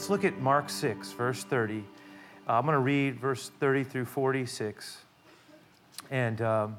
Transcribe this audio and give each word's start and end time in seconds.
let's 0.00 0.08
look 0.08 0.24
at 0.24 0.40
Mark 0.40 0.70
6, 0.70 1.12
verse 1.12 1.44
30. 1.44 1.84
Uh, 2.48 2.52
I'm 2.52 2.64
going 2.64 2.72
to 2.72 2.78
read 2.78 3.20
verse 3.20 3.50
30 3.60 3.84
through 3.84 4.06
46. 4.06 4.96
And 6.10 6.40
um, 6.40 6.76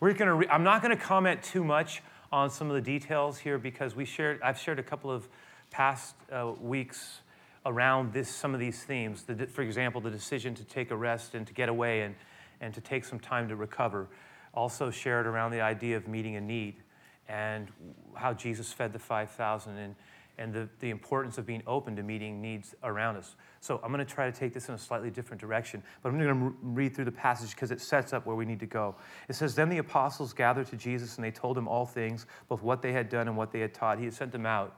we're 0.00 0.14
going 0.14 0.28
to. 0.28 0.32
Re- 0.32 0.48
I'm 0.48 0.62
not 0.62 0.80
going 0.80 0.96
to 0.96 1.02
comment 1.02 1.42
too 1.42 1.62
much 1.62 2.02
on 2.32 2.48
some 2.48 2.70
of 2.70 2.74
the 2.74 2.80
details 2.80 3.36
here 3.36 3.58
because 3.58 3.94
we 3.94 4.06
shared. 4.06 4.40
I've 4.40 4.58
shared 4.58 4.78
a 4.78 4.82
couple 4.82 5.10
of 5.10 5.28
past 5.70 6.14
uh, 6.32 6.52
weeks 6.58 7.20
around 7.66 8.14
this, 8.14 8.30
some 8.34 8.54
of 8.54 8.60
these 8.60 8.82
themes. 8.82 9.24
The, 9.24 9.46
for 9.46 9.60
example, 9.60 10.00
the 10.00 10.10
decision 10.10 10.54
to 10.54 10.64
take 10.64 10.90
a 10.90 10.96
rest 10.96 11.34
and 11.34 11.46
to 11.46 11.52
get 11.52 11.68
away 11.68 12.00
and, 12.00 12.14
and 12.62 12.72
to 12.72 12.80
take 12.80 13.04
some 13.04 13.20
time 13.20 13.46
to 13.50 13.56
recover. 13.56 14.08
Also 14.54 14.90
shared 14.90 15.26
around 15.26 15.50
the 15.50 15.60
idea 15.60 15.98
of 15.98 16.08
meeting 16.08 16.34
a 16.36 16.40
need 16.40 16.76
and 17.28 17.68
how 18.14 18.32
Jesus 18.32 18.72
fed 18.72 18.94
the 18.94 18.98
5,000 18.98 19.76
and, 19.76 19.94
and 20.40 20.54
the, 20.54 20.68
the 20.80 20.88
importance 20.88 21.36
of 21.36 21.44
being 21.44 21.62
open 21.66 21.94
to 21.94 22.02
meeting 22.02 22.40
needs 22.40 22.74
around 22.82 23.16
us. 23.16 23.36
So 23.60 23.78
I'm 23.84 23.92
going 23.92 24.04
to 24.04 24.10
try 24.10 24.28
to 24.28 24.36
take 24.36 24.54
this 24.54 24.70
in 24.70 24.74
a 24.74 24.78
slightly 24.78 25.10
different 25.10 25.38
direction, 25.38 25.82
but 26.02 26.08
I'm 26.08 26.18
going 26.18 26.34
to 26.34 26.56
read 26.62 26.96
through 26.96 27.04
the 27.04 27.12
passage 27.12 27.50
because 27.50 27.70
it 27.70 27.80
sets 27.80 28.14
up 28.14 28.24
where 28.24 28.34
we 28.34 28.46
need 28.46 28.58
to 28.60 28.66
go. 28.66 28.96
It 29.28 29.34
says, 29.34 29.54
Then 29.54 29.68
the 29.68 29.78
apostles 29.78 30.32
gathered 30.32 30.66
to 30.68 30.76
Jesus 30.76 31.16
and 31.16 31.24
they 31.24 31.30
told 31.30 31.58
him 31.58 31.68
all 31.68 31.84
things, 31.84 32.24
both 32.48 32.62
what 32.62 32.80
they 32.80 32.92
had 32.92 33.10
done 33.10 33.28
and 33.28 33.36
what 33.36 33.52
they 33.52 33.60
had 33.60 33.74
taught. 33.74 33.98
He 33.98 34.06
had 34.06 34.14
sent 34.14 34.32
them 34.32 34.46
out 34.46 34.76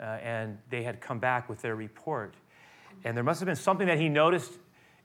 uh, 0.00 0.04
and 0.22 0.58
they 0.70 0.82
had 0.82 1.02
come 1.02 1.18
back 1.18 1.50
with 1.50 1.60
their 1.60 1.76
report. 1.76 2.34
And 3.04 3.14
there 3.14 3.24
must 3.24 3.40
have 3.40 3.46
been 3.46 3.56
something 3.56 3.86
that 3.86 4.00
he 4.00 4.08
noticed 4.08 4.52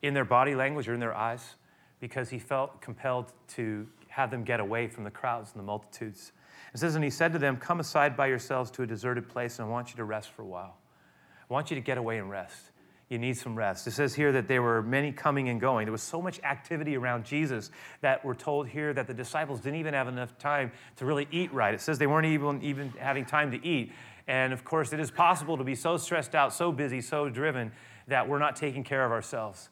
in 0.02 0.14
their 0.14 0.26
body 0.26 0.56
language 0.56 0.88
or 0.88 0.94
in 0.94 1.02
their 1.02 1.14
eyes 1.14 1.56
because 2.00 2.30
he 2.30 2.40
felt 2.40 2.82
compelled 2.82 3.34
to 3.50 3.86
have 4.08 4.32
them 4.32 4.46
get 4.46 4.62
away 4.62 4.88
from 4.88 5.04
the 5.04 5.12
crowds 5.12 5.52
and 5.52 5.60
the 5.60 5.66
multitudes. 5.66 6.32
It 6.74 6.80
says, 6.80 6.96
And 6.96 7.04
he 7.04 7.10
said 7.10 7.34
to 7.34 7.40
them, 7.40 7.58
Come 7.58 7.80
aside 7.80 8.16
by 8.16 8.28
yourselves 8.28 8.72
to 8.72 8.84
a 8.84 8.88
deserted 8.88 9.28
place, 9.28 9.60
and 9.60 9.68
I 9.68 9.72
want 9.72 9.90
you 9.90 9.96
to 9.98 10.04
rest 10.04 10.30
for 10.30 10.42
a 10.42 10.46
while. 10.46 10.78
I 11.50 11.54
want 11.54 11.72
you 11.72 11.76
to 11.76 11.82
get 11.82 11.98
away 11.98 12.18
and 12.18 12.30
rest. 12.30 12.72
You 13.10 13.18
need 13.18 13.38
some 13.38 13.56
rest. 13.56 13.88
It 13.88 13.92
says 13.92 14.14
here 14.14 14.32
that 14.34 14.48
there 14.48 14.62
were 14.62 14.84
many 14.84 15.12
coming 15.12 15.50
and 15.50 15.60
going. 15.60 15.86
There 15.86 15.92
was 15.92 16.04
so 16.04 16.22
much 16.22 16.40
activity 16.44 16.96
around 16.96 17.26
Jesus 17.26 17.72
that 18.02 18.24
we're 18.24 18.36
told 18.36 18.68
here 18.68 18.94
that 18.94 19.08
the 19.08 19.16
disciples 19.16 19.60
didn't 19.62 19.80
even 19.80 19.96
have 19.96 20.08
enough 20.08 20.38
time 20.38 20.72
to 20.98 21.06
really 21.06 21.28
eat 21.32 21.52
right. 21.52 21.74
It 21.74 21.82
says 21.82 21.98
they 21.98 22.06
weren't 22.06 22.28
even, 22.28 22.62
even 22.62 22.90
having 23.00 23.26
time 23.26 23.50
to 23.52 23.66
eat. 23.66 23.92
And 24.28 24.54
of 24.54 24.64
course, 24.64 24.94
it 24.94 25.00
is 25.00 25.10
possible 25.10 25.58
to 25.58 25.64
be 25.64 25.74
so 25.74 25.98
stressed 25.98 26.36
out, 26.36 26.54
so 26.54 26.72
busy, 26.72 27.02
so 27.02 27.30
driven 27.30 27.72
that 28.08 28.30
we're 28.30 28.38
not 28.38 28.56
taking 28.56 28.84
care 28.84 29.04
of 29.04 29.12
ourselves 29.12 29.70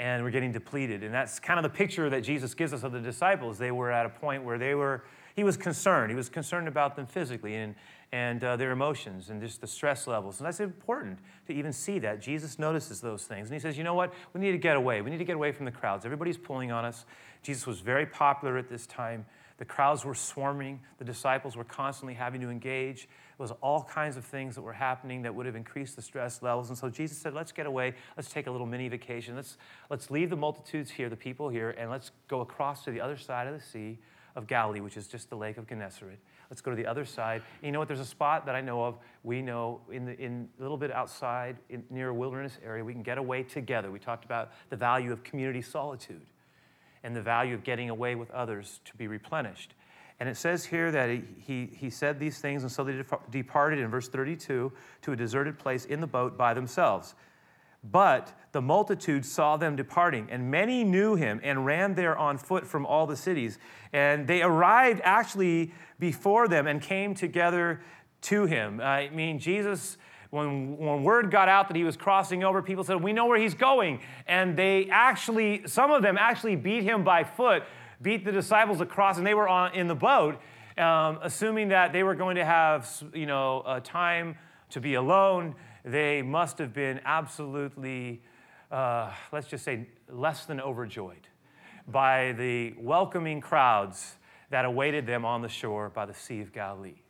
and 0.00 0.24
we're 0.24 0.30
getting 0.30 0.50
depleted. 0.50 1.04
And 1.04 1.14
that's 1.14 1.38
kind 1.38 1.58
of 1.58 1.62
the 1.62 1.76
picture 1.76 2.10
that 2.10 2.22
Jesus 2.22 2.54
gives 2.54 2.72
us 2.72 2.82
of 2.82 2.90
the 2.90 3.00
disciples. 3.00 3.58
They 3.58 3.70
were 3.70 3.92
at 3.92 4.06
a 4.06 4.08
point 4.08 4.42
where 4.42 4.58
they 4.58 4.74
were, 4.74 5.04
he 5.40 5.44
was 5.44 5.56
concerned. 5.56 6.10
He 6.10 6.14
was 6.14 6.28
concerned 6.28 6.68
about 6.68 6.96
them 6.96 7.06
physically 7.06 7.54
and, 7.54 7.74
and 8.12 8.44
uh, 8.44 8.56
their 8.56 8.72
emotions 8.72 9.30
and 9.30 9.40
just 9.40 9.62
the 9.62 9.66
stress 9.66 10.06
levels. 10.06 10.38
And 10.38 10.46
that's 10.46 10.60
important 10.60 11.18
to 11.46 11.54
even 11.54 11.72
see 11.72 11.98
that. 12.00 12.20
Jesus 12.20 12.58
notices 12.58 13.00
those 13.00 13.24
things. 13.24 13.48
And 13.48 13.54
he 13.54 13.58
says, 13.58 13.78
you 13.78 13.82
know 13.82 13.94
what? 13.94 14.12
We 14.34 14.40
need 14.42 14.52
to 14.52 14.58
get 14.58 14.76
away. 14.76 15.00
We 15.00 15.10
need 15.10 15.16
to 15.16 15.24
get 15.24 15.36
away 15.36 15.52
from 15.52 15.64
the 15.64 15.70
crowds. 15.70 16.04
Everybody's 16.04 16.36
pulling 16.36 16.70
on 16.70 16.84
us. 16.84 17.06
Jesus 17.42 17.66
was 17.66 17.80
very 17.80 18.04
popular 18.04 18.58
at 18.58 18.68
this 18.68 18.86
time. 18.86 19.24
The 19.56 19.64
crowds 19.64 20.04
were 20.04 20.14
swarming. 20.14 20.78
The 20.98 21.06
disciples 21.06 21.56
were 21.56 21.64
constantly 21.64 22.12
having 22.12 22.42
to 22.42 22.50
engage. 22.50 23.08
There 23.38 23.44
was 23.44 23.52
all 23.62 23.84
kinds 23.84 24.18
of 24.18 24.26
things 24.26 24.56
that 24.56 24.60
were 24.60 24.74
happening 24.74 25.22
that 25.22 25.34
would 25.34 25.46
have 25.46 25.56
increased 25.56 25.96
the 25.96 26.02
stress 26.02 26.42
levels. 26.42 26.68
And 26.68 26.76
so 26.76 26.90
Jesus 26.90 27.16
said, 27.16 27.32
let's 27.32 27.52
get 27.52 27.64
away. 27.64 27.94
Let's 28.14 28.30
take 28.30 28.46
a 28.46 28.50
little 28.50 28.66
mini 28.66 28.90
vacation. 28.90 29.36
Let's, 29.36 29.56
let's 29.88 30.10
leave 30.10 30.28
the 30.28 30.36
multitudes 30.36 30.90
here, 30.90 31.08
the 31.08 31.16
people 31.16 31.48
here, 31.48 31.70
and 31.70 31.90
let's 31.90 32.10
go 32.28 32.42
across 32.42 32.84
to 32.84 32.90
the 32.90 33.00
other 33.00 33.16
side 33.16 33.46
of 33.46 33.54
the 33.54 33.64
Sea 33.64 33.96
of 34.36 34.46
Galilee, 34.46 34.80
which 34.80 34.96
is 34.96 35.06
just 35.06 35.30
the 35.30 35.36
Lake 35.36 35.58
of 35.58 35.68
Gennesaret. 35.68 36.18
Let's 36.50 36.60
go 36.60 36.70
to 36.70 36.76
the 36.76 36.86
other 36.86 37.04
side. 37.04 37.42
And 37.60 37.66
you 37.66 37.72
know 37.72 37.78
what? 37.78 37.88
There's 37.88 38.00
a 38.00 38.04
spot 38.04 38.46
that 38.46 38.54
I 38.54 38.60
know 38.60 38.84
of. 38.84 38.98
We 39.22 39.42
know 39.42 39.80
in, 39.90 40.06
the, 40.06 40.18
in 40.18 40.48
a 40.58 40.62
little 40.62 40.76
bit 40.76 40.90
outside, 40.90 41.56
in, 41.68 41.84
near 41.90 42.08
a 42.08 42.14
wilderness 42.14 42.58
area, 42.64 42.84
we 42.84 42.92
can 42.92 43.02
get 43.02 43.18
away 43.18 43.44
together. 43.44 43.90
We 43.90 43.98
talked 43.98 44.24
about 44.24 44.50
the 44.68 44.76
value 44.76 45.12
of 45.12 45.22
community 45.22 45.62
solitude 45.62 46.22
and 47.02 47.14
the 47.14 47.22
value 47.22 47.54
of 47.54 47.64
getting 47.64 47.88
away 47.88 48.14
with 48.14 48.30
others 48.30 48.80
to 48.86 48.96
be 48.96 49.06
replenished. 49.06 49.74
And 50.18 50.28
it 50.28 50.36
says 50.36 50.66
here 50.66 50.90
that 50.90 51.08
he, 51.08 51.22
he, 51.38 51.70
he 51.74 51.88
said 51.88 52.18
these 52.18 52.38
things, 52.38 52.62
and 52.62 52.70
so 52.70 52.84
they 52.84 53.02
departed 53.30 53.78
in 53.78 53.88
verse 53.88 54.08
32 54.08 54.70
to 55.02 55.12
a 55.12 55.16
deserted 55.16 55.58
place 55.58 55.86
in 55.86 56.00
the 56.00 56.06
boat 56.06 56.36
by 56.36 56.52
themselves. 56.52 57.14
But 57.82 58.32
the 58.52 58.60
multitude 58.60 59.24
saw 59.24 59.56
them 59.56 59.76
departing, 59.76 60.28
and 60.30 60.50
many 60.50 60.84
knew 60.84 61.14
him 61.14 61.40
and 61.42 61.64
ran 61.64 61.94
there 61.94 62.16
on 62.16 62.36
foot 62.36 62.66
from 62.66 62.84
all 62.84 63.06
the 63.06 63.16
cities. 63.16 63.58
And 63.92 64.26
they 64.26 64.42
arrived 64.42 65.00
actually 65.02 65.72
before 65.98 66.46
them 66.48 66.66
and 66.66 66.82
came 66.82 67.14
together 67.14 67.80
to 68.22 68.44
him. 68.44 68.80
I 68.80 69.08
mean, 69.10 69.38
Jesus 69.38 69.96
when, 70.30 70.76
when 70.76 71.02
word 71.02 71.30
got 71.30 71.48
out 71.48 71.68
that 71.68 71.76
he 71.76 71.84
was 71.84 71.96
crossing 71.96 72.44
over, 72.44 72.62
people 72.62 72.84
said, 72.84 73.02
We 73.02 73.12
know 73.12 73.26
where 73.26 73.38
he's 73.38 73.54
going. 73.54 74.00
And 74.26 74.56
they 74.56 74.88
actually, 74.90 75.66
some 75.66 75.90
of 75.90 76.02
them 76.02 76.16
actually 76.16 76.56
beat 76.56 76.84
him 76.84 77.02
by 77.04 77.24
foot, 77.24 77.64
beat 78.00 78.24
the 78.24 78.32
disciples 78.32 78.80
across, 78.80 79.18
and 79.18 79.26
they 79.26 79.34
were 79.34 79.48
on, 79.48 79.74
in 79.74 79.88
the 79.88 79.94
boat, 79.94 80.40
um, 80.78 81.18
assuming 81.22 81.68
that 81.68 81.92
they 81.92 82.04
were 82.04 82.14
going 82.14 82.36
to 82.36 82.44
have, 82.44 82.88
you 83.12 83.26
know, 83.26 83.62
a 83.66 83.80
time 83.80 84.36
to 84.70 84.80
be 84.80 84.94
alone. 84.94 85.56
They 85.84 86.22
must 86.22 86.58
have 86.58 86.72
been 86.72 87.00
absolutely, 87.04 88.22
uh, 88.70 89.12
let's 89.32 89.46
just 89.46 89.64
say, 89.64 89.86
less 90.08 90.44
than 90.44 90.60
overjoyed 90.60 91.28
by 91.88 92.32
the 92.32 92.74
welcoming 92.78 93.40
crowds 93.40 94.16
that 94.50 94.64
awaited 94.64 95.06
them 95.06 95.24
on 95.24 95.42
the 95.42 95.48
shore 95.48 95.88
by 95.88 96.06
the 96.06 96.14
Sea 96.14 96.40
of 96.40 96.52
Galilee 96.52 97.02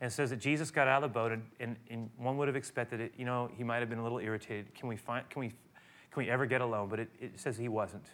and 0.00 0.10
it 0.10 0.14
says 0.14 0.30
that 0.30 0.38
Jesus 0.38 0.70
got 0.70 0.88
out 0.88 1.02
of 1.02 1.10
the 1.10 1.14
boat, 1.14 1.32
and, 1.32 1.42
and, 1.58 1.76
and, 1.88 2.10
one 2.18 2.36
would 2.36 2.48
have 2.48 2.56
expected 2.56 3.00
it. 3.00 3.14
You 3.16 3.24
know, 3.24 3.50
he 3.56 3.64
might 3.64 3.78
have 3.78 3.88
been 3.88 3.98
a 3.98 4.02
little 4.02 4.18
irritated. 4.18 4.74
Can 4.74 4.88
we 4.88 4.96
find? 4.96 5.28
Can 5.30 5.40
we? 5.40 5.48
Can 5.48 6.22
we 6.22 6.30
ever 6.30 6.46
get 6.46 6.60
alone? 6.60 6.88
But 6.88 7.00
it, 7.00 7.08
it 7.20 7.40
says 7.40 7.56
he 7.56 7.68
wasn't. 7.68 8.06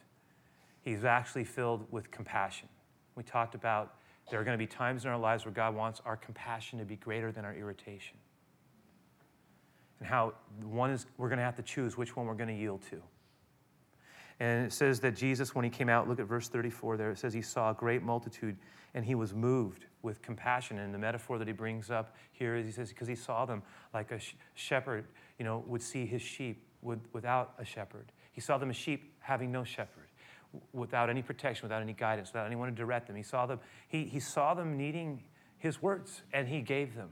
He's 0.82 1.04
actually 1.04 1.44
filled 1.44 1.86
with 1.90 2.10
compassion. 2.10 2.68
We 3.14 3.22
talked 3.22 3.54
about 3.54 3.94
there 4.30 4.40
are 4.40 4.44
going 4.44 4.56
to 4.56 4.58
be 4.58 4.66
times 4.66 5.04
in 5.04 5.10
our 5.10 5.18
lives 5.18 5.44
where 5.44 5.52
God 5.52 5.74
wants 5.74 6.00
our 6.04 6.16
compassion 6.16 6.78
to 6.78 6.84
be 6.84 6.96
greater 6.96 7.32
than 7.32 7.44
our 7.44 7.54
irritation, 7.54 8.16
and 10.02 10.08
how 10.08 10.34
one 10.64 10.90
is 10.90 11.06
we're 11.16 11.28
going 11.28 11.38
to 11.38 11.44
have 11.44 11.54
to 11.54 11.62
choose 11.62 11.96
which 11.96 12.16
one 12.16 12.26
we're 12.26 12.34
going 12.34 12.48
to 12.48 12.60
yield 12.60 12.82
to. 12.90 13.00
And 14.40 14.66
it 14.66 14.72
says 14.72 14.98
that 15.00 15.14
Jesus, 15.14 15.54
when 15.54 15.62
he 15.62 15.70
came 15.70 15.88
out, 15.88 16.08
look 16.08 16.18
at 16.18 16.26
verse 16.26 16.48
34 16.48 16.96
there, 16.96 17.12
it 17.12 17.18
says 17.18 17.32
he 17.32 17.40
saw 17.40 17.70
a 17.70 17.74
great 17.74 18.02
multitude 18.02 18.56
and 18.94 19.04
he 19.04 19.14
was 19.14 19.32
moved 19.32 19.86
with 20.02 20.20
compassion. 20.20 20.80
And 20.80 20.92
the 20.92 20.98
metaphor 20.98 21.38
that 21.38 21.46
he 21.46 21.52
brings 21.52 21.88
up 21.88 22.16
here 22.32 22.56
is 22.56 22.66
he 22.66 22.72
says, 22.72 22.88
because 22.88 23.06
he 23.06 23.14
saw 23.14 23.44
them 23.44 23.62
like 23.94 24.10
a 24.10 24.18
sh- 24.18 24.34
shepherd, 24.54 25.04
you 25.38 25.44
know, 25.44 25.62
would 25.68 25.80
see 25.80 26.04
his 26.04 26.20
sheep 26.20 26.66
with, 26.80 26.98
without 27.12 27.54
a 27.60 27.64
shepherd. 27.64 28.10
He 28.32 28.40
saw 28.40 28.58
them 28.58 28.70
as 28.70 28.76
sheep 28.76 29.12
having 29.20 29.52
no 29.52 29.62
shepherd, 29.62 30.08
without 30.72 31.10
any 31.10 31.22
protection, 31.22 31.68
without 31.68 31.80
any 31.80 31.92
guidance, 31.92 32.32
without 32.32 32.46
anyone 32.46 32.68
to 32.68 32.74
direct 32.74 33.06
them. 33.06 33.14
He 33.14 33.22
saw 33.22 33.46
them, 33.46 33.60
he, 33.86 34.02
he 34.02 34.18
saw 34.18 34.54
them 34.54 34.76
needing 34.76 35.22
his 35.58 35.80
words, 35.80 36.22
and 36.32 36.48
he 36.48 36.60
gave 36.60 36.96
them. 36.96 37.10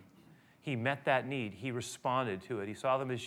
He 0.63 0.77
met 0.77 1.05
that 1.05 1.27
need. 1.27 1.55
He 1.55 1.71
responded 1.71 2.43
to 2.43 2.61
it. 2.61 2.69
He 2.69 2.75
saw 2.75 2.99
them 2.99 3.11
as 3.11 3.23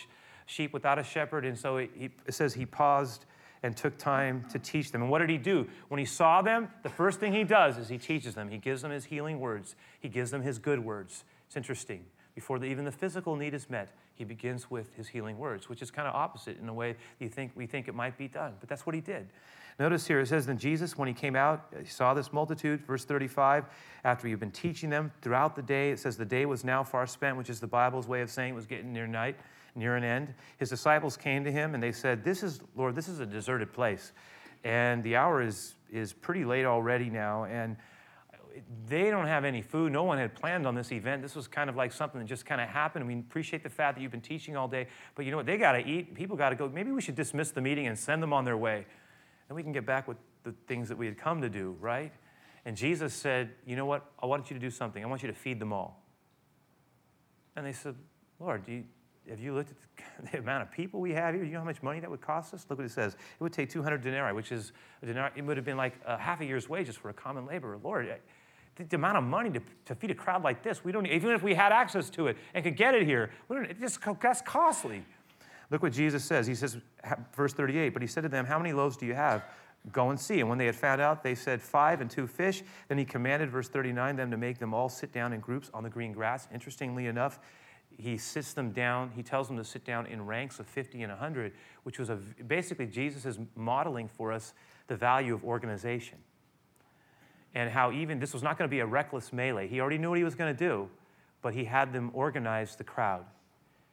sheep 0.46 0.74
without 0.74 1.00
a 1.00 1.04
shepherd, 1.04 1.46
and 1.46 1.58
so 1.58 1.78
he, 1.78 2.10
it 2.26 2.34
says 2.34 2.54
he 2.54 2.66
paused 2.66 3.26
and 3.64 3.76
took 3.76 3.98
time 3.98 4.46
to 4.52 4.60
teach 4.60 4.92
them. 4.92 5.02
And 5.02 5.10
what 5.10 5.20
did 5.20 5.30
he 5.30 5.38
do? 5.38 5.68
When 5.88 6.00
he 6.00 6.06
saw 6.06 6.42
them, 6.42 6.70
the 6.84 6.90
first 6.90 7.20
thing 7.20 7.34
he 7.34 7.46
does 7.46 7.78
is 7.78 7.88
he 7.88 7.98
teaches 7.98 8.36
them. 8.36 8.50
He 8.50 8.58
gives 8.58 8.82
them 8.82 8.92
his 8.92 9.06
healing 9.06 9.40
words, 9.40 9.76
he 10.00 10.10
gives 10.10 10.32
them 10.32 10.42
his 10.42 10.60
good 10.60 10.80
words. 10.80 11.24
It's 11.48 11.56
interesting. 11.56 12.06
Before 12.36 12.58
the, 12.58 12.66
even 12.66 12.86
the 12.86 12.92
physical 12.92 13.36
need 13.36 13.54
is 13.54 13.70
met, 13.70 13.90
he 14.16 14.24
begins 14.24 14.70
with 14.70 14.96
his 14.96 15.08
healing 15.08 15.38
words, 15.38 15.70
which 15.70 15.82
is 15.82 15.92
kind 15.92 16.08
of 16.08 16.16
opposite 16.16 16.60
in 16.60 16.68
a 16.68 16.74
way 16.74 16.96
you 17.20 17.30
think 17.30 17.52
we 17.56 17.68
think 17.68 17.88
it 17.88 17.96
might 17.96 18.18
be 18.18 18.28
done. 18.28 18.54
But 18.60 18.70
that's 18.70 18.86
what 18.86 18.96
he 18.96 19.02
did. 19.02 19.28
Notice 19.80 20.06
here 20.06 20.20
it 20.20 20.28
says, 20.28 20.46
Then 20.46 20.58
Jesus, 20.58 20.98
when 20.98 21.08
he 21.08 21.14
came 21.14 21.36
out, 21.36 21.74
he 21.80 21.88
saw 21.88 22.14
this 22.14 22.32
multitude, 22.32 22.86
verse 22.86 23.06
35, 23.06 23.66
after 24.04 24.28
he'd 24.28 24.40
been 24.40 24.52
teaching 24.52 24.90
them 24.90 25.12
throughout 25.22 25.56
the 25.56 25.62
day. 25.62 25.92
It 25.92 26.00
says 26.00 26.18
the 26.18 26.26
day 26.26 26.46
was 26.46 26.64
now 26.64 26.84
far 26.84 27.08
spent, 27.08 27.38
which 27.38 27.50
is 27.50 27.60
the 27.60 27.68
Bible's 27.68 28.08
way 28.08 28.22
of 28.22 28.30
saying 28.30 28.54
it 28.54 28.56
was 28.56 28.68
getting 28.68 28.94
near 28.94 29.08
night 29.08 29.36
near 29.76 29.96
an 29.96 30.04
end. 30.04 30.34
His 30.58 30.70
disciples 30.70 31.18
came 31.18 31.44
to 31.44 31.52
him 31.52 31.74
and 31.74 31.82
they 31.82 31.92
said, 31.92 32.24
This 32.24 32.44
is, 32.44 32.62
Lord, 32.76 32.96
this 32.96 33.08
is 33.08 33.20
a 33.20 33.26
deserted 33.26 33.74
place. 33.74 34.12
And 34.64 35.04
the 35.04 35.16
hour 35.16 35.42
is, 35.42 35.76
is 35.92 36.14
pretty 36.14 36.46
late 36.46 36.66
already 36.66 37.10
now. 37.10 37.46
And 37.46 37.76
they 38.88 39.10
don't 39.10 39.26
have 39.26 39.46
any 39.46 39.62
food. 39.62 39.92
No 39.92 40.04
one 40.04 40.18
had 40.18 40.36
planned 40.36 40.68
on 40.68 40.76
this 40.76 40.92
event. 40.92 41.22
This 41.22 41.36
was 41.36 41.48
kind 41.48 41.70
of 41.70 41.76
like 41.76 41.92
something 41.92 42.20
that 42.20 42.28
just 42.28 42.46
kind 42.46 42.62
of 42.62 42.68
happened. 42.70 43.08
We 43.08 43.16
appreciate 43.16 43.64
the 43.64 43.70
fact 43.70 43.98
that 43.98 44.02
you've 44.02 44.12
been 44.12 44.22
teaching 44.22 44.56
all 44.56 44.68
day, 44.68 44.88
but 45.16 45.26
you 45.26 45.32
know 45.32 45.38
what? 45.38 45.46
They 45.46 45.58
got 45.58 45.74
to 45.74 45.88
eat. 45.88 46.14
People 46.14 46.36
got 46.36 46.50
to 46.50 46.56
go. 46.56 46.70
Maybe 46.70 46.92
we 46.92 47.02
should 47.02 47.16
dismiss 47.16 47.52
the 47.52 47.62
meeting 47.62 47.88
and 47.88 47.98
send 47.98 48.22
them 48.22 48.34
on 48.34 48.46
their 48.46 48.58
way. 48.58 48.86
And 49.50 49.56
we 49.56 49.64
can 49.64 49.72
get 49.72 49.86
back 49.86 50.08
with 50.08 50.18
the 50.44 50.54
things 50.68 50.90
that 50.90 50.98
we 50.98 51.06
had 51.06 51.18
come 51.18 51.42
to 51.42 51.50
do, 51.50 51.76
right? 51.80 52.12
And 52.66 52.78
Jesus 52.78 53.14
said, 53.14 53.52
You 53.66 53.76
know 53.76 53.86
what? 53.86 54.06
I 54.22 54.26
want 54.26 54.50
you 54.50 54.54
to 54.56 54.60
do 54.60 54.70
something. 54.70 55.04
I 55.04 55.08
want 55.08 55.24
you 55.24 55.28
to 55.28 55.34
feed 55.34 55.60
them 55.60 55.74
all. 55.74 56.04
And 57.56 57.66
they 57.66 57.74
said, 57.74 57.96
Lord, 58.40 58.68
you, 58.68 58.84
have 59.30 59.40
you 59.40 59.54
looked 59.54 59.72
at 59.72 60.32
the 60.32 60.40
amount 60.40 60.64
of 60.64 60.72
people 60.72 61.00
we 61.00 61.12
have 61.14 61.34
here? 61.34 61.44
Do 61.44 61.48
You 61.48 61.54
know 61.54 61.60
how 61.60 61.66
much 61.66 61.84
money 61.84 62.00
that 62.00 62.10
would 62.10 62.22
cost 62.22 62.54
us? 62.54 62.66
Look 62.70 62.80
what 62.80 62.86
it 62.86 62.92
says. 62.92 63.14
It 63.14 63.44
would 63.44 63.54
take 63.54 63.70
200 63.70 64.02
denarii, 64.02 64.34
which 64.34 64.52
is 64.52 64.74
a 65.02 65.06
denarii, 65.06 65.32
it 65.36 65.42
would 65.44 65.58
have 65.58 65.66
been 65.66 65.78
like 65.78 65.94
a 66.06 66.18
half 66.18 66.42
a 66.42 66.46
year's 66.46 66.68
wages 66.68 66.96
for 66.96 67.10
a 67.10 67.14
common 67.14 67.46
laborer. 67.46 67.80
Lord, 67.84 68.08
the, 68.76 68.84
the 68.84 68.96
amount 68.96 69.18
of 69.18 69.24
money 69.24 69.50
to, 69.52 69.62
to 69.86 69.96
feed 69.96 70.12
a 70.12 70.16
crowd 70.16 70.44
like 70.44 70.64
this, 70.64 70.84
we 70.84 70.92
don't, 70.92 71.06
even 71.06 71.32
if 71.32 71.44
we 71.44 71.54
had 71.54 71.72
access 71.72 72.10
to 72.12 72.28
it 72.28 72.38
and 72.54 72.64
could 72.64 72.76
get 72.76 72.96
it 72.96 73.06
here, 73.06 73.32
we 73.48 73.56
don't, 73.56 73.66
it 73.66 73.80
just, 73.80 74.00
that's 74.22 74.42
costly. 74.42 75.04
Look 75.70 75.82
what 75.82 75.94
Jesus 75.94 76.24
says. 76.24 76.46
He 76.46 76.56
says, 76.56 76.78
verse 77.36 77.54
38, 77.54 77.90
but 77.90 78.02
he 78.02 78.08
said 78.08 78.22
to 78.24 78.30
them, 78.30 78.46
How 78.46 78.60
many 78.60 78.74
loaves 78.74 78.98
do 78.98 79.06
you 79.06 79.16
have? 79.16 79.44
Go 79.92 80.12
and 80.12 80.20
see. 80.20 80.40
And 80.40 80.48
when 80.48 80.58
they 80.58 80.66
had 80.66 80.76
found 80.76 81.02
out, 81.02 81.24
they 81.24 81.36
said, 81.36 81.62
Five 81.62 82.00
and 82.00 82.10
two 82.10 82.28
fish. 82.28 82.64
Then 82.88 82.98
he 82.98 83.06
commanded, 83.06 83.50
verse 83.50 83.70
39, 83.70 84.16
them 84.16 84.32
to 84.32 84.38
make 84.38 84.60
them 84.60 84.74
all 84.74 84.88
sit 84.88 85.12
down 85.12 85.34
in 85.34 85.40
groups 85.40 85.72
on 85.74 85.84
the 85.84 85.90
green 85.90 86.14
grass. 86.14 86.48
Interestingly 86.54 87.08
enough, 87.08 87.40
he 87.98 88.18
sits 88.18 88.54
them 88.54 88.72
down, 88.72 89.12
he 89.16 89.24
tells 89.24 89.48
them 89.48 89.58
to 89.58 89.64
sit 89.64 89.86
down 89.86 90.06
in 90.08 90.26
ranks 90.26 90.60
of 90.60 90.68
50 90.68 91.02
and 91.04 91.12
100, 91.12 91.54
which 91.84 92.00
was 92.00 92.10
a, 92.10 92.16
basically 92.48 92.86
Jesus 92.86 93.26
is 93.26 93.40
modeling 93.56 94.08
for 94.08 94.32
us 94.32 94.54
the 94.88 94.96
value 94.96 95.34
of 95.34 95.44
organization. 95.44 96.18
And 97.56 97.70
how 97.70 97.92
even 97.92 98.20
this 98.20 98.34
was 98.34 98.42
not 98.42 98.58
going 98.58 98.68
to 98.68 98.72
be 98.72 98.80
a 98.80 98.86
reckless 98.86 99.32
melee. 99.32 99.68
He 99.68 99.80
already 99.80 99.98
knew 99.98 100.10
what 100.10 100.18
he 100.18 100.24
was 100.24 100.36
going 100.36 100.56
to 100.56 100.58
do, 100.58 100.90
but 101.42 101.54
he 101.54 101.64
had 101.64 101.94
them 101.94 102.10
organize 102.14 102.76
the 102.76 102.84
crowd 102.84 103.26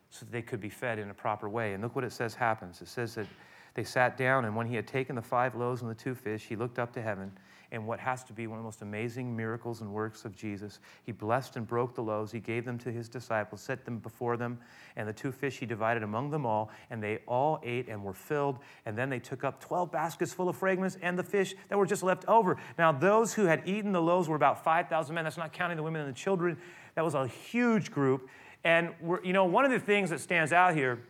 so 0.09 0.25
that 0.25 0.33
they 0.33 0.43
could 0.43 0.61
be 0.61 0.71
fed 0.71 0.99
in 0.99 1.11
a 1.11 1.15
proper 1.15 1.49
way. 1.49 1.75
And 1.75 1.83
look 1.83 1.95
what 1.95 2.05
it 2.05 2.12
says 2.12 2.35
happens. 2.35 2.81
It 2.81 2.89
says 2.89 3.15
that 3.17 3.27
they 3.75 3.85
sat 3.85 4.17
down, 4.17 4.45
and 4.45 4.57
when 4.57 4.67
he 4.67 4.75
had 4.75 4.87
taken 4.87 5.15
the 5.15 5.23
five 5.23 5.55
loaves 5.55 5.83
and 5.83 5.91
the 5.91 5.95
two 5.95 6.15
fish, 6.15 6.45
he 6.45 6.57
looked 6.57 6.79
up 6.79 6.93
to 6.95 7.03
heaven 7.03 7.31
and 7.72 7.87
what 7.87 8.00
has 8.00 8.25
to 8.25 8.32
be 8.32 8.46
one 8.46 8.58
of 8.58 8.62
the 8.62 8.67
most 8.67 8.82
amazing 8.82 9.37
miracles 9.37 9.81
and 9.81 9.93
works 9.93 10.25
of 10.25 10.34
Jesus. 10.34 10.81
He 11.05 11.12
blessed 11.12 11.56
and 11.56 11.67
broke 11.67 11.94
the 11.94 12.02
loaves. 12.02 12.32
He 12.32 12.40
gave 12.40 12.64
them 12.64 12.78
to 12.78 12.90
his 12.90 13.08
disciples, 13.08 13.61
set 13.61 13.84
them 13.84 13.99
before 13.99 14.37
them, 14.37 14.58
and 14.96 15.08
the 15.08 15.12
two 15.12 15.31
fish 15.31 15.58
he 15.58 15.67
divided 15.67 16.02
among 16.02 16.31
them 16.31 16.44
all, 16.44 16.70
and 16.90 17.02
they 17.02 17.19
all 17.26 17.61
ate 17.62 17.88
and 17.88 18.02
were 18.02 18.12
filled. 18.12 18.58
And 18.87 18.96
then 18.96 19.08
they 19.08 19.20
took 19.20 19.44
up 19.44 19.61
12 19.61 19.93
baskets 19.93 20.32
full 20.32 20.49
of 20.49 20.56
fragments 20.56 20.99
and 21.00 21.19
the 21.19 21.22
fish 21.22 21.55
that 21.69 21.78
were 21.78 21.87
just 21.87 22.02
left 22.02 22.25
over. 22.26 22.56
Now, 22.78 22.93
those 22.93 23.34
who 23.34 23.44
had 23.44 23.62
eaten 23.67 23.93
the 23.93 24.02
loaves 24.02 24.28
were 24.28 24.37
about 24.37 24.64
5,000 24.64 25.14
men. 25.14 25.25
That's 25.25 25.37
not 25.37 25.52
counting 25.52 25.76
the 25.76 25.82
women 25.82 26.00
and 26.02 26.11
the 26.11 26.19
children. 26.19 26.58
That 26.96 27.05
was 27.05 27.14
a 27.14 27.26
huge 27.26 27.90
group. 27.90 28.28
And, 28.64 28.90
you 29.22 29.32
know, 29.32 29.44
one 29.44 29.64
of 29.64 29.70
the 29.70 29.81
things 29.81 30.11
that 30.11 30.20
stands 30.20 30.52
out 30.52 30.75
here, 30.75 31.02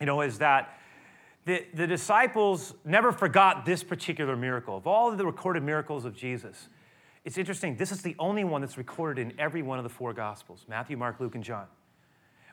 you 0.00 0.06
know, 0.06 0.22
is 0.22 0.38
that 0.38 0.78
the, 1.44 1.64
the 1.74 1.86
disciples 1.86 2.74
never 2.84 3.10
forgot 3.10 3.64
this 3.64 3.82
particular 3.82 4.36
miracle. 4.36 4.76
Of 4.76 4.86
all 4.86 5.10
of 5.10 5.18
the 5.18 5.26
recorded 5.26 5.62
miracles 5.62 6.04
of 6.04 6.14
Jesus, 6.14 6.68
it's 7.24 7.38
interesting, 7.38 7.76
this 7.76 7.90
is 7.90 8.02
the 8.02 8.14
only 8.18 8.44
one 8.44 8.60
that's 8.60 8.78
recorded 8.78 9.20
in 9.20 9.32
every 9.38 9.62
one 9.62 9.78
of 9.78 9.84
the 9.84 9.90
four 9.90 10.12
Gospels 10.12 10.64
Matthew, 10.68 10.96
Mark, 10.96 11.20
Luke, 11.20 11.34
and 11.34 11.42
John. 11.42 11.66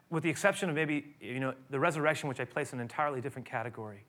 With 0.09 0.23
the 0.23 0.29
exception 0.29 0.69
of 0.69 0.75
maybe, 0.75 1.15
you 1.21 1.39
know, 1.39 1.53
the 1.69 1.79
resurrection, 1.79 2.29
which 2.29 2.39
I 2.39 2.45
place 2.45 2.73
in 2.73 2.79
an 2.79 2.83
entirely 2.83 3.21
different 3.21 3.47
category. 3.47 4.05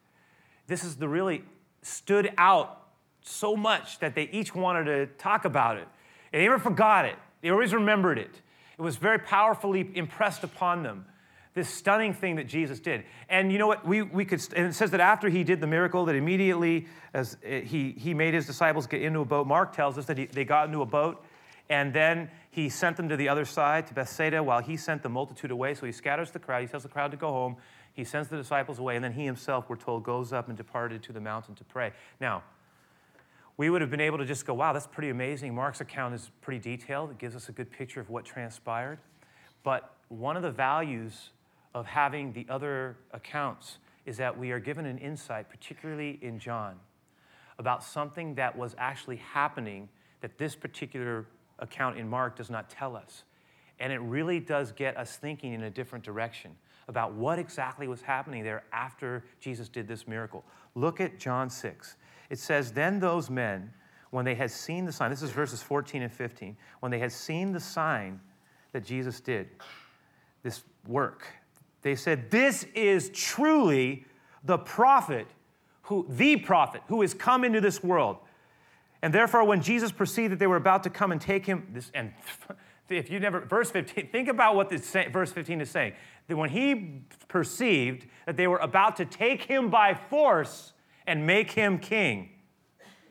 This 0.66 0.82
is 0.82 0.96
the 0.96 1.08
really 1.08 1.44
stood 1.82 2.32
out 2.38 2.88
so 3.22 3.54
much 3.54 3.98
that 3.98 4.14
they 4.14 4.24
each 4.32 4.54
wanted 4.54 4.84
to 4.84 5.06
talk 5.18 5.44
about 5.44 5.76
it. 5.76 5.86
And 6.32 6.40
they 6.40 6.46
never 6.46 6.58
forgot 6.58 7.04
it, 7.04 7.16
they 7.42 7.50
always 7.50 7.74
remembered 7.74 8.18
it. 8.18 8.40
It 8.78 8.82
was 8.82 8.96
very 8.96 9.18
powerfully 9.18 9.90
impressed 9.94 10.42
upon 10.42 10.82
them 10.82 11.04
this 11.54 11.68
stunning 11.68 12.14
thing 12.14 12.36
that 12.36 12.46
Jesus 12.46 12.78
did. 12.78 13.04
And 13.28 13.50
you 13.50 13.58
know 13.58 13.66
what? 13.66 13.84
We, 13.84 14.02
we 14.02 14.24
could, 14.24 14.40
and 14.54 14.66
it 14.66 14.74
says 14.74 14.92
that 14.92 15.00
after 15.00 15.28
he 15.28 15.42
did 15.42 15.60
the 15.60 15.66
miracle, 15.66 16.04
that 16.04 16.14
immediately 16.14 16.86
as 17.12 17.36
eh, 17.44 17.60
he, 17.60 17.92
he 17.92 18.14
made 18.14 18.34
his 18.34 18.46
disciples 18.46 18.86
get 18.86 19.02
into 19.02 19.20
a 19.20 19.24
boat. 19.24 19.46
Mark 19.46 19.74
tells 19.74 19.98
us 19.98 20.06
that 20.06 20.16
he, 20.16 20.26
they 20.26 20.44
got 20.44 20.66
into 20.68 20.80
a 20.82 20.86
boat, 20.86 21.24
and 21.68 21.92
then 21.92 22.30
he 22.50 22.68
sent 22.68 22.96
them 22.96 23.08
to 23.08 23.16
the 23.16 23.28
other 23.28 23.44
side, 23.44 23.86
to 23.88 23.94
Bethsaida, 23.94 24.42
while 24.42 24.60
he 24.60 24.76
sent 24.76 25.02
the 25.02 25.08
multitude 25.08 25.50
away. 25.50 25.74
So 25.74 25.86
he 25.86 25.92
scatters 25.92 26.30
the 26.30 26.38
crowd. 26.38 26.62
He 26.62 26.68
tells 26.68 26.84
the 26.84 26.88
crowd 26.88 27.10
to 27.10 27.16
go 27.16 27.30
home. 27.30 27.56
He 27.92 28.04
sends 28.04 28.28
the 28.28 28.36
disciples 28.36 28.78
away, 28.78 28.94
and 28.94 29.04
then 29.04 29.12
he 29.12 29.24
himself, 29.24 29.68
we're 29.68 29.76
told, 29.76 30.04
goes 30.04 30.32
up 30.32 30.48
and 30.48 30.56
departed 30.56 31.02
to 31.04 31.12
the 31.12 31.20
mountain 31.20 31.56
to 31.56 31.64
pray. 31.64 31.92
Now, 32.20 32.44
we 33.56 33.68
would 33.68 33.80
have 33.82 33.90
been 33.90 34.00
able 34.00 34.18
to 34.18 34.24
just 34.24 34.46
go, 34.46 34.54
wow, 34.54 34.72
that's 34.72 34.86
pretty 34.86 35.10
amazing. 35.10 35.54
Mark's 35.54 35.80
account 35.80 36.14
is 36.14 36.30
pretty 36.40 36.60
detailed. 36.60 37.10
It 37.10 37.18
gives 37.18 37.34
us 37.34 37.48
a 37.48 37.52
good 37.52 37.70
picture 37.70 38.00
of 38.00 38.08
what 38.08 38.24
transpired. 38.24 38.98
But 39.64 39.92
one 40.08 40.36
of 40.36 40.42
the 40.42 40.50
values 40.50 41.30
of 41.74 41.86
having 41.86 42.32
the 42.32 42.46
other 42.48 42.96
accounts 43.12 43.78
is 44.06 44.16
that 44.16 44.36
we 44.36 44.50
are 44.50 44.58
given 44.58 44.86
an 44.86 44.98
insight, 44.98 45.48
particularly 45.48 46.18
in 46.22 46.38
John, 46.38 46.76
about 47.58 47.84
something 47.84 48.34
that 48.34 48.56
was 48.56 48.74
actually 48.78 49.16
happening 49.16 49.88
that 50.20 50.38
this 50.38 50.56
particular 50.56 51.26
account 51.58 51.98
in 51.98 52.08
Mark 52.08 52.36
does 52.36 52.50
not 52.50 52.70
tell 52.70 52.96
us. 52.96 53.24
And 53.78 53.92
it 53.92 53.98
really 53.98 54.40
does 54.40 54.72
get 54.72 54.96
us 54.96 55.16
thinking 55.16 55.52
in 55.52 55.62
a 55.62 55.70
different 55.70 56.04
direction 56.04 56.52
about 56.88 57.12
what 57.12 57.38
exactly 57.38 57.86
was 57.88 58.02
happening 58.02 58.42
there 58.42 58.64
after 58.72 59.24
Jesus 59.40 59.68
did 59.68 59.86
this 59.86 60.08
miracle. 60.08 60.44
Look 60.74 61.00
at 61.00 61.18
John 61.18 61.48
6. 61.48 61.96
It 62.30 62.38
says, 62.38 62.72
Then 62.72 62.98
those 62.98 63.30
men, 63.30 63.72
when 64.10 64.24
they 64.24 64.34
had 64.34 64.50
seen 64.50 64.84
the 64.84 64.92
sign, 64.92 65.10
this 65.10 65.22
is 65.22 65.30
verses 65.30 65.62
14 65.62 66.02
and 66.02 66.12
15, 66.12 66.56
when 66.80 66.90
they 66.90 66.98
had 66.98 67.12
seen 67.12 67.52
the 67.52 67.60
sign 67.60 68.20
that 68.72 68.84
Jesus 68.84 69.20
did, 69.20 69.48
this 70.42 70.62
work, 70.86 71.26
they 71.82 71.94
said, 71.94 72.30
This 72.30 72.64
is 72.74 73.10
truly 73.10 74.04
the 74.44 74.58
prophet, 74.58 75.26
who, 75.82 76.06
the 76.08 76.36
prophet 76.36 76.82
who 76.88 77.00
has 77.02 77.14
come 77.14 77.44
into 77.44 77.60
this 77.60 77.82
world. 77.82 78.18
And 79.02 79.14
therefore, 79.14 79.44
when 79.44 79.62
Jesus 79.62 79.92
perceived 79.92 80.32
that 80.32 80.38
they 80.38 80.46
were 80.46 80.56
about 80.56 80.82
to 80.84 80.90
come 80.90 81.12
and 81.12 81.20
take 81.20 81.46
him, 81.46 81.68
this, 81.72 81.90
and 81.94 82.12
if 82.88 83.10
you 83.10 83.18
never, 83.18 83.40
verse 83.40 83.70
15, 83.70 84.08
think 84.08 84.28
about 84.28 84.56
what 84.56 84.68
this 84.68 84.94
verse 85.10 85.32
15 85.32 85.60
is 85.60 85.70
saying. 85.70 85.94
That 86.28 86.36
when 86.36 86.50
he 86.50 87.02
perceived 87.28 88.06
that 88.26 88.36
they 88.36 88.46
were 88.46 88.58
about 88.58 88.96
to 88.96 89.04
take 89.04 89.44
him 89.44 89.70
by 89.70 89.94
force 89.94 90.72
and 91.06 91.26
make 91.26 91.50
him 91.50 91.78
king, 91.78 92.30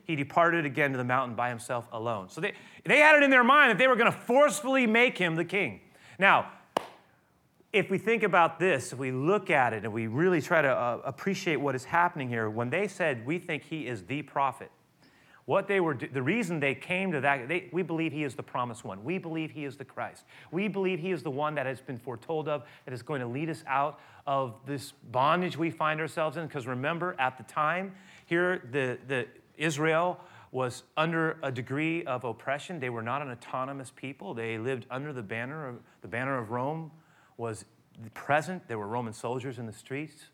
he 0.04 0.16
departed 0.16 0.66
again 0.66 0.92
to 0.92 0.98
the 0.98 1.04
mountain 1.04 1.36
by 1.36 1.50
himself 1.50 1.88
alone. 1.92 2.30
So 2.30 2.42
they, 2.42 2.54
they 2.86 3.00
had 3.00 3.16
it 3.18 3.24
in 3.24 3.30
their 3.30 3.44
mind 3.44 3.72
that 3.72 3.78
they 3.78 3.88
were 3.88 3.96
going 3.96 4.12
to 4.12 4.18
forcefully 4.18 4.88
make 4.88 5.18
him 5.18 5.36
the 5.36 5.46
king. 5.46 5.82
Now, 6.18 6.52
if 7.72 7.90
we 7.90 7.98
think 7.98 8.24
about 8.24 8.60
this, 8.60 8.94
if 8.94 9.00
we 9.00 9.12
look 9.12 9.50
at 9.50 9.74
it 9.74 9.84
and 9.84 9.94
we 9.94 10.08
really 10.08 10.42
try 10.42 10.62
to 10.62 10.70
uh, 10.70 11.02
appreciate 11.06 11.58
what 11.58 11.76
is 11.76 11.86
happening 11.86 12.28
here, 12.28 12.50
when 12.50 12.70
they 12.70 12.88
said, 12.88 13.26
We 13.26 13.38
think 13.38 13.64
he 13.64 13.86
is 13.86 14.04
the 14.04 14.24
prophet, 14.24 14.72
what 15.46 15.68
they 15.68 15.80
were, 15.80 15.96
the 15.96 16.22
reason 16.22 16.60
they 16.60 16.74
came 16.74 17.12
to 17.12 17.22
that, 17.22 17.48
they, 17.48 17.70
we 17.72 17.84
believe 17.84 18.12
he 18.12 18.24
is 18.24 18.36
the 18.36 18.44
promised 18.44 18.84
one. 18.84 19.04
We 19.04 19.20
believe 19.20 19.52
he 19.52 19.66
is 19.66 19.78
the 19.78 19.86
Christ. 19.86 20.24
We 20.52 20.68
believe 20.68 21.00
he 21.00 21.12
is 21.12 21.22
the 21.22 21.32
one 21.32 21.56
that 21.56 21.66
has 21.66 21.80
been 21.80 21.98
foretold 21.98 22.48
of, 22.48 22.64
that 22.86 22.94
is 22.94 23.04
going 23.04 23.22
to 23.22 23.28
lead 23.28 23.50
us 23.50 23.64
out 23.68 24.00
of 24.26 24.56
this 24.66 24.94
bondage 25.12 25.58
we 25.58 25.70
find 25.70 26.00
ourselves 26.00 26.38
in. 26.38 26.48
Because 26.48 26.66
remember, 26.66 27.16
at 27.20 27.38
the 27.38 27.44
time, 27.44 27.94
here, 28.26 28.64
the, 28.72 28.98
the 29.08 29.28
Israel 29.58 30.20
was 30.52 30.84
under 30.98 31.38
a 31.44 31.52
degree 31.52 32.04
of 32.06 32.24
oppression. 32.24 32.80
They 32.80 32.90
were 32.90 33.04
not 33.04 33.22
an 33.22 33.30
autonomous 33.30 33.92
people. 33.96 34.34
They 34.34 34.58
lived 34.58 34.88
under 34.90 35.14
the 35.14 35.22
banner 35.22 35.68
of 35.68 35.76
the 36.02 36.08
banner 36.08 36.40
of 36.40 36.50
Rome 36.50 36.92
was 37.40 37.66
present. 38.14 38.68
There 38.68 38.78
were 38.78 38.88
Roman 38.88 39.14
soldiers 39.14 39.58
in 39.58 39.66
the 39.66 39.74
streets. 39.74 40.26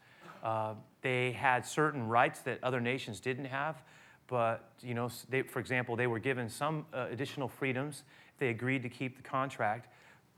Uh, 0.44 0.74
they 1.02 1.32
had 1.32 1.66
certain 1.66 2.08
rights 2.08 2.40
that 2.42 2.64
other 2.64 2.82
nations 2.82 3.20
didn't 3.20 3.46
have. 3.46 3.82
But, 4.28 4.72
you 4.82 4.96
know, 4.96 5.10
they, 5.30 5.44
for 5.44 5.60
example, 5.60 5.96
they 5.96 6.08
were 6.08 6.20
given 6.20 6.50
some 6.50 6.86
uh, 6.94 7.08
additional 7.12 7.48
freedoms. 7.48 8.04
They 8.40 8.50
agreed 8.50 8.82
to 8.84 8.90
keep 8.90 9.18
the 9.18 9.24
contract. 9.24 9.88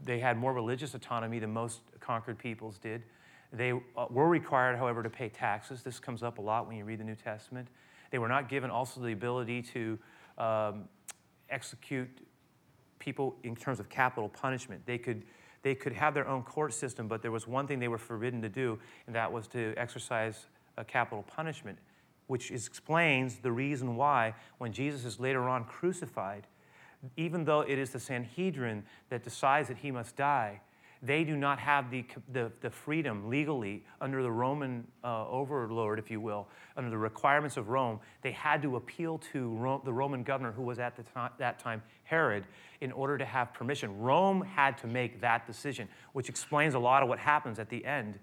They 0.04 0.20
had 0.20 0.38
more 0.38 0.54
religious 0.54 0.94
autonomy 0.94 1.40
than 1.40 1.54
most 1.54 1.80
conquered 2.00 2.38
peoples 2.38 2.78
did. 2.78 3.04
They 3.54 3.72
uh, 3.72 4.08
were 4.10 4.28
required, 4.28 4.78
however, 4.78 5.02
to 5.04 5.10
pay 5.10 5.30
taxes. 5.30 5.84
This 5.84 6.00
comes 6.00 6.22
up 6.22 6.38
a 6.38 6.42
lot 6.42 6.68
when 6.68 6.76
you 6.76 6.84
read 6.84 7.00
the 7.00 7.06
New 7.06 7.16
Testament. 7.16 7.70
They 8.12 8.20
were 8.20 8.28
not 8.28 8.50
given 8.50 8.70
also 8.70 9.00
the 9.00 9.14
ability 9.14 9.62
to 9.62 10.00
um, 10.38 10.90
execute 11.50 12.10
people 13.00 13.36
in 13.44 13.56
terms 13.56 13.80
of 13.80 13.88
capital 13.90 14.28
punishment. 14.28 14.86
They 14.86 14.98
could 14.98 15.24
they 15.68 15.76
could 15.76 15.92
have 15.92 16.14
their 16.14 16.26
own 16.30 16.44
court 16.44 16.74
system, 16.74 17.10
but 17.10 17.22
there 17.22 17.32
was 17.32 17.46
one 17.46 17.68
thing 17.68 17.78
they 17.78 17.90
were 17.90 17.98
forbidden 17.98 18.42
to 18.42 18.48
do, 18.48 18.80
and 19.06 19.14
that 19.14 19.30
was 19.30 19.48
to 19.48 19.74
exercise 19.76 20.46
a 20.78 20.86
capital 20.86 21.24
punishment, 21.24 21.78
which 22.28 22.52
explains 22.52 23.40
the 23.40 23.52
reason 23.52 23.98
why, 23.98 24.34
when 24.60 24.72
Jesus 24.72 25.04
is 25.04 25.20
later 25.20 25.50
on 25.50 25.66
crucified, 25.66 26.48
even 27.18 27.44
though 27.44 27.62
it 27.62 27.78
is 27.78 27.90
the 27.90 28.00
Sanhedrin 28.00 28.86
that 29.10 29.24
decides 29.26 29.68
that 29.68 29.80
he 29.80 29.92
must 29.92 30.16
die, 30.16 30.62
they 31.04 31.24
do 31.24 31.36
not 31.36 31.60
have 31.60 31.92
the, 31.92 32.06
the, 32.32 32.52
the 32.62 32.70
freedom 32.70 33.30
legally 33.30 33.84
under 34.02 34.24
the 34.24 34.32
Roman 34.32 34.88
uh, 35.04 35.28
overlord, 35.28 36.00
if 36.00 36.10
you 36.10 36.20
will, 36.20 36.48
under 36.76 36.90
the 36.90 36.98
requirements 36.98 37.58
of 37.58 37.70
Rome. 37.70 38.00
They 38.22 38.32
had 38.32 38.62
to 38.64 38.76
appeal 38.76 39.20
to 39.32 39.80
the 39.86 39.94
Roman 39.94 40.24
governor, 40.24 40.52
who 40.52 40.64
was 40.64 40.80
at 40.80 40.96
the 40.96 41.04
to- 41.04 41.32
that 41.38 41.60
time 41.60 41.84
Herod, 42.04 42.46
in 42.82 42.92
order 42.92 43.18
to 43.18 43.26
have 43.26 43.54
permission. 43.54 44.00
Rome 44.00 44.42
had 44.42 44.78
to 44.80 44.88
make 44.88 45.22
that 45.22 45.46
decision, 45.46 45.88
which 46.14 46.30
explains 46.30 46.74
a 46.74 46.80
lot 46.80 47.04
of 47.04 47.10
what 47.10 47.20
happens 47.20 47.60
at 47.60 47.70
the 47.70 47.86
end 47.86 48.20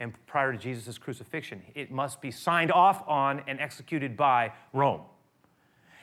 and 0.00 0.12
prior 0.26 0.52
to 0.52 0.58
Jesus' 0.58 0.98
crucifixion. 0.98 1.62
It 1.74 1.90
must 1.92 2.20
be 2.20 2.30
signed 2.30 2.72
off 2.72 3.06
on 3.06 3.42
and 3.46 3.60
executed 3.60 4.16
by 4.16 4.52
Rome. 4.72 5.02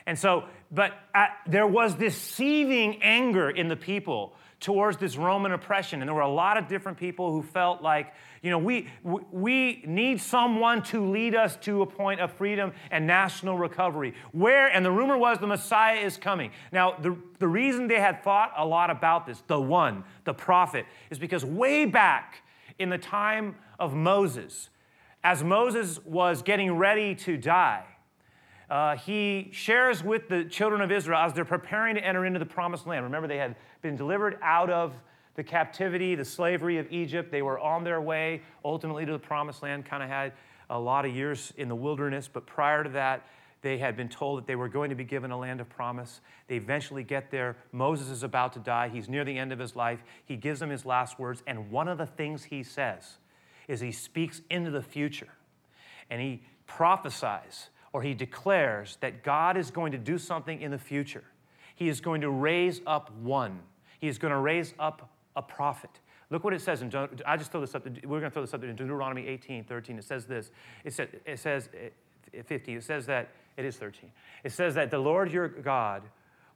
And 0.06 0.18
so, 0.18 0.46
but 0.72 0.94
at, 1.14 1.38
there 1.46 1.68
was 1.68 1.96
this 1.98 2.16
seething 2.16 3.02
anger 3.04 3.50
in 3.50 3.68
the 3.68 3.76
people 3.76 4.34
towards 4.60 4.98
this 4.98 5.16
Roman 5.16 5.52
oppression. 5.54 6.02
And 6.02 6.10
there 6.10 6.16
were 6.16 6.22
a 6.22 6.32
lot 6.32 6.58
of 6.58 6.68
different 6.68 6.98
people 6.98 7.32
who 7.32 7.42
felt 7.42 7.82
like, 7.82 8.14
you 8.42 8.50
know, 8.50 8.58
we, 8.58 8.88
we 9.04 9.84
need 9.86 10.20
someone 10.22 10.84
to 10.84 11.10
lead 11.10 11.36
us 11.36 11.56
to 11.58 11.82
a 11.82 11.86
point 11.86 12.20
of 12.20 12.32
freedom 12.34 12.74
and 12.92 13.08
national 13.08 13.58
recovery. 13.58 14.14
Where, 14.32 14.68
and 14.68 14.86
the 14.86 14.92
rumor 14.92 15.18
was 15.18 15.40
the 15.40 15.48
Messiah 15.48 15.98
is 15.98 16.18
coming. 16.18 16.52
Now, 16.72 16.98
the, 17.00 17.18
the 17.40 17.48
reason 17.48 17.88
they 17.88 18.00
had 18.00 18.24
thought 18.24 18.54
a 18.58 18.66
lot 18.66 18.90
about 18.90 19.26
this, 19.26 19.42
the 19.48 19.60
one, 19.60 20.04
the 20.26 20.34
prophet, 20.34 20.86
is 21.10 21.20
because 21.20 21.46
way 21.46 21.86
back 21.86 22.44
in 22.78 22.90
the 22.90 22.98
time 22.98 23.56
of 23.78 23.94
Moses, 23.94 24.70
as 25.24 25.44
Moses 25.44 26.04
was 26.06 26.42
getting 26.42 26.74
ready 26.74 27.16
to 27.16 27.38
die, 27.38 27.86
uh, 28.70 28.96
he 28.96 29.50
shares 29.52 30.04
with 30.04 30.30
the 30.30 30.46
children 30.46 30.82
of 30.82 30.92
Israel 30.92 31.20
as 31.20 31.34
they're 31.34 31.46
preparing 31.46 31.96
to 31.96 32.06
enter 32.06 32.26
into 32.26 32.40
the 32.40 32.46
promised 32.46 32.86
land. 32.86 33.04
Remember, 33.04 33.28
they 33.28 33.38
had 33.38 33.56
been 33.82 33.96
delivered 33.96 34.38
out 34.42 34.70
of 34.70 34.94
the 35.36 35.44
captivity, 35.44 36.16
the 36.16 36.26
slavery 36.26 36.78
of 36.78 36.92
Egypt. 36.92 37.32
They 37.32 37.42
were 37.42 37.60
on 37.60 37.84
their 37.84 38.02
way 38.02 38.42
ultimately 38.64 39.06
to 39.06 39.12
the 39.12 39.20
promised 39.20 39.64
land, 39.64 39.86
kind 39.86 40.04
of 40.04 40.10
had 40.10 40.34
a 40.70 40.80
lot 40.80 41.06
of 41.06 41.16
years 41.16 41.52
in 41.58 41.68
the 41.68 41.76
wilderness, 41.76 42.30
but 42.32 42.46
prior 42.46 42.84
to 42.84 42.90
that, 42.92 43.26
they 43.62 43.78
had 43.78 43.98
been 43.98 44.08
told 44.08 44.38
that 44.38 44.48
they 44.48 44.56
were 44.56 44.70
going 44.70 44.90
to 44.90 44.96
be 44.96 45.04
given 45.04 45.32
a 45.32 45.38
land 45.38 45.60
of 45.60 45.68
promise. 45.68 46.22
They 46.48 46.56
eventually 46.56 47.04
get 47.04 47.30
there. 47.30 47.58
Moses 47.72 48.10
is 48.10 48.24
about 48.24 48.54
to 48.54 48.60
die. 48.60 48.88
He's 48.88 49.10
near 49.10 49.26
the 49.26 49.38
end 49.38 49.52
of 49.52 49.60
his 49.60 49.76
life. 49.76 50.02
He 50.26 50.38
gives 50.38 50.62
them 50.62 50.70
his 50.70 50.86
last 50.86 51.20
words. 51.20 51.44
And 51.46 51.70
one 51.70 51.88
of 51.88 51.98
the 51.98 52.06
things 52.06 52.46
he 52.46 52.64
says 52.64 53.18
is 53.68 53.82
he 53.82 53.92
speaks 53.92 54.42
into 54.50 54.72
the 54.72 54.82
future 54.82 55.28
and 56.10 56.22
he 56.22 56.42
prophesies 56.68 57.70
or 57.94 58.02
he 58.02 58.14
declares 58.14 58.98
that 59.02 59.24
God 59.24 59.58
is 59.58 59.72
going 59.72 59.92
to 59.92 59.98
do 59.98 60.18
something 60.18 60.62
in 60.62 60.72
the 60.72 60.78
future. 60.78 61.24
He 61.76 61.88
is 61.88 62.02
going 62.02 62.22
to 62.22 62.30
raise 62.30 62.82
up 62.86 63.12
one, 63.22 63.60
he 64.00 64.08
is 64.08 64.18
going 64.18 64.32
to 64.32 64.40
raise 64.40 64.74
up 64.80 65.10
a 65.36 65.42
prophet. 65.42 65.92
Look 66.32 66.44
what 66.44 66.54
it 66.54 66.62
says 66.62 66.84
in, 66.84 66.92
I 67.26 67.38
just 67.38 67.52
throw 67.52 67.62
this 67.62 67.74
up, 67.74 67.88
we're 67.88 68.20
going 68.20 68.24
to 68.24 68.30
throw 68.30 68.44
this 68.44 68.54
up 68.54 68.64
in 68.64 68.76
Deuteronomy 68.76 69.26
18, 69.28 69.64
13. 69.64 69.98
It 69.98 70.04
says 70.04 70.26
this. 70.26 70.52
It 70.84 70.94
says, 70.94 71.08
it 71.26 71.40
says 71.40 71.70
15, 72.46 72.78
it 72.78 72.84
says 72.84 73.08
that, 73.08 73.30
it 73.58 73.66
is 73.66 73.78
13. 73.78 74.12
It 74.44 74.52
says 74.52 74.76
that 74.76 74.92
the 74.92 75.00
Lord 75.00 75.32
your 75.32 75.48
God 75.48 76.04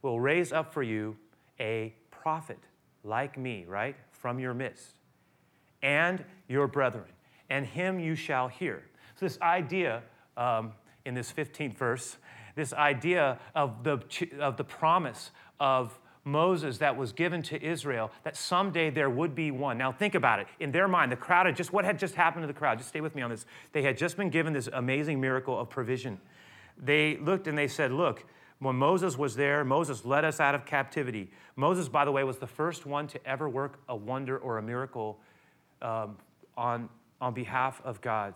will 0.02 0.20
raise 0.20 0.52
up 0.52 0.72
for 0.72 0.82
you 0.82 1.16
a 1.58 1.92
prophet 2.10 2.58
like 3.02 3.36
me, 3.36 3.64
right, 3.68 3.96
from 4.12 4.38
your 4.38 4.54
midst, 4.54 4.94
and 5.82 6.24
your 6.48 6.66
brethren, 6.66 7.04
and 7.50 7.66
him 7.66 7.98
you 7.98 8.14
shall 8.14 8.48
hear. 8.48 8.84
So, 9.16 9.26
this 9.26 9.38
idea 9.42 10.02
um, 10.36 10.72
in 11.04 11.14
this 11.14 11.32
15th 11.32 11.76
verse, 11.76 12.16
this 12.54 12.72
idea 12.72 13.38
of 13.54 13.84
the, 13.84 14.02
of 14.40 14.56
the 14.56 14.64
promise 14.64 15.30
of 15.60 15.98
Moses 16.24 16.78
that 16.78 16.96
was 16.96 17.12
given 17.12 17.42
to 17.42 17.62
Israel, 17.62 18.10
that 18.22 18.36
someday 18.36 18.88
there 18.90 19.10
would 19.10 19.34
be 19.34 19.50
one. 19.50 19.76
Now, 19.76 19.92
think 19.92 20.14
about 20.14 20.38
it. 20.38 20.46
In 20.58 20.72
their 20.72 20.88
mind, 20.88 21.12
the 21.12 21.16
crowd 21.16 21.46
had 21.46 21.56
just, 21.56 21.72
what 21.72 21.84
had 21.84 21.98
just 21.98 22.14
happened 22.14 22.44
to 22.44 22.46
the 22.46 22.58
crowd? 22.58 22.78
Just 22.78 22.88
stay 22.88 23.02
with 23.02 23.14
me 23.14 23.22
on 23.22 23.30
this. 23.30 23.44
They 23.72 23.82
had 23.82 23.98
just 23.98 24.16
been 24.16 24.30
given 24.30 24.52
this 24.52 24.68
amazing 24.72 25.20
miracle 25.20 25.58
of 25.58 25.68
provision. 25.68 26.18
They 26.82 27.18
looked 27.18 27.46
and 27.46 27.56
they 27.56 27.68
said, 27.68 27.92
Look, 27.92 28.24
when 28.58 28.76
Moses 28.76 29.18
was 29.18 29.36
there, 29.36 29.64
Moses 29.64 30.04
led 30.04 30.24
us 30.24 30.40
out 30.40 30.54
of 30.54 30.64
captivity. 30.64 31.30
Moses, 31.56 31.88
by 31.88 32.04
the 32.04 32.12
way, 32.12 32.24
was 32.24 32.38
the 32.38 32.46
first 32.46 32.86
one 32.86 33.06
to 33.08 33.26
ever 33.26 33.48
work 33.48 33.78
a 33.88 33.94
wonder 33.94 34.38
or 34.38 34.58
a 34.58 34.62
miracle 34.62 35.18
um, 35.82 36.16
on, 36.56 36.88
on 37.20 37.34
behalf 37.34 37.82
of 37.84 38.00
God. 38.00 38.32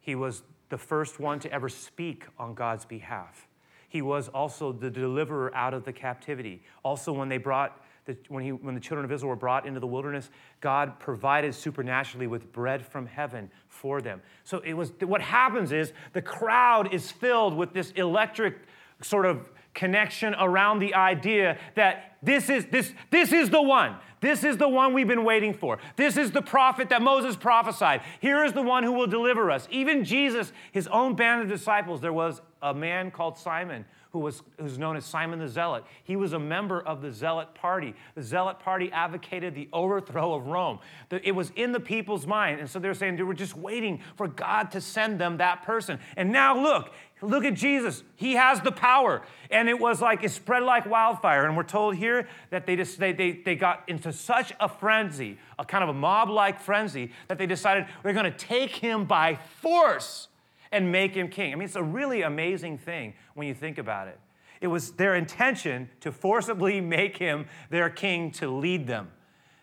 He 0.00 0.14
was 0.14 0.42
the 0.68 0.78
first 0.78 1.20
one 1.20 1.38
to 1.40 1.52
ever 1.52 1.68
speak 1.68 2.26
on 2.38 2.54
God's 2.54 2.84
behalf. 2.84 3.46
He 3.88 4.02
was 4.02 4.28
also 4.28 4.72
the 4.72 4.90
deliverer 4.90 5.54
out 5.54 5.72
of 5.72 5.84
the 5.84 5.92
captivity. 5.92 6.62
Also, 6.82 7.12
when 7.12 7.28
they 7.28 7.38
brought 7.38 7.80
the, 8.04 8.16
when, 8.28 8.42
he, 8.42 8.52
when 8.52 8.74
the 8.74 8.80
children 8.80 9.04
of 9.04 9.12
Israel 9.12 9.28
were 9.28 9.36
brought 9.36 9.66
into 9.66 9.80
the 9.80 9.86
wilderness, 9.86 10.30
God 10.60 10.98
provided 10.98 11.54
supernaturally 11.54 12.26
with 12.26 12.50
bread 12.52 12.84
from 12.84 13.06
heaven 13.06 13.50
for 13.68 14.00
them. 14.00 14.22
So 14.44 14.60
it 14.60 14.72
was 14.72 14.92
what 15.00 15.20
happens 15.20 15.72
is 15.72 15.92
the 16.14 16.22
crowd 16.22 16.92
is 16.92 17.12
filled 17.12 17.54
with 17.54 17.74
this 17.74 17.90
electric 17.92 18.56
sort 19.02 19.26
of 19.26 19.50
connection 19.78 20.34
around 20.40 20.80
the 20.80 20.92
idea 20.92 21.56
that 21.76 22.16
this 22.20 22.50
is 22.50 22.66
this 22.66 22.92
this 23.12 23.32
is 23.32 23.48
the 23.48 23.62
one 23.62 23.94
this 24.20 24.42
is 24.42 24.56
the 24.56 24.68
one 24.68 24.92
we've 24.92 25.06
been 25.06 25.22
waiting 25.22 25.54
for 25.54 25.78
this 25.94 26.16
is 26.16 26.32
the 26.32 26.42
prophet 26.42 26.88
that 26.88 27.00
moses 27.00 27.36
prophesied 27.36 28.02
here 28.18 28.44
is 28.44 28.52
the 28.52 28.62
one 28.62 28.82
who 28.82 28.90
will 28.90 29.06
deliver 29.06 29.52
us 29.52 29.68
even 29.70 30.02
jesus 30.02 30.52
his 30.72 30.88
own 30.88 31.14
band 31.14 31.42
of 31.42 31.48
disciples 31.48 32.00
there 32.00 32.12
was 32.12 32.42
a 32.60 32.74
man 32.74 33.08
called 33.12 33.38
simon 33.38 33.84
who 34.12 34.20
was 34.20 34.42
who's 34.58 34.78
known 34.78 34.96
as 34.96 35.04
Simon 35.04 35.38
the 35.38 35.48
Zealot. 35.48 35.84
He 36.02 36.16
was 36.16 36.32
a 36.32 36.38
member 36.38 36.80
of 36.80 37.02
the 37.02 37.12
Zealot 37.12 37.54
party. 37.54 37.94
The 38.14 38.22
Zealot 38.22 38.58
party 38.58 38.90
advocated 38.90 39.54
the 39.54 39.68
overthrow 39.72 40.34
of 40.34 40.46
Rome. 40.46 40.78
It 41.10 41.32
was 41.32 41.52
in 41.56 41.72
the 41.72 41.80
people's 41.80 42.26
mind. 42.26 42.60
And 42.60 42.70
so 42.70 42.78
they're 42.78 42.94
saying 42.94 43.16
they 43.16 43.22
were 43.22 43.34
just 43.34 43.56
waiting 43.56 44.00
for 44.16 44.26
God 44.26 44.70
to 44.72 44.80
send 44.80 45.20
them 45.20 45.36
that 45.38 45.62
person. 45.62 45.98
And 46.16 46.32
now 46.32 46.58
look, 46.58 46.92
look 47.22 47.44
at 47.44 47.54
Jesus. 47.54 48.02
He 48.16 48.34
has 48.34 48.60
the 48.60 48.72
power. 48.72 49.22
And 49.50 49.68
it 49.68 49.78
was 49.78 50.00
like 50.00 50.22
it 50.24 50.30
spread 50.30 50.62
like 50.62 50.86
wildfire. 50.86 51.46
And 51.46 51.56
we're 51.56 51.62
told 51.62 51.96
here 51.96 52.28
that 52.50 52.66
they 52.66 52.76
just 52.76 52.98
they, 52.98 53.12
they, 53.12 53.32
they 53.32 53.54
got 53.54 53.84
into 53.88 54.12
such 54.12 54.52
a 54.60 54.68
frenzy, 54.68 55.38
a 55.58 55.64
kind 55.64 55.82
of 55.82 55.90
a 55.90 55.94
mob-like 55.94 56.60
frenzy, 56.60 57.12
that 57.28 57.38
they 57.38 57.46
decided 57.46 57.86
we're 58.02 58.12
going 58.12 58.30
to 58.30 58.38
take 58.38 58.76
him 58.76 59.04
by 59.04 59.38
force 59.60 60.28
and 60.70 60.92
make 60.92 61.14
him 61.14 61.28
king. 61.28 61.52
I 61.52 61.56
mean, 61.56 61.64
it's 61.64 61.76
a 61.76 61.82
really 61.82 62.22
amazing 62.22 62.78
thing 62.78 63.14
when 63.34 63.46
you 63.46 63.54
think 63.54 63.78
about 63.78 64.08
it. 64.08 64.18
It 64.60 64.66
was 64.66 64.92
their 64.92 65.14
intention 65.14 65.88
to 66.00 66.12
forcibly 66.12 66.80
make 66.80 67.16
him 67.16 67.46
their 67.70 67.90
king 67.90 68.30
to 68.32 68.50
lead 68.50 68.86
them. 68.86 69.10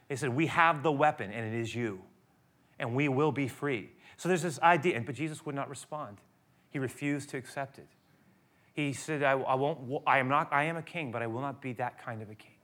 They 0.07 0.15
said, 0.15 0.29
We 0.29 0.47
have 0.47 0.83
the 0.83 0.91
weapon, 0.91 1.31
and 1.31 1.53
it 1.53 1.59
is 1.59 1.73
you, 1.73 2.01
and 2.79 2.95
we 2.95 3.07
will 3.07 3.31
be 3.31 3.47
free. 3.47 3.89
So 4.17 4.29
there's 4.29 4.43
this 4.43 4.59
idea, 4.61 5.01
but 5.05 5.15
Jesus 5.15 5.45
would 5.45 5.55
not 5.55 5.69
respond. 5.69 6.17
He 6.75 6.79
refused 6.79 7.29
to 7.29 7.37
accept 7.37 7.77
it. 7.77 7.87
He 8.73 8.91
said, 8.91 9.23
I, 9.23 9.31
I, 9.31 9.55
won't, 9.55 10.03
I 10.05 10.19
am 10.19 10.27
not, 10.27 10.51
I 10.51 10.65
am 10.65 10.75
a 10.75 10.81
king, 10.81 11.09
but 11.09 11.21
I 11.21 11.27
will 11.27 11.39
not 11.39 11.61
be 11.61 11.71
that 11.71 12.03
kind 12.03 12.21
of 12.21 12.29
a 12.29 12.35
king. 12.35 12.57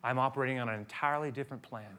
I'm 0.00 0.16
operating 0.16 0.60
on 0.60 0.68
an 0.68 0.78
entirely 0.78 1.32
different 1.32 1.64
plan. 1.64 1.90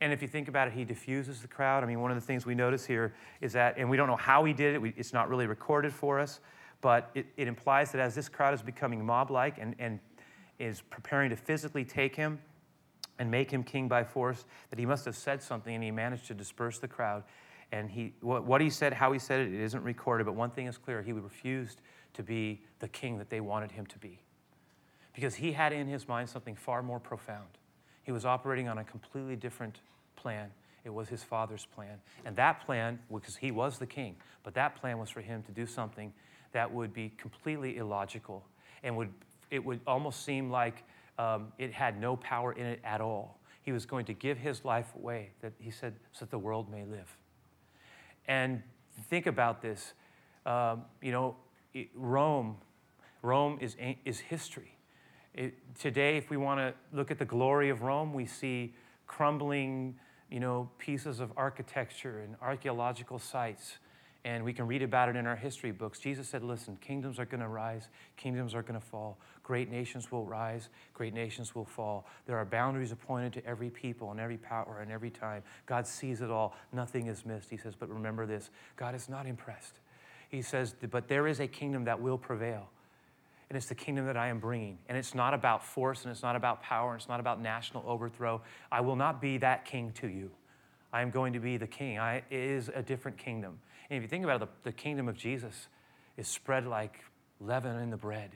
And 0.00 0.12
if 0.12 0.22
you 0.22 0.28
think 0.28 0.46
about 0.46 0.68
it, 0.68 0.74
he 0.74 0.84
diffuses 0.84 1.42
the 1.42 1.48
crowd. 1.48 1.82
I 1.82 1.88
mean, 1.88 1.98
one 1.98 2.12
of 2.12 2.16
the 2.16 2.20
things 2.20 2.46
we 2.46 2.54
notice 2.54 2.86
here 2.86 3.12
is 3.40 3.52
that, 3.54 3.78
and 3.78 3.90
we 3.90 3.96
don't 3.96 4.06
know 4.06 4.14
how 4.14 4.44
he 4.44 4.52
did 4.52 4.76
it, 4.76 4.80
we, 4.80 4.94
it's 4.96 5.12
not 5.12 5.28
really 5.28 5.48
recorded 5.48 5.92
for 5.92 6.20
us, 6.20 6.38
but 6.82 7.10
it, 7.16 7.26
it 7.36 7.48
implies 7.48 7.90
that 7.90 8.00
as 8.00 8.14
this 8.14 8.28
crowd 8.28 8.54
is 8.54 8.62
becoming 8.62 9.04
mob 9.04 9.32
like 9.32 9.58
and, 9.58 9.74
and 9.80 9.98
is 10.60 10.82
preparing 10.82 11.30
to 11.30 11.36
physically 11.36 11.84
take 11.84 12.14
him 12.14 12.38
and 13.18 13.28
make 13.28 13.50
him 13.50 13.64
king 13.64 13.88
by 13.88 14.04
force, 14.04 14.44
that 14.70 14.78
he 14.78 14.86
must 14.86 15.04
have 15.04 15.16
said 15.16 15.42
something 15.42 15.74
and 15.74 15.82
he 15.82 15.90
managed 15.90 16.28
to 16.28 16.34
disperse 16.34 16.78
the 16.78 16.86
crowd. 16.86 17.24
And 17.72 17.90
he, 17.90 18.14
what, 18.20 18.44
what 18.44 18.60
he 18.60 18.70
said, 18.70 18.92
how 18.92 19.12
he 19.12 19.18
said 19.18 19.40
it, 19.40 19.54
it 19.54 19.60
isn't 19.60 19.82
recorded, 19.82 20.24
but 20.26 20.34
one 20.34 20.50
thing 20.50 20.66
is 20.66 20.76
clear 20.76 21.02
he 21.02 21.12
refused 21.12 21.80
to 22.14 22.22
be 22.22 22.62
the 22.80 22.88
king 22.88 23.18
that 23.18 23.30
they 23.30 23.40
wanted 23.40 23.70
him 23.70 23.86
to 23.86 23.98
be. 23.98 24.20
Because 25.14 25.34
he 25.36 25.52
had 25.52 25.72
in 25.72 25.86
his 25.86 26.08
mind 26.08 26.28
something 26.28 26.56
far 26.56 26.82
more 26.82 26.98
profound. 26.98 27.48
He 28.02 28.12
was 28.12 28.24
operating 28.24 28.68
on 28.68 28.78
a 28.78 28.84
completely 28.84 29.36
different 29.36 29.80
plan. 30.16 30.50
It 30.84 30.90
was 30.90 31.08
his 31.08 31.22
father's 31.22 31.66
plan. 31.66 31.98
And 32.24 32.34
that 32.36 32.64
plan, 32.64 32.98
because 33.12 33.36
he 33.36 33.50
was 33.50 33.78
the 33.78 33.86
king, 33.86 34.16
but 34.42 34.54
that 34.54 34.76
plan 34.76 34.98
was 34.98 35.10
for 35.10 35.20
him 35.20 35.42
to 35.42 35.52
do 35.52 35.66
something 35.66 36.12
that 36.52 36.72
would 36.72 36.92
be 36.92 37.12
completely 37.16 37.76
illogical 37.76 38.44
and 38.82 38.96
would, 38.96 39.12
it 39.50 39.64
would 39.64 39.80
almost 39.86 40.24
seem 40.24 40.50
like 40.50 40.82
um, 41.18 41.52
it 41.58 41.72
had 41.72 42.00
no 42.00 42.16
power 42.16 42.52
in 42.52 42.66
it 42.66 42.80
at 42.82 43.00
all. 43.00 43.38
He 43.62 43.72
was 43.72 43.84
going 43.84 44.06
to 44.06 44.14
give 44.14 44.38
his 44.38 44.64
life 44.64 44.92
away, 44.96 45.30
that 45.42 45.52
he 45.58 45.70
said, 45.70 45.94
so 46.12 46.24
that 46.24 46.30
the 46.30 46.38
world 46.38 46.70
may 46.70 46.84
live. 46.84 47.14
And 48.26 48.62
think 49.08 49.26
about 49.26 49.62
this. 49.62 49.94
Um, 50.46 50.84
you 51.02 51.12
know, 51.12 51.36
Rome, 51.94 52.56
Rome 53.22 53.58
is, 53.60 53.76
is 54.04 54.18
history. 54.18 54.76
It, 55.34 55.54
today, 55.78 56.16
if 56.16 56.30
we 56.30 56.36
want 56.36 56.60
to 56.60 56.74
look 56.96 57.10
at 57.10 57.18
the 57.18 57.24
glory 57.24 57.70
of 57.70 57.82
Rome, 57.82 58.12
we 58.12 58.26
see 58.26 58.74
crumbling 59.06 59.96
you 60.30 60.40
know, 60.40 60.70
pieces 60.78 61.20
of 61.20 61.32
architecture 61.36 62.20
and 62.20 62.36
archaeological 62.40 63.18
sites. 63.18 63.78
And 64.24 64.44
we 64.44 64.52
can 64.52 64.66
read 64.66 64.82
about 64.82 65.08
it 65.08 65.16
in 65.16 65.26
our 65.26 65.36
history 65.36 65.70
books. 65.72 65.98
Jesus 65.98 66.28
said, 66.28 66.42
Listen, 66.42 66.76
kingdoms 66.80 67.18
are 67.18 67.24
going 67.24 67.40
to 67.40 67.48
rise, 67.48 67.88
kingdoms 68.16 68.54
are 68.54 68.62
going 68.62 68.78
to 68.78 68.86
fall. 68.86 69.18
Great 69.42 69.70
nations 69.70 70.12
will 70.12 70.26
rise, 70.26 70.68
great 70.92 71.14
nations 71.14 71.54
will 71.54 71.64
fall. 71.64 72.06
There 72.26 72.36
are 72.36 72.44
boundaries 72.44 72.92
appointed 72.92 73.32
to 73.34 73.46
every 73.46 73.70
people 73.70 74.10
and 74.10 74.20
every 74.20 74.36
power 74.36 74.80
and 74.82 74.92
every 74.92 75.10
time. 75.10 75.42
God 75.66 75.86
sees 75.86 76.20
it 76.20 76.30
all, 76.30 76.54
nothing 76.72 77.06
is 77.06 77.24
missed. 77.24 77.48
He 77.48 77.56
says, 77.56 77.74
But 77.74 77.88
remember 77.88 78.26
this 78.26 78.50
God 78.76 78.94
is 78.94 79.08
not 79.08 79.26
impressed. 79.26 79.80
He 80.28 80.42
says, 80.42 80.74
But 80.90 81.08
there 81.08 81.26
is 81.26 81.40
a 81.40 81.46
kingdom 81.46 81.84
that 81.84 82.00
will 82.00 82.18
prevail 82.18 82.68
and 83.50 83.56
it's 83.56 83.66
the 83.66 83.74
kingdom 83.74 84.06
that 84.06 84.16
I 84.16 84.28
am 84.28 84.38
bringing. 84.38 84.78
And 84.88 84.96
it's 84.96 85.12
not 85.12 85.34
about 85.34 85.64
force, 85.64 86.04
and 86.04 86.12
it's 86.12 86.22
not 86.22 86.36
about 86.36 86.62
power, 86.62 86.92
and 86.92 87.00
it's 87.00 87.08
not 87.08 87.18
about 87.18 87.42
national 87.42 87.82
overthrow. 87.84 88.40
I 88.70 88.80
will 88.80 88.94
not 88.94 89.20
be 89.20 89.38
that 89.38 89.64
king 89.64 89.90
to 89.94 90.06
you. 90.06 90.30
I 90.92 91.02
am 91.02 91.10
going 91.10 91.32
to 91.32 91.40
be 91.40 91.56
the 91.56 91.66
king. 91.66 91.98
I, 91.98 92.16
it 92.16 92.24
is 92.30 92.70
a 92.72 92.82
different 92.82 93.18
kingdom. 93.18 93.58
And 93.90 93.96
if 93.96 94.02
you 94.02 94.08
think 94.08 94.24
about 94.24 94.40
it, 94.40 94.48
the, 94.62 94.70
the 94.70 94.72
kingdom 94.72 95.08
of 95.08 95.16
Jesus 95.16 95.68
is 96.16 96.28
spread 96.28 96.66
like 96.66 97.00
leaven 97.40 97.76
in 97.80 97.90
the 97.90 97.96
bread. 97.96 98.30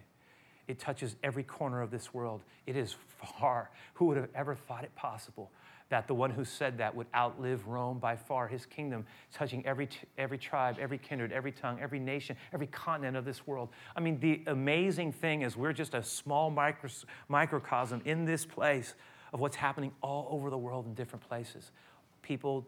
It 0.67 0.79
touches 0.79 1.17
every 1.23 1.45
corner 1.45 1.81
of 1.81 1.91
this 1.91 2.13
world. 2.13 2.43
It 2.67 2.77
is 2.77 2.97
far. 3.39 3.71
Who 3.95 4.07
would 4.07 4.17
have 4.17 4.29
ever 4.35 4.55
thought 4.55 4.85
it 4.85 4.95
possible 4.97 5.51
that 5.91 6.09
the 6.09 6.15
one 6.15 6.31
who 6.31 6.45
said 6.45 6.79
that 6.79 6.95
would 6.95 7.07
outlive 7.15 7.67
Rome 7.69 7.99
by 7.99 8.17
far, 8.17 8.49
his 8.49 8.67
kingdom 8.67 9.05
touching 9.33 9.65
every, 9.67 9.89
every 10.17 10.39
tribe, 10.39 10.77
every 10.81 10.99
kindred, 10.99 11.31
every 11.31 11.53
tongue, 11.53 11.79
every 11.81 11.99
nation, 11.99 12.37
every 12.53 12.67
continent 12.67 13.17
of 13.17 13.25
this 13.25 13.47
world. 13.47 13.69
I 13.95 14.01
mean, 14.01 14.19
the 14.19 14.43
amazing 14.47 15.13
thing 15.13 15.43
is 15.43 15.57
we're 15.57 15.73
just 15.73 15.95
a 15.95 16.03
small 16.03 16.51
microcosm 17.29 18.03
in 18.05 18.25
this 18.25 18.47
place 18.47 18.95
of 19.33 19.41
what's 19.41 19.57
happening 19.57 19.93
all 20.01 20.27
over 20.31 20.49
the 20.49 20.59
world 20.59 20.87
in 20.87 20.95
different 20.95 21.29
places. 21.29 21.71
People 22.23 22.67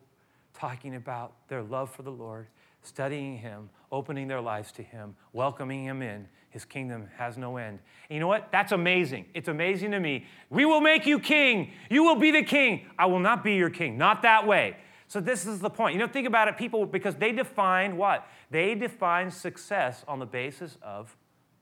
talking 0.52 0.94
about 0.94 1.32
their 1.48 1.62
love 1.62 1.90
for 1.90 2.02
the 2.02 2.12
Lord, 2.12 2.46
studying 2.86 3.38
Him, 3.38 3.70
opening 3.90 4.28
their 4.28 4.40
lives 4.40 4.72
to 4.72 4.82
Him, 4.82 5.16
welcoming 5.32 5.84
Him 5.84 6.02
in. 6.02 6.28
His 6.50 6.64
kingdom 6.64 7.08
has 7.18 7.36
no 7.36 7.58
end. 7.58 7.80
And 8.08 8.14
you 8.14 8.20
know 8.20 8.28
what? 8.28 8.48
That's 8.50 8.72
amazing. 8.72 9.26
It's 9.34 9.48
amazing 9.48 9.90
to 9.90 10.00
me. 10.00 10.26
We 10.48 10.64
will 10.64 10.80
make 10.80 11.04
you 11.04 11.18
king. 11.18 11.72
You 11.90 12.02
will 12.04 12.16
be 12.16 12.30
the 12.30 12.42
king. 12.42 12.86
I 12.98 13.06
will 13.06 13.18
not 13.18 13.44
be 13.44 13.54
your 13.56 13.68
king. 13.68 13.98
Not 13.98 14.22
that 14.22 14.46
way. 14.46 14.76
So, 15.08 15.20
this 15.20 15.46
is 15.46 15.60
the 15.60 15.70
point. 15.70 15.94
You 15.94 16.00
know, 16.00 16.08
think 16.08 16.26
about 16.26 16.48
it, 16.48 16.56
people, 16.56 16.86
because 16.86 17.14
they 17.14 17.30
define 17.30 17.96
what? 17.96 18.26
They 18.50 18.74
define 18.74 19.30
success 19.30 20.04
on 20.08 20.18
the 20.18 20.26
basis 20.26 20.78
of 20.82 21.16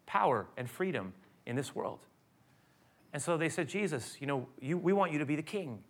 power 0.06 0.46
and 0.56 0.70
freedom 0.70 1.12
in 1.46 1.56
this 1.56 1.74
world. 1.74 1.98
And 3.12 3.22
so 3.22 3.36
they 3.36 3.48
said, 3.48 3.68
Jesus, 3.68 4.16
you 4.20 4.26
know, 4.26 4.48
you, 4.60 4.76
we 4.76 4.92
want 4.92 5.12
you 5.12 5.18
to 5.18 5.26
be 5.26 5.36
the 5.36 5.42
king 5.42 5.82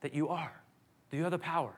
that 0.00 0.14
you 0.14 0.28
are, 0.28 0.62
that 1.10 1.16
you 1.16 1.22
have 1.22 1.30
the 1.30 1.38
power. 1.38 1.72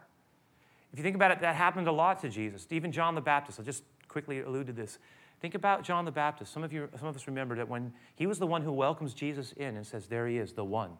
If 0.95 0.99
you 0.99 1.03
think 1.03 1.17
about 1.17 1.33
it, 1.33 1.41
that 1.41 1.57
happened 1.57 1.89
a 1.89 1.93
lot 1.93 2.21
to 2.21 2.29
Jesus. 2.29 2.69
Even 2.71 2.93
John 2.93 3.17
the 3.17 3.21
Baptist, 3.21 3.59
I'll 3.59 3.65
just 3.65 3.83
quickly 4.07 4.43
allude 4.43 4.69
to 4.69 4.73
this. 4.73 5.01
Think 5.41 5.57
about 5.57 5.83
John 5.83 6.05
the 6.05 6.13
Baptist. 6.13 6.53
Some 6.53 6.63
of, 6.63 6.73
you, 6.73 6.89
some 6.97 7.09
of 7.09 7.17
us 7.17 7.27
remember 7.27 7.57
that 7.57 7.69
when 7.69 7.93
he 8.15 8.29
was 8.29 8.39
the 8.39 8.47
one 8.47 8.63
who 8.63 8.71
welcomes 8.71 9.13
Jesus 9.13 9.51
in 9.55 9.75
and 9.75 9.85
says, 9.85 10.07
There 10.07 10.29
he 10.29 10.39
is, 10.39 10.53
the 10.53 10.65
one. 10.65 10.91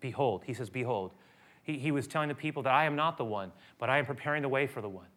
Behold, 0.00 0.44
he 0.46 0.54
says, 0.54 0.70
Behold. 0.70 1.10
He, 1.64 1.76
he 1.76 1.90
was 1.90 2.06
telling 2.06 2.28
the 2.28 2.36
people 2.36 2.62
that 2.62 2.72
I 2.72 2.84
am 2.84 2.94
not 2.94 3.18
the 3.18 3.24
one, 3.24 3.50
but 3.80 3.90
I 3.90 3.98
am 3.98 4.06
preparing 4.06 4.42
the 4.42 4.48
way 4.48 4.68
for 4.68 4.80
the 4.80 4.88
one. 4.88 5.08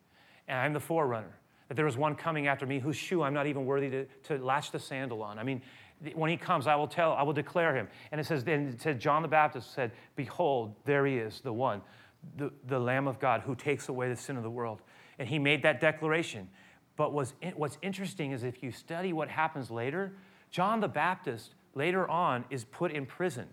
And 0.47 0.57
I'm 0.57 0.73
the 0.73 0.79
forerunner. 0.79 1.37
That 1.67 1.75
there 1.75 1.85
is 1.85 1.95
one 1.95 2.15
coming 2.15 2.47
after 2.47 2.65
me 2.65 2.79
whose 2.79 2.97
shoe 2.97 3.21
I'm 3.21 3.35
not 3.35 3.45
even 3.45 3.67
worthy 3.67 3.91
to, 3.91 4.05
to 4.23 4.43
latch 4.43 4.71
the 4.71 4.79
sandal 4.79 5.21
on. 5.21 5.37
I 5.37 5.43
mean, 5.43 5.61
when 6.15 6.31
he 6.31 6.35
comes, 6.35 6.65
I 6.65 6.73
will 6.73 6.87
tell, 6.87 7.13
I 7.13 7.21
will 7.21 7.31
declare 7.31 7.75
him. 7.75 7.87
And 8.11 8.19
it 8.19 8.25
says, 8.25 8.43
then 8.43 8.69
it 8.69 8.81
said, 8.81 8.99
John 8.99 9.21
the 9.21 9.27
Baptist 9.27 9.71
said, 9.75 9.91
Behold, 10.15 10.73
there 10.83 11.05
he 11.05 11.17
is, 11.19 11.41
the 11.41 11.53
one 11.53 11.83
the, 12.37 12.51
the 12.67 12.79
Lamb 12.79 13.07
of 13.07 13.19
God 13.19 13.41
who 13.41 13.55
takes 13.55 13.89
away 13.89 14.09
the 14.09 14.15
sin 14.15 14.37
of 14.37 14.43
the 14.43 14.49
world. 14.49 14.81
And 15.19 15.27
he 15.27 15.39
made 15.39 15.63
that 15.63 15.79
declaration. 15.79 16.49
But 16.95 17.13
what's, 17.13 17.33
what's 17.55 17.77
interesting 17.81 18.31
is 18.31 18.43
if 18.43 18.61
you 18.61 18.71
study 18.71 19.13
what 19.13 19.29
happens 19.29 19.71
later, 19.71 20.13
John 20.49 20.79
the 20.79 20.87
Baptist 20.87 21.55
later 21.73 22.07
on 22.07 22.45
is 22.49 22.65
put 22.65 22.91
in 22.91 23.05
prison. 23.05 23.47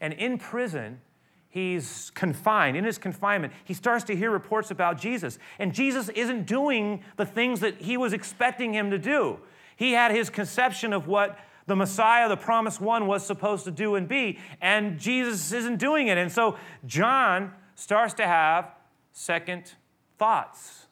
And 0.00 0.12
in 0.12 0.38
prison, 0.38 1.00
he's 1.48 2.10
confined. 2.14 2.76
In 2.76 2.84
his 2.84 2.98
confinement, 2.98 3.52
he 3.64 3.74
starts 3.74 4.04
to 4.04 4.16
hear 4.16 4.30
reports 4.30 4.70
about 4.70 4.98
Jesus. 4.98 5.38
And 5.58 5.74
Jesus 5.74 6.08
isn't 6.10 6.46
doing 6.46 7.02
the 7.16 7.26
things 7.26 7.60
that 7.60 7.80
he 7.80 7.96
was 7.96 8.12
expecting 8.12 8.72
him 8.72 8.90
to 8.90 8.98
do. 8.98 9.38
He 9.76 9.92
had 9.92 10.10
his 10.10 10.30
conception 10.30 10.92
of 10.92 11.06
what 11.06 11.38
the 11.68 11.76
Messiah, 11.76 12.28
the 12.28 12.36
promised 12.36 12.80
one, 12.80 13.06
was 13.06 13.24
supposed 13.24 13.64
to 13.64 13.70
do 13.70 13.94
and 13.94 14.08
be, 14.08 14.38
and 14.60 14.98
Jesus 14.98 15.52
isn't 15.52 15.76
doing 15.76 16.08
it. 16.08 16.16
And 16.16 16.32
so 16.32 16.56
John 16.86 17.52
starts 17.74 18.14
to 18.14 18.26
have 18.26 18.72
second 19.12 19.74
thoughts, 20.18 20.86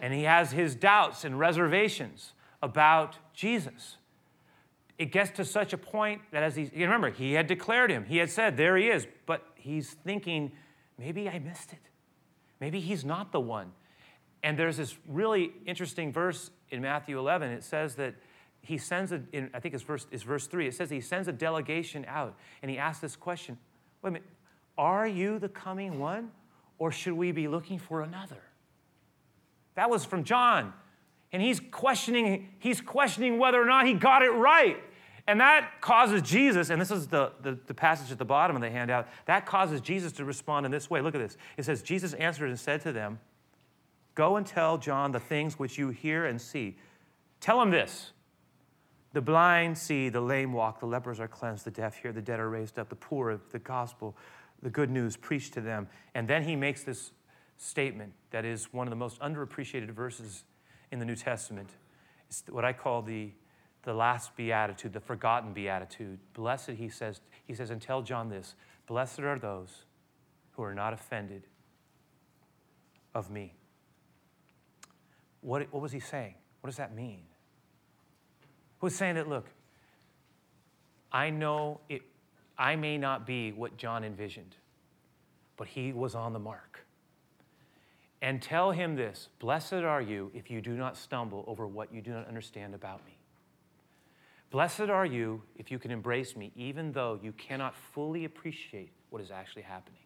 and 0.00 0.14
he 0.14 0.22
has 0.22 0.52
his 0.52 0.76
doubts 0.76 1.24
and 1.24 1.38
reservations 1.38 2.32
about 2.62 3.18
Jesus. 3.34 3.96
It 4.98 5.10
gets 5.10 5.32
to 5.32 5.44
such 5.44 5.72
a 5.72 5.78
point 5.78 6.22
that 6.30 6.44
as 6.44 6.54
he, 6.54 6.70
you 6.72 6.84
remember, 6.84 7.10
he 7.10 7.32
had 7.32 7.48
declared 7.48 7.90
him, 7.90 8.04
he 8.04 8.18
had 8.18 8.30
said, 8.30 8.56
There 8.56 8.76
he 8.76 8.88
is, 8.88 9.08
but 9.26 9.44
he's 9.56 9.90
thinking, 10.04 10.52
maybe 10.96 11.28
I 11.28 11.40
missed 11.40 11.72
it. 11.72 11.80
Maybe 12.60 12.78
he's 12.78 13.04
not 13.04 13.32
the 13.32 13.40
one. 13.40 13.72
And 14.44 14.56
there's 14.56 14.76
this 14.76 14.96
really 15.08 15.50
interesting 15.66 16.12
verse 16.12 16.52
in 16.70 16.80
Matthew 16.80 17.18
11. 17.18 17.50
It 17.50 17.64
says 17.64 17.96
that 17.96 18.14
he 18.64 18.78
sends 18.78 19.12
a, 19.12 19.22
in, 19.32 19.50
I 19.54 19.60
think 19.60 19.74
it's 19.74 19.84
verse, 19.84 20.06
it's 20.10 20.22
verse 20.22 20.46
three, 20.46 20.66
it 20.66 20.74
says 20.74 20.90
he 20.90 21.00
sends 21.00 21.28
a 21.28 21.32
delegation 21.32 22.04
out 22.08 22.34
and 22.62 22.70
he 22.70 22.78
asks 22.78 23.00
this 23.00 23.16
question 23.16 23.58
wait 24.02 24.08
a 24.08 24.12
minute, 24.12 24.28
are 24.76 25.06
you 25.06 25.38
the 25.38 25.48
coming 25.48 25.98
one 25.98 26.30
or 26.78 26.90
should 26.90 27.14
we 27.14 27.32
be 27.32 27.48
looking 27.48 27.78
for 27.78 28.02
another? 28.02 28.42
That 29.76 29.90
was 29.90 30.04
from 30.04 30.24
John. 30.24 30.72
And 31.32 31.42
he's 31.42 31.60
questioning, 31.60 32.48
he's 32.58 32.80
questioning 32.80 33.38
whether 33.38 33.60
or 33.60 33.64
not 33.64 33.86
he 33.86 33.94
got 33.94 34.22
it 34.22 34.30
right. 34.30 34.76
And 35.26 35.40
that 35.40 35.80
causes 35.80 36.22
Jesus, 36.22 36.70
and 36.70 36.80
this 36.80 36.90
is 36.90 37.08
the, 37.08 37.32
the, 37.42 37.58
the, 37.66 37.72
passage 37.72 38.12
at 38.12 38.18
the 38.18 38.26
bottom 38.26 38.54
of 38.56 38.62
the 38.62 38.70
handout, 38.70 39.08
that 39.24 39.46
causes 39.46 39.80
Jesus 39.80 40.12
to 40.12 40.24
respond 40.24 40.66
in 40.66 40.72
this 40.72 40.90
way. 40.90 41.00
Look 41.00 41.14
at 41.14 41.20
this. 41.20 41.38
It 41.56 41.64
says, 41.64 41.82
Jesus 41.82 42.12
answered 42.14 42.50
and 42.50 42.60
said 42.60 42.82
to 42.82 42.92
them, 42.92 43.18
Go 44.14 44.36
and 44.36 44.46
tell 44.46 44.78
John 44.78 45.12
the 45.12 45.20
things 45.20 45.58
which 45.58 45.78
you 45.78 45.88
hear 45.88 46.26
and 46.26 46.40
see. 46.40 46.76
Tell 47.40 47.60
him 47.60 47.70
this 47.70 48.12
the 49.14 49.22
blind 49.22 49.78
see, 49.78 50.08
the 50.08 50.20
lame 50.20 50.52
walk, 50.52 50.80
the 50.80 50.86
lepers 50.86 51.20
are 51.20 51.28
cleansed, 51.28 51.64
the 51.64 51.70
deaf 51.70 51.96
hear, 51.96 52.12
the 52.12 52.20
dead 52.20 52.40
are 52.40 52.50
raised 52.50 52.80
up, 52.80 52.88
the 52.88 52.96
poor, 52.96 53.40
the 53.52 53.60
gospel, 53.60 54.16
the 54.60 54.68
good 54.68 54.90
news 54.90 55.16
preached 55.16 55.54
to 55.54 55.60
them. 55.60 55.86
And 56.16 56.26
then 56.26 56.42
he 56.42 56.56
makes 56.56 56.82
this 56.82 57.12
statement 57.56 58.12
that 58.32 58.44
is 58.44 58.72
one 58.72 58.88
of 58.88 58.90
the 58.90 58.96
most 58.96 59.20
underappreciated 59.20 59.90
verses 59.90 60.42
in 60.90 60.98
the 60.98 61.04
New 61.04 61.14
Testament. 61.14 61.70
It's 62.28 62.42
what 62.48 62.64
I 62.64 62.72
call 62.72 63.02
the, 63.02 63.30
the 63.84 63.94
last 63.94 64.34
beatitude, 64.34 64.92
the 64.92 65.00
forgotten 65.00 65.52
beatitude. 65.52 66.18
Blessed, 66.32 66.70
he 66.70 66.88
says, 66.88 67.20
he 67.46 67.54
says, 67.54 67.70
and 67.70 67.80
tell 67.80 68.02
John 68.02 68.28
this 68.28 68.56
Blessed 68.88 69.20
are 69.20 69.38
those 69.38 69.84
who 70.52 70.64
are 70.64 70.74
not 70.74 70.92
offended 70.92 71.44
of 73.14 73.30
me. 73.30 73.54
What, 75.40 75.72
what 75.72 75.80
was 75.80 75.92
he 75.92 76.00
saying? 76.00 76.34
What 76.60 76.68
does 76.68 76.78
that 76.78 76.96
mean? 76.96 77.22
Who's 78.84 78.94
saying 78.94 79.14
that, 79.14 79.26
look, 79.26 79.46
I 81.10 81.30
know 81.30 81.80
it, 81.88 82.02
I 82.58 82.76
may 82.76 82.98
not 82.98 83.26
be 83.26 83.50
what 83.50 83.78
John 83.78 84.04
envisioned, 84.04 84.56
but 85.56 85.68
he 85.68 85.94
was 85.94 86.14
on 86.14 86.34
the 86.34 86.38
mark. 86.38 86.84
And 88.20 88.42
tell 88.42 88.72
him 88.72 88.94
this 88.94 89.30
Blessed 89.38 89.72
are 89.72 90.02
you 90.02 90.30
if 90.34 90.50
you 90.50 90.60
do 90.60 90.72
not 90.74 90.98
stumble 90.98 91.44
over 91.46 91.66
what 91.66 91.94
you 91.94 92.02
do 92.02 92.10
not 92.10 92.28
understand 92.28 92.74
about 92.74 93.02
me. 93.06 93.16
Blessed 94.50 94.90
are 94.90 95.06
you 95.06 95.40
if 95.56 95.70
you 95.70 95.78
can 95.78 95.90
embrace 95.90 96.36
me, 96.36 96.52
even 96.54 96.92
though 96.92 97.18
you 97.22 97.32
cannot 97.32 97.74
fully 97.74 98.26
appreciate 98.26 98.92
what 99.08 99.22
is 99.22 99.30
actually 99.30 99.62
happening. 99.62 100.02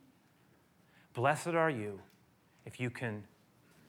Blessed 1.14 1.48
are 1.48 1.70
you 1.70 1.98
if 2.64 2.78
you 2.78 2.90
can 2.90 3.24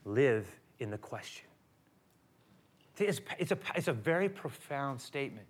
live 0.04 0.47
in 0.80 0.89
the 0.89 0.97
question. 0.97 1.48
It's, 2.99 3.21
it's, 3.38 3.51
a, 3.51 3.57
it's 3.75 3.88
a 3.88 3.93
very 3.93 4.29
profound 4.29 5.01
statement. 5.01 5.47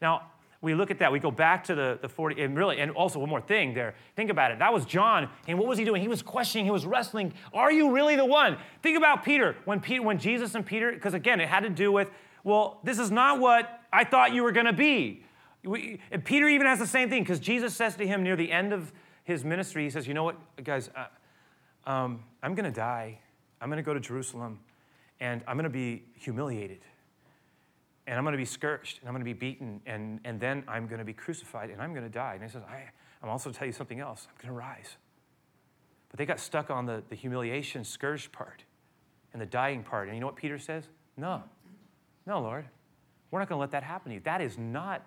Now, 0.00 0.22
we 0.60 0.74
look 0.74 0.90
at 0.90 0.98
that, 0.98 1.12
we 1.12 1.20
go 1.20 1.30
back 1.30 1.64
to 1.64 1.74
the, 1.74 1.98
the 2.02 2.08
40, 2.08 2.42
and 2.42 2.56
really, 2.56 2.80
and 2.80 2.90
also 2.90 3.20
one 3.20 3.28
more 3.28 3.40
thing 3.40 3.74
there. 3.74 3.94
Think 4.16 4.28
about 4.28 4.50
it. 4.50 4.58
That 4.58 4.72
was 4.72 4.84
John, 4.84 5.28
and 5.46 5.56
what 5.58 5.68
was 5.68 5.78
he 5.78 5.84
doing? 5.84 6.02
He 6.02 6.08
was 6.08 6.20
questioning, 6.20 6.64
he 6.64 6.72
was 6.72 6.84
wrestling. 6.84 7.32
Are 7.52 7.70
you 7.70 7.92
really 7.92 8.16
the 8.16 8.24
one? 8.24 8.56
Think 8.82 8.98
about 8.98 9.24
Peter. 9.24 9.54
When, 9.64 9.80
Peter, 9.80 10.02
when 10.02 10.18
Jesus 10.18 10.56
and 10.56 10.66
Peter, 10.66 10.90
because 10.90 11.14
again, 11.14 11.40
it 11.40 11.48
had 11.48 11.60
to 11.60 11.70
do 11.70 11.92
with, 11.92 12.10
well, 12.42 12.80
this 12.82 12.98
is 12.98 13.10
not 13.10 13.38
what 13.38 13.82
I 13.92 14.02
thought 14.02 14.34
you 14.34 14.42
were 14.42 14.52
going 14.52 14.66
to 14.66 14.72
be. 14.72 15.22
We, 15.62 16.00
Peter 16.24 16.48
even 16.48 16.66
has 16.66 16.80
the 16.80 16.86
same 16.86 17.08
thing, 17.08 17.22
because 17.22 17.38
Jesus 17.38 17.74
says 17.74 17.94
to 17.96 18.06
him 18.06 18.24
near 18.24 18.34
the 18.34 18.50
end 18.50 18.72
of 18.72 18.92
his 19.22 19.44
ministry, 19.44 19.84
he 19.84 19.90
says, 19.90 20.08
You 20.08 20.14
know 20.14 20.24
what, 20.24 20.36
guys, 20.64 20.90
uh, 20.96 21.90
um, 21.90 22.24
I'm 22.42 22.54
going 22.54 22.64
to 22.64 22.76
die. 22.76 23.20
I'm 23.60 23.68
going 23.68 23.76
to 23.78 23.82
go 23.82 23.94
to 23.94 24.00
Jerusalem 24.00 24.58
and 25.20 25.42
I'm 25.46 25.56
going 25.56 25.64
to 25.64 25.70
be 25.70 26.04
humiliated. 26.14 26.80
And 28.06 28.16
I'm 28.16 28.24
going 28.24 28.32
to 28.32 28.38
be 28.38 28.46
scourged, 28.46 29.00
and 29.00 29.08
I'm 29.08 29.14
going 29.14 29.24
to 29.24 29.34
be 29.34 29.34
beaten, 29.34 29.82
and, 29.84 30.20
and 30.24 30.40
then 30.40 30.64
I'm 30.66 30.86
going 30.86 30.98
to 30.98 31.04
be 31.04 31.12
crucified, 31.12 31.68
and 31.70 31.82
I'm 31.82 31.92
going 31.92 32.04
to 32.04 32.10
die. 32.10 32.34
And 32.34 32.42
he 32.42 32.48
says, 32.48 32.62
I, 32.66 32.84
I'm 33.22 33.28
also 33.28 33.44
going 33.44 33.54
to 33.54 33.58
tell 33.58 33.66
you 33.66 33.72
something 33.72 34.00
else. 34.00 34.26
I'm 34.30 34.36
going 34.40 34.54
to 34.54 34.58
rise. 34.58 34.96
But 36.08 36.18
they 36.18 36.24
got 36.24 36.40
stuck 36.40 36.70
on 36.70 36.86
the, 36.86 37.02
the 37.08 37.14
humiliation, 37.14 37.84
scourged 37.84 38.32
part 38.32 38.64
and 39.32 39.42
the 39.42 39.46
dying 39.46 39.82
part. 39.82 40.08
And 40.08 40.16
you 40.16 40.20
know 40.20 40.26
what 40.26 40.36
Peter 40.36 40.58
says? 40.58 40.84
No, 41.16 41.42
no, 42.26 42.40
Lord. 42.40 42.64
We're 43.30 43.40
not 43.40 43.48
going 43.48 43.58
to 43.58 43.60
let 43.60 43.72
that 43.72 43.82
happen 43.82 44.08
to 44.10 44.14
you. 44.14 44.20
That 44.24 44.40
is 44.40 44.56
not, 44.56 45.04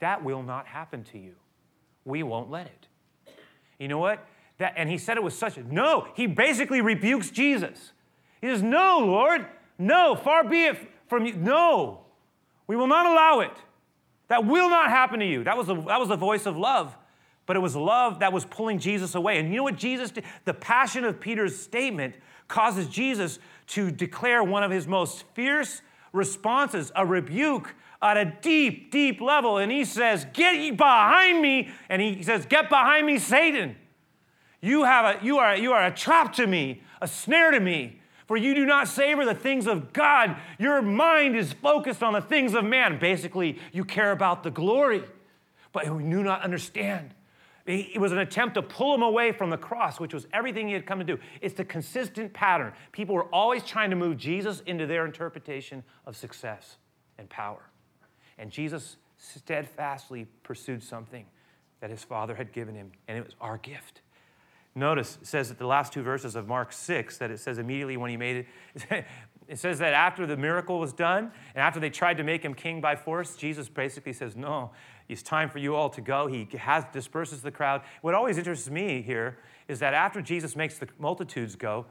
that 0.00 0.22
will 0.22 0.42
not 0.42 0.66
happen 0.66 1.02
to 1.04 1.18
you. 1.18 1.32
We 2.04 2.22
won't 2.22 2.50
let 2.50 2.66
it. 2.66 2.86
You 3.78 3.88
know 3.88 3.98
what? 3.98 4.26
That, 4.58 4.74
and 4.76 4.90
he 4.90 4.98
said 4.98 5.16
it 5.16 5.22
with 5.22 5.32
such 5.32 5.56
a, 5.56 5.62
no, 5.62 6.08
he 6.14 6.26
basically 6.26 6.82
rebukes 6.82 7.30
Jesus. 7.30 7.92
He 8.44 8.50
says, 8.50 8.62
No, 8.62 8.98
Lord, 8.98 9.46
no, 9.78 10.14
far 10.14 10.44
be 10.44 10.64
it 10.64 10.76
from 11.08 11.24
you. 11.24 11.32
No, 11.32 12.00
we 12.66 12.76
will 12.76 12.86
not 12.86 13.06
allow 13.06 13.40
it. 13.40 13.56
That 14.28 14.44
will 14.44 14.68
not 14.68 14.90
happen 14.90 15.18
to 15.20 15.26
you. 15.26 15.44
That 15.44 15.56
was 15.56 15.66
the, 15.66 15.74
that 15.84 15.98
was 15.98 16.10
the 16.10 16.16
voice 16.16 16.44
of 16.44 16.54
love, 16.54 16.94
but 17.46 17.56
it 17.56 17.60
was 17.60 17.74
love 17.74 18.18
that 18.18 18.34
was 18.34 18.44
pulling 18.44 18.78
Jesus 18.78 19.14
away. 19.14 19.38
And 19.38 19.48
you 19.48 19.56
know 19.56 19.62
what 19.62 19.78
Jesus 19.78 20.10
did? 20.10 20.24
The 20.44 20.52
passion 20.52 21.04
of 21.04 21.20
Peter's 21.20 21.58
statement 21.58 22.16
causes 22.46 22.86
Jesus 22.86 23.38
to 23.68 23.90
declare 23.90 24.44
one 24.44 24.62
of 24.62 24.70
his 24.70 24.86
most 24.86 25.24
fierce 25.32 25.80
responses, 26.12 26.92
a 26.94 27.06
rebuke 27.06 27.74
at 28.02 28.18
a 28.18 28.26
deep, 28.42 28.92
deep 28.92 29.22
level. 29.22 29.56
And 29.56 29.72
he 29.72 29.86
says, 29.86 30.26
Get 30.34 30.76
behind 30.76 31.40
me. 31.40 31.70
And 31.88 32.02
he 32.02 32.22
says, 32.22 32.44
Get 32.44 32.68
behind 32.68 33.06
me, 33.06 33.18
Satan. 33.18 33.76
You, 34.60 34.84
have 34.84 35.16
a, 35.16 35.24
you, 35.24 35.38
are, 35.38 35.56
you 35.56 35.72
are 35.72 35.86
a 35.86 35.90
trap 35.90 36.34
to 36.34 36.46
me, 36.46 36.82
a 37.00 37.08
snare 37.08 37.50
to 37.50 37.60
me. 37.60 38.00
For 38.26 38.36
you 38.36 38.54
do 38.54 38.64
not 38.64 38.88
savor 38.88 39.24
the 39.24 39.34
things 39.34 39.66
of 39.66 39.92
God. 39.92 40.36
Your 40.58 40.80
mind 40.80 41.36
is 41.36 41.52
focused 41.52 42.02
on 42.02 42.14
the 42.14 42.22
things 42.22 42.54
of 42.54 42.64
man. 42.64 42.98
Basically, 42.98 43.58
you 43.72 43.84
care 43.84 44.12
about 44.12 44.42
the 44.42 44.50
glory, 44.50 45.02
but 45.72 45.84
you 45.86 46.00
do 46.00 46.22
not 46.22 46.42
understand. 46.42 47.14
It 47.66 47.98
was 47.98 48.12
an 48.12 48.18
attempt 48.18 48.56
to 48.56 48.62
pull 48.62 48.94
him 48.94 49.02
away 49.02 49.32
from 49.32 49.48
the 49.48 49.56
cross, 49.56 49.98
which 49.98 50.12
was 50.12 50.26
everything 50.34 50.68
he 50.68 50.74
had 50.74 50.84
come 50.84 50.98
to 50.98 51.04
do. 51.04 51.18
It's 51.40 51.54
the 51.54 51.64
consistent 51.64 52.34
pattern. 52.34 52.74
People 52.92 53.14
were 53.14 53.24
always 53.24 53.62
trying 53.64 53.88
to 53.90 53.96
move 53.96 54.18
Jesus 54.18 54.60
into 54.66 54.86
their 54.86 55.06
interpretation 55.06 55.82
of 56.06 56.14
success 56.14 56.76
and 57.18 57.28
power. 57.30 57.62
And 58.36 58.50
Jesus 58.50 58.96
steadfastly 59.16 60.26
pursued 60.42 60.82
something 60.82 61.24
that 61.80 61.88
his 61.88 62.04
Father 62.04 62.34
had 62.34 62.52
given 62.52 62.74
him, 62.74 62.92
and 63.08 63.16
it 63.16 63.24
was 63.24 63.34
our 63.40 63.56
gift. 63.58 64.02
Notice 64.74 65.18
it 65.22 65.26
says 65.26 65.50
at 65.50 65.58
the 65.58 65.66
last 65.66 65.92
two 65.92 66.02
verses 66.02 66.34
of 66.34 66.48
Mark 66.48 66.72
6 66.72 67.18
that 67.18 67.30
it 67.30 67.38
says 67.38 67.58
immediately 67.58 67.96
when 67.96 68.10
he 68.10 68.16
made 68.16 68.46
it, 68.90 69.04
it 69.48 69.58
says 69.58 69.78
that 69.78 69.94
after 69.94 70.26
the 70.26 70.36
miracle 70.36 70.80
was 70.80 70.92
done 70.92 71.30
and 71.54 71.62
after 71.62 71.78
they 71.78 71.90
tried 71.90 72.16
to 72.16 72.24
make 72.24 72.44
him 72.44 72.54
king 72.54 72.80
by 72.80 72.96
force, 72.96 73.36
Jesus 73.36 73.68
basically 73.68 74.12
says, 74.12 74.34
No, 74.34 74.72
it's 75.08 75.22
time 75.22 75.48
for 75.48 75.58
you 75.58 75.76
all 75.76 75.90
to 75.90 76.00
go. 76.00 76.26
He 76.26 76.48
has 76.56 76.84
disperses 76.92 77.42
the 77.42 77.52
crowd. 77.52 77.82
What 78.02 78.14
always 78.14 78.36
interests 78.36 78.68
me 78.68 79.00
here 79.00 79.38
is 79.68 79.78
that 79.78 79.94
after 79.94 80.20
Jesus 80.20 80.56
makes 80.56 80.78
the 80.78 80.88
multitudes 80.98 81.54
go, 81.54 81.86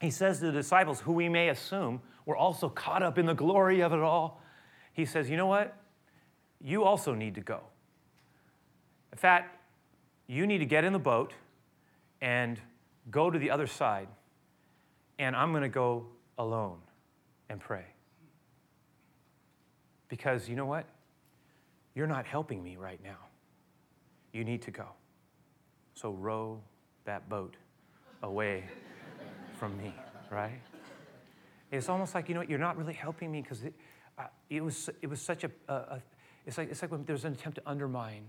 he 0.00 0.10
says 0.10 0.38
to 0.38 0.46
the 0.46 0.52
disciples, 0.52 1.00
who 1.00 1.12
we 1.12 1.28
may 1.28 1.48
assume 1.48 2.00
were 2.24 2.36
also 2.36 2.68
caught 2.68 3.02
up 3.02 3.18
in 3.18 3.26
the 3.26 3.34
glory 3.34 3.80
of 3.80 3.92
it 3.92 4.00
all, 4.00 4.40
he 4.92 5.04
says, 5.04 5.28
You 5.28 5.36
know 5.36 5.46
what? 5.46 5.76
You 6.62 6.84
also 6.84 7.14
need 7.14 7.34
to 7.34 7.40
go. 7.40 7.60
In 9.12 9.18
fact, 9.18 9.56
you 10.26 10.46
need 10.46 10.58
to 10.58 10.66
get 10.66 10.84
in 10.84 10.92
the 10.92 10.98
boat 10.98 11.34
and 12.20 12.60
go 13.10 13.30
to 13.30 13.38
the 13.38 13.50
other 13.50 13.66
side, 13.66 14.08
and 15.18 15.34
I'm 15.34 15.50
going 15.50 15.62
to 15.62 15.68
go 15.68 16.06
alone 16.38 16.78
and 17.48 17.60
pray. 17.60 17.84
Because 20.08 20.48
you 20.48 20.56
know 20.56 20.66
what? 20.66 20.86
You're 21.94 22.06
not 22.06 22.26
helping 22.26 22.62
me 22.62 22.76
right 22.76 23.00
now. 23.02 23.18
You 24.32 24.44
need 24.44 24.62
to 24.62 24.70
go. 24.70 24.86
So 25.94 26.12
row 26.12 26.60
that 27.04 27.28
boat 27.28 27.56
away 28.22 28.64
from 29.58 29.76
me, 29.78 29.92
right? 30.30 30.60
It's 31.70 31.88
almost 31.88 32.14
like, 32.14 32.28
you 32.28 32.34
know 32.34 32.40
what, 32.40 32.48
you're 32.48 32.58
not 32.58 32.76
really 32.76 32.94
helping 32.94 33.30
me 33.30 33.42
because 33.42 33.62
it, 33.62 33.74
uh, 34.16 34.24
it, 34.48 34.62
was, 34.62 34.88
it 35.02 35.06
was 35.08 35.20
such 35.20 35.44
a, 35.44 35.50
a, 35.68 35.74
a, 35.74 36.02
it's 36.46 36.56
like, 36.56 36.70
it's 36.70 36.82
like 36.82 36.90
when 36.90 37.04
there's 37.04 37.24
an 37.24 37.32
attempt 37.32 37.56
to 37.56 37.62
undermine 37.68 38.24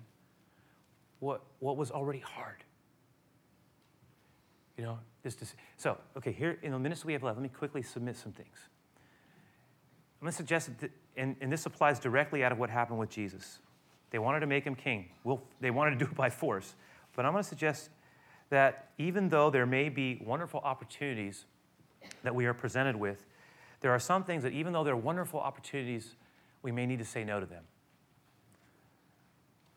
what, 1.20 1.42
what 1.60 1.78
was 1.78 1.92
already 1.92 2.20
hard. 2.20 2.64
You 4.80 4.86
know, 4.86 5.00
this, 5.24 5.36
so, 5.76 5.98
okay, 6.16 6.32
here 6.32 6.58
in 6.64 6.72
the 6.72 6.80
minutes 6.80 7.04
we 7.04 7.12
have 7.12 7.22
left, 7.22 7.36
let 7.36 7.44
me 7.44 7.50
quickly 7.50 7.84
submit 7.84 8.16
some 8.16 8.32
things. 8.32 8.70
I'm 10.22 10.26
going 10.26 10.32
to 10.32 10.38
suggest 10.38 10.70
that, 10.80 10.92
and, 11.18 11.36
and 11.42 11.52
this 11.52 11.66
applies 11.66 12.00
directly 12.00 12.46
out 12.46 12.54
of 12.54 12.60
what 12.60 12.70
happened 12.70 12.98
with 12.98 13.10
Jesus. 13.10 13.60
They 14.12 14.20
wanted 14.20 14.40
to 14.40 14.48
make 14.48 14.64
him 14.64 14.76
king. 14.76 15.10
Well, 15.26 15.42
they 15.60 15.70
wanted 15.70 16.00
to 16.00 16.06
do 16.06 16.10
it 16.10 16.16
by 16.16 16.30
force. 16.30 16.76
But 17.14 17.26
I'm 17.26 17.34
going 17.34 17.44
to 17.44 17.50
suggest 17.50 17.90
that 18.52 18.92
even 18.98 19.28
though 19.28 19.50
there 19.50 19.66
may 19.66 19.90
be 19.90 20.22
wonderful 20.26 20.62
opportunities 20.62 21.44
that 22.24 22.34
we 22.34 22.46
are 22.46 22.54
presented 22.54 22.96
with, 22.96 23.26
there 23.82 23.92
are 23.92 24.00
some 24.00 24.24
things 24.24 24.44
that, 24.44 24.54
even 24.54 24.72
though 24.72 24.86
they're 24.86 24.96
wonderful 24.96 25.42
opportunities, 25.42 26.16
we 26.62 26.72
may 26.72 26.86
need 26.86 27.00
to 27.00 27.06
say 27.06 27.26
no 27.26 27.42
to 27.42 27.46
them. 27.46 27.64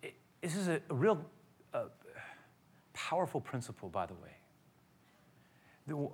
It, 0.01 0.15
this 0.41 0.55
is 0.55 0.69
a, 0.69 0.81
a 0.89 0.95
real 0.95 1.19
uh, 1.75 1.87
powerful 2.93 3.41
principle, 3.41 3.89
by 3.89 4.07
the 4.07 4.15
way. 4.15 4.31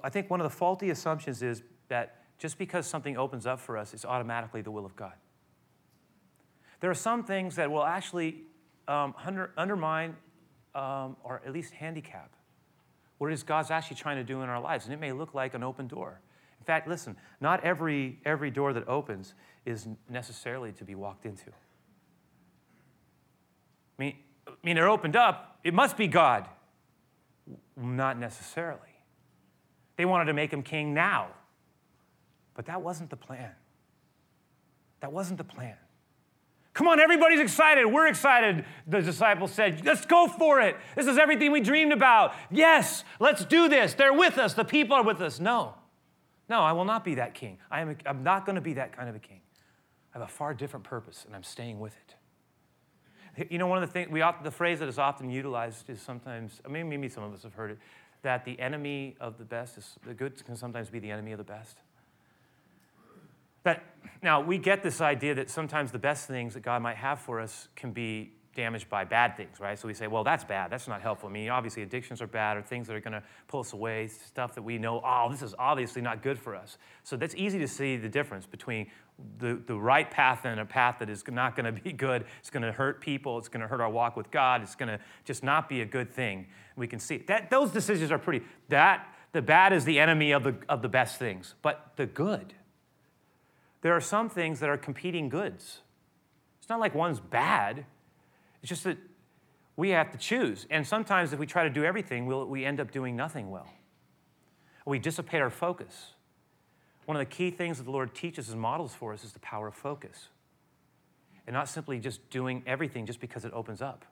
I 0.02 0.08
think 0.08 0.30
one 0.30 0.40
of 0.40 0.44
the 0.44 0.56
faulty 0.56 0.90
assumptions 0.90 1.42
is 1.42 1.62
that 1.88 2.22
just 2.38 2.58
because 2.58 2.86
something 2.86 3.16
opens 3.16 3.46
up 3.46 3.60
for 3.60 3.76
us, 3.76 3.92
it's 3.92 4.04
automatically 4.04 4.62
the 4.62 4.70
will 4.70 4.86
of 4.86 4.96
God. 4.96 5.12
There 6.80 6.90
are 6.90 6.94
some 6.94 7.24
things 7.24 7.56
that 7.56 7.70
will 7.70 7.84
actually 7.84 8.42
um, 8.86 9.14
under, 9.24 9.50
undermine 9.56 10.16
um, 10.74 11.16
or 11.24 11.42
at 11.44 11.52
least 11.52 11.74
handicap 11.74 12.32
what 13.18 13.30
it 13.30 13.34
is 13.34 13.42
God's 13.42 13.70
actually 13.70 13.96
trying 13.96 14.16
to 14.16 14.24
do 14.24 14.42
in 14.42 14.48
our 14.48 14.60
lives. 14.60 14.84
And 14.84 14.94
it 14.94 15.00
may 15.00 15.12
look 15.12 15.34
like 15.34 15.54
an 15.54 15.64
open 15.64 15.88
door. 15.88 16.20
In 16.60 16.64
fact, 16.64 16.88
listen, 16.88 17.16
not 17.40 17.64
every, 17.64 18.20
every 18.24 18.50
door 18.50 18.72
that 18.72 18.86
opens 18.88 19.34
is 19.66 19.88
necessarily 20.08 20.72
to 20.72 20.84
be 20.84 20.94
walked 20.94 21.26
into. 21.26 21.50
I 23.98 24.02
mean, 24.02 24.16
I 24.46 24.52
mean, 24.62 24.76
they're 24.76 24.88
opened 24.88 25.16
up, 25.16 25.58
it 25.64 25.74
must 25.74 25.96
be 25.96 26.06
God. 26.06 26.48
Not 27.76 28.18
necessarily. 28.18 28.80
They 29.98 30.06
wanted 30.06 30.26
to 30.26 30.32
make 30.32 30.52
him 30.52 30.62
king 30.62 30.94
now. 30.94 31.26
But 32.54 32.66
that 32.66 32.80
wasn't 32.80 33.10
the 33.10 33.16
plan. 33.16 33.50
That 35.00 35.12
wasn't 35.12 35.38
the 35.38 35.44
plan. 35.44 35.76
Come 36.72 36.86
on, 36.86 37.00
everybody's 37.00 37.40
excited. 37.40 37.84
We're 37.84 38.06
excited, 38.06 38.64
the 38.86 39.02
disciples 39.02 39.50
said. 39.50 39.84
Let's 39.84 40.06
go 40.06 40.28
for 40.28 40.60
it. 40.60 40.76
This 40.94 41.08
is 41.08 41.18
everything 41.18 41.50
we 41.50 41.60
dreamed 41.60 41.92
about. 41.92 42.32
Yes, 42.50 43.02
let's 43.18 43.44
do 43.44 43.68
this. 43.68 43.94
They're 43.94 44.12
with 44.12 44.38
us. 44.38 44.54
The 44.54 44.64
people 44.64 44.94
are 44.94 45.02
with 45.02 45.20
us. 45.20 45.40
No, 45.40 45.74
no, 46.48 46.60
I 46.60 46.70
will 46.70 46.84
not 46.84 47.04
be 47.04 47.16
that 47.16 47.34
king. 47.34 47.58
I 47.68 47.80
am, 47.80 47.90
a, 47.90 47.96
I'm 48.06 48.22
not 48.22 48.46
going 48.46 48.54
to 48.54 48.62
be 48.62 48.74
that 48.74 48.96
kind 48.96 49.08
of 49.08 49.16
a 49.16 49.18
king. 49.18 49.40
I 50.14 50.18
have 50.18 50.28
a 50.28 50.30
far 50.30 50.54
different 50.54 50.84
purpose, 50.84 51.24
and 51.26 51.34
I'm 51.34 51.42
staying 51.42 51.80
with 51.80 51.96
it. 51.96 52.14
You 53.50 53.58
know, 53.58 53.66
one 53.66 53.82
of 53.82 53.88
the 53.88 53.92
things, 53.92 54.10
we 54.10 54.20
often, 54.20 54.44
the 54.44 54.50
phrase 54.50 54.78
that 54.78 54.88
is 54.88 54.98
often 54.98 55.30
utilized 55.30 55.90
is 55.90 56.00
sometimes, 56.00 56.60
I 56.64 56.68
mean, 56.68 56.88
maybe 56.88 57.08
some 57.08 57.24
of 57.24 57.32
us 57.34 57.42
have 57.42 57.54
heard 57.54 57.72
it, 57.72 57.78
that 58.22 58.44
the 58.44 58.58
enemy 58.60 59.16
of 59.20 59.38
the 59.38 59.44
best 59.44 59.78
is 59.78 59.96
the 60.06 60.14
good 60.14 60.44
can 60.44 60.56
sometimes 60.56 60.90
be 60.90 60.98
the 60.98 61.10
enemy 61.10 61.32
of 61.32 61.38
the 61.38 61.44
best. 61.44 61.78
But 63.62 63.82
now 64.22 64.40
we 64.40 64.58
get 64.58 64.82
this 64.82 65.00
idea 65.00 65.34
that 65.34 65.50
sometimes 65.50 65.92
the 65.92 65.98
best 65.98 66.26
things 66.26 66.54
that 66.54 66.60
God 66.60 66.82
might 66.82 66.96
have 66.96 67.20
for 67.20 67.40
us 67.40 67.68
can 67.76 67.92
be 67.92 68.32
damaged 68.58 68.88
by 68.88 69.04
bad 69.04 69.36
things, 69.36 69.60
right? 69.60 69.78
So 69.78 69.86
we 69.86 69.94
say, 69.94 70.08
well, 70.08 70.24
that's 70.24 70.42
bad. 70.42 70.70
That's 70.72 70.88
not 70.88 71.00
helpful. 71.00 71.28
I 71.28 71.32
mean, 71.32 71.48
obviously, 71.48 71.84
addictions 71.84 72.20
are 72.20 72.26
bad 72.26 72.56
or 72.56 72.62
things 72.62 72.88
that 72.88 72.96
are 72.96 73.00
going 73.00 73.12
to 73.12 73.22
pull 73.46 73.60
us 73.60 73.72
away, 73.72 74.08
stuff 74.08 74.56
that 74.56 74.62
we 74.62 74.78
know, 74.78 75.00
oh, 75.04 75.28
this 75.30 75.42
is 75.42 75.54
obviously 75.60 76.02
not 76.02 76.24
good 76.24 76.38
for 76.38 76.56
us. 76.56 76.76
So 77.04 77.16
that's 77.16 77.36
easy 77.36 77.60
to 77.60 77.68
see 77.68 77.96
the 77.96 78.08
difference 78.08 78.46
between 78.46 78.88
the, 79.38 79.62
the 79.66 79.76
right 79.76 80.10
path 80.10 80.44
and 80.44 80.58
a 80.58 80.64
path 80.64 80.96
that 80.98 81.08
is 81.08 81.22
not 81.28 81.54
going 81.54 81.72
to 81.72 81.80
be 81.80 81.92
good. 81.92 82.24
It's 82.40 82.50
going 82.50 82.64
to 82.64 82.72
hurt 82.72 83.00
people. 83.00 83.38
It's 83.38 83.48
going 83.48 83.60
to 83.60 83.68
hurt 83.68 83.80
our 83.80 83.90
walk 83.90 84.16
with 84.16 84.30
God. 84.32 84.62
It's 84.62 84.74
going 84.74 84.88
to 84.88 84.98
just 85.24 85.44
not 85.44 85.68
be 85.68 85.82
a 85.82 85.86
good 85.86 86.12
thing. 86.12 86.46
We 86.78 86.86
can 86.86 87.00
see 87.00 87.18
that 87.26 87.50
those 87.50 87.70
decisions 87.70 88.10
are 88.10 88.18
pretty, 88.18 88.44
that 88.68 89.06
the 89.32 89.42
bad 89.42 89.72
is 89.72 89.84
the 89.84 89.98
enemy 89.98 90.32
of 90.32 90.44
the, 90.44 90.56
of 90.68 90.80
the 90.80 90.88
best 90.88 91.18
things, 91.18 91.54
but 91.60 91.92
the 91.96 92.06
good. 92.06 92.54
There 93.82 93.94
are 93.94 94.00
some 94.00 94.30
things 94.30 94.60
that 94.60 94.68
are 94.68 94.78
competing 94.78 95.28
goods. 95.28 95.80
It's 96.60 96.68
not 96.68 96.80
like 96.80 96.94
one's 96.94 97.20
bad 97.20 97.84
it's 98.62 98.68
just 98.68 98.84
that 98.84 98.98
we 99.76 99.90
have 99.90 100.10
to 100.10 100.18
choose. 100.18 100.66
And 100.70 100.86
sometimes 100.86 101.32
if 101.32 101.38
we 101.38 101.46
try 101.46 101.64
to 101.64 101.70
do 101.70 101.84
everything, 101.84 102.26
we'll, 102.26 102.46
we 102.46 102.64
end 102.64 102.80
up 102.80 102.90
doing 102.90 103.16
nothing 103.16 103.50
well. 103.50 103.68
We 104.84 104.98
dissipate 104.98 105.40
our 105.40 105.50
focus. 105.50 106.12
One 107.04 107.16
of 107.16 107.20
the 107.20 107.26
key 107.26 107.50
things 107.50 107.78
that 107.78 107.84
the 107.84 107.90
Lord 107.90 108.14
teaches 108.14 108.48
and 108.50 108.60
models 108.60 108.94
for 108.94 109.12
us 109.12 109.22
is 109.22 109.32
the 109.32 109.38
power 109.38 109.68
of 109.68 109.74
focus. 109.74 110.28
And 111.46 111.54
not 111.54 111.68
simply 111.68 111.98
just 111.98 112.28
doing 112.30 112.62
everything 112.66 113.06
just 113.06 113.20
because 113.20 113.44
it 113.44 113.52
opens 113.52 113.80
up. 113.80 114.04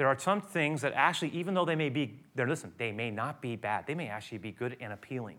There 0.00 0.08
are 0.08 0.18
some 0.18 0.40
things 0.40 0.80
that 0.80 0.94
actually, 0.94 1.28
even 1.32 1.52
though 1.52 1.66
they 1.66 1.76
may 1.76 1.90
be, 1.90 2.18
they're 2.34 2.48
listen, 2.48 2.72
they 2.78 2.90
may 2.90 3.10
not 3.10 3.42
be 3.42 3.54
bad. 3.54 3.86
They 3.86 3.94
may 3.94 4.08
actually 4.08 4.38
be 4.38 4.50
good 4.50 4.78
and 4.80 4.94
appealing, 4.94 5.36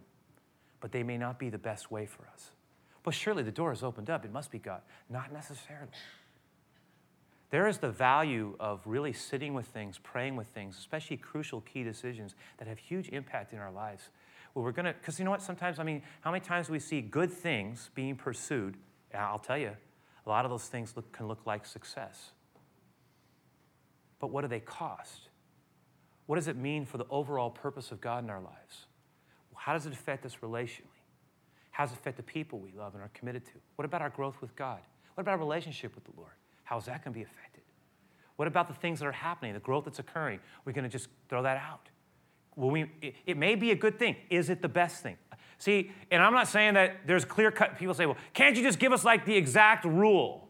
but 0.79 0.91
they 0.91 1.01
may 1.01 1.17
not 1.17 1.39
be 1.39 1.49
the 1.49 1.57
best 1.57 1.89
way 1.89 2.05
for 2.05 2.27
us. 2.31 2.51
But 3.01 3.15
surely 3.15 3.41
the 3.41 3.49
door 3.49 3.71
is 3.71 3.81
opened 3.81 4.11
up. 4.11 4.23
It 4.23 4.31
must 4.31 4.51
be 4.51 4.59
God. 4.59 4.81
Not 5.09 5.33
necessarily. 5.33 5.89
There 7.49 7.67
is 7.67 7.79
the 7.79 7.89
value 7.89 8.55
of 8.59 8.81
really 8.85 9.13
sitting 9.13 9.55
with 9.55 9.65
things, 9.65 9.97
praying 9.97 10.35
with 10.35 10.49
things, 10.49 10.77
especially 10.77 11.17
crucial 11.17 11.61
key 11.61 11.83
decisions 11.83 12.35
that 12.59 12.67
have 12.67 12.77
huge 12.77 13.09
impact 13.09 13.53
in 13.53 13.57
our 13.57 13.71
lives. 13.71 14.09
Well, 14.53 14.63
we're 14.63 14.73
gonna, 14.73 14.93
because 14.93 15.17
you 15.17 15.25
know 15.25 15.31
what? 15.31 15.41
Sometimes, 15.41 15.79
I 15.79 15.83
mean, 15.83 16.03
how 16.21 16.29
many 16.29 16.45
times 16.45 16.67
do 16.67 16.73
we 16.73 16.79
see 16.79 17.01
good 17.01 17.33
things 17.33 17.89
being 17.95 18.15
pursued? 18.15 18.77
I'll 19.11 19.39
tell 19.39 19.57
you, 19.57 19.71
a 20.23 20.29
lot 20.29 20.45
of 20.45 20.51
those 20.51 20.65
things 20.65 20.93
look, 20.95 21.11
can 21.11 21.27
look 21.27 21.47
like 21.47 21.65
success. 21.65 22.33
But 24.21 24.29
what 24.29 24.43
do 24.43 24.47
they 24.47 24.59
cost? 24.61 25.29
What 26.27 26.35
does 26.37 26.47
it 26.47 26.55
mean 26.55 26.85
for 26.85 26.97
the 26.97 27.07
overall 27.09 27.49
purpose 27.49 27.91
of 27.91 27.99
God 27.99 28.23
in 28.23 28.29
our 28.29 28.39
lives? 28.39 28.85
How 29.55 29.73
does 29.73 29.85
it 29.85 29.93
affect 29.93 30.25
us 30.25 30.37
relationally? 30.41 31.01
How 31.71 31.83
does 31.83 31.91
it 31.91 31.99
affect 31.99 32.17
the 32.17 32.23
people 32.23 32.59
we 32.59 32.71
love 32.71 32.93
and 32.93 33.03
are 33.03 33.11
committed 33.13 33.45
to? 33.45 33.51
What 33.75 33.85
about 33.85 34.01
our 34.01 34.09
growth 34.09 34.39
with 34.41 34.55
God? 34.55 34.79
What 35.15 35.21
about 35.21 35.33
our 35.33 35.39
relationship 35.39 35.93
with 35.95 36.05
the 36.05 36.11
Lord? 36.15 36.31
How's 36.63 36.85
that 36.85 37.03
going 37.03 37.13
to 37.13 37.19
be 37.19 37.23
affected? 37.23 37.63
What 38.37 38.47
about 38.47 38.67
the 38.67 38.73
things 38.73 38.99
that 38.99 39.05
are 39.05 39.11
happening, 39.11 39.53
the 39.53 39.59
growth 39.59 39.85
that's 39.85 39.99
occurring? 39.99 40.39
We're 40.63 40.73
going 40.73 40.83
to 40.83 40.89
just 40.89 41.09
throw 41.27 41.43
that 41.43 41.57
out. 41.57 41.89
Well, 42.55 42.71
we, 42.71 42.91
it, 43.01 43.15
it 43.25 43.37
may 43.37 43.55
be 43.55 43.71
a 43.71 43.75
good 43.75 43.99
thing. 43.99 44.15
Is 44.29 44.49
it 44.49 44.61
the 44.61 44.69
best 44.69 45.03
thing? 45.03 45.17
See, 45.57 45.91
and 46.09 46.23
I'm 46.23 46.33
not 46.33 46.47
saying 46.47 46.73
that 46.73 47.01
there's 47.05 47.25
clear 47.25 47.51
cut. 47.51 47.77
People 47.77 47.93
say, 47.93 48.05
well, 48.05 48.17
can't 48.33 48.55
you 48.55 48.63
just 48.63 48.79
give 48.79 48.93
us 48.93 49.03
like 49.03 49.25
the 49.25 49.35
exact 49.35 49.85
rule 49.85 50.47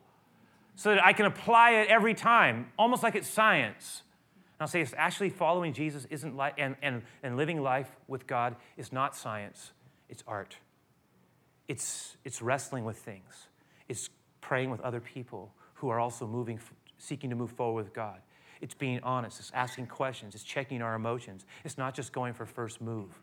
so 0.82 0.90
that 0.96 1.06
I 1.06 1.14
can 1.14 1.28
apply 1.28 1.74
it 1.74 1.90
every 1.90 2.16
time, 2.16 2.72
almost 2.76 3.04
like 3.04 3.14
it's 3.14 3.28
science? 3.28 4.02
And 4.58 4.64
I'll 4.64 4.68
say, 4.68 4.82
it's 4.82 4.96
actually 4.98 5.30
following 5.30 5.74
Jesus 5.74 6.08
isn't 6.10 6.36
like, 6.36 6.56
and, 6.58 6.76
and, 6.82 7.04
and 7.22 7.38
living 7.38 7.62
life 7.62 7.96
with 8.08 8.26
God 8.26 8.56
is 8.78 8.92
not 8.92 9.16
science, 9.16 9.74
it's 10.10 10.24
art. 10.26 10.58
It's, 11.68 12.18
it's 12.26 12.42
wrestling 12.42 12.84
with 12.84 12.98
things, 12.98 13.48
it's 13.90 14.10
praying 14.42 14.72
with 14.72 14.82
other 14.82 15.00
people 15.00 15.54
who 15.76 15.90
are 15.90 16.00
also 16.00 16.26
moving, 16.26 16.60
seeking 16.98 17.30
to 17.30 17.36
move 17.36 17.52
forward 17.52 17.84
with 17.84 17.94
God. 17.94 18.18
It's 18.60 18.74
being 18.74 19.02
honest, 19.04 19.40
it's 19.40 19.52
asking 19.54 19.86
questions, 19.86 20.34
it's 20.34 20.44
checking 20.44 20.82
our 20.82 20.96
emotions. 20.96 21.46
It's 21.64 21.78
not 21.78 21.94
just 21.94 22.12
going 22.12 22.34
for 22.34 22.48
first 22.48 22.82
move. 22.82 23.22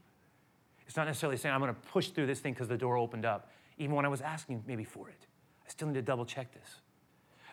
It's 0.86 0.96
not 0.96 1.08
necessarily 1.08 1.36
saying, 1.36 1.52
I'm 1.52 1.60
going 1.60 1.74
to 1.74 1.80
push 1.90 2.10
through 2.10 2.26
this 2.26 2.38
thing 2.38 2.52
because 2.52 2.68
the 2.68 2.78
door 2.78 2.96
opened 2.96 3.24
up, 3.24 3.50
even 3.78 3.96
when 3.96 4.04
I 4.04 4.08
was 4.08 4.20
asking 4.20 4.62
maybe 4.64 4.84
for 4.84 5.08
it. 5.08 5.26
I 5.66 5.70
still 5.70 5.88
need 5.88 5.94
to 5.94 6.02
double 6.02 6.24
check 6.24 6.54
this. 6.54 6.82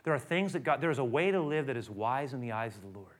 There 0.05 0.13
are 0.13 0.19
things 0.19 0.53
that 0.53 0.63
God, 0.63 0.81
there 0.81 0.91
is 0.91 0.99
a 0.99 1.03
way 1.03 1.31
to 1.31 1.41
live 1.41 1.65
that 1.65 1.75
is 1.75 1.89
wise 1.89 2.33
in 2.33 2.39
the 2.39 2.51
eyes 2.51 2.75
of 2.75 2.83
the 2.83 2.97
Lord. 2.97 3.17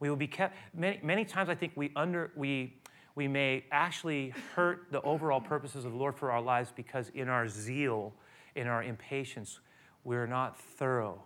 We 0.00 0.10
will 0.10 0.16
be 0.16 0.26
kept, 0.26 0.54
many, 0.74 1.00
many 1.02 1.24
times 1.24 1.48
I 1.48 1.54
think 1.54 1.72
we, 1.74 1.90
under, 1.96 2.30
we, 2.36 2.74
we 3.14 3.26
may 3.26 3.64
actually 3.72 4.34
hurt 4.54 4.88
the 4.92 5.00
overall 5.00 5.40
purposes 5.40 5.86
of 5.86 5.92
the 5.92 5.98
Lord 5.98 6.14
for 6.14 6.30
our 6.30 6.42
lives 6.42 6.70
because 6.76 7.10
in 7.14 7.28
our 7.30 7.48
zeal, 7.48 8.12
in 8.54 8.66
our 8.66 8.82
impatience, 8.82 9.60
we're 10.04 10.26
not 10.26 10.60
thorough 10.60 11.22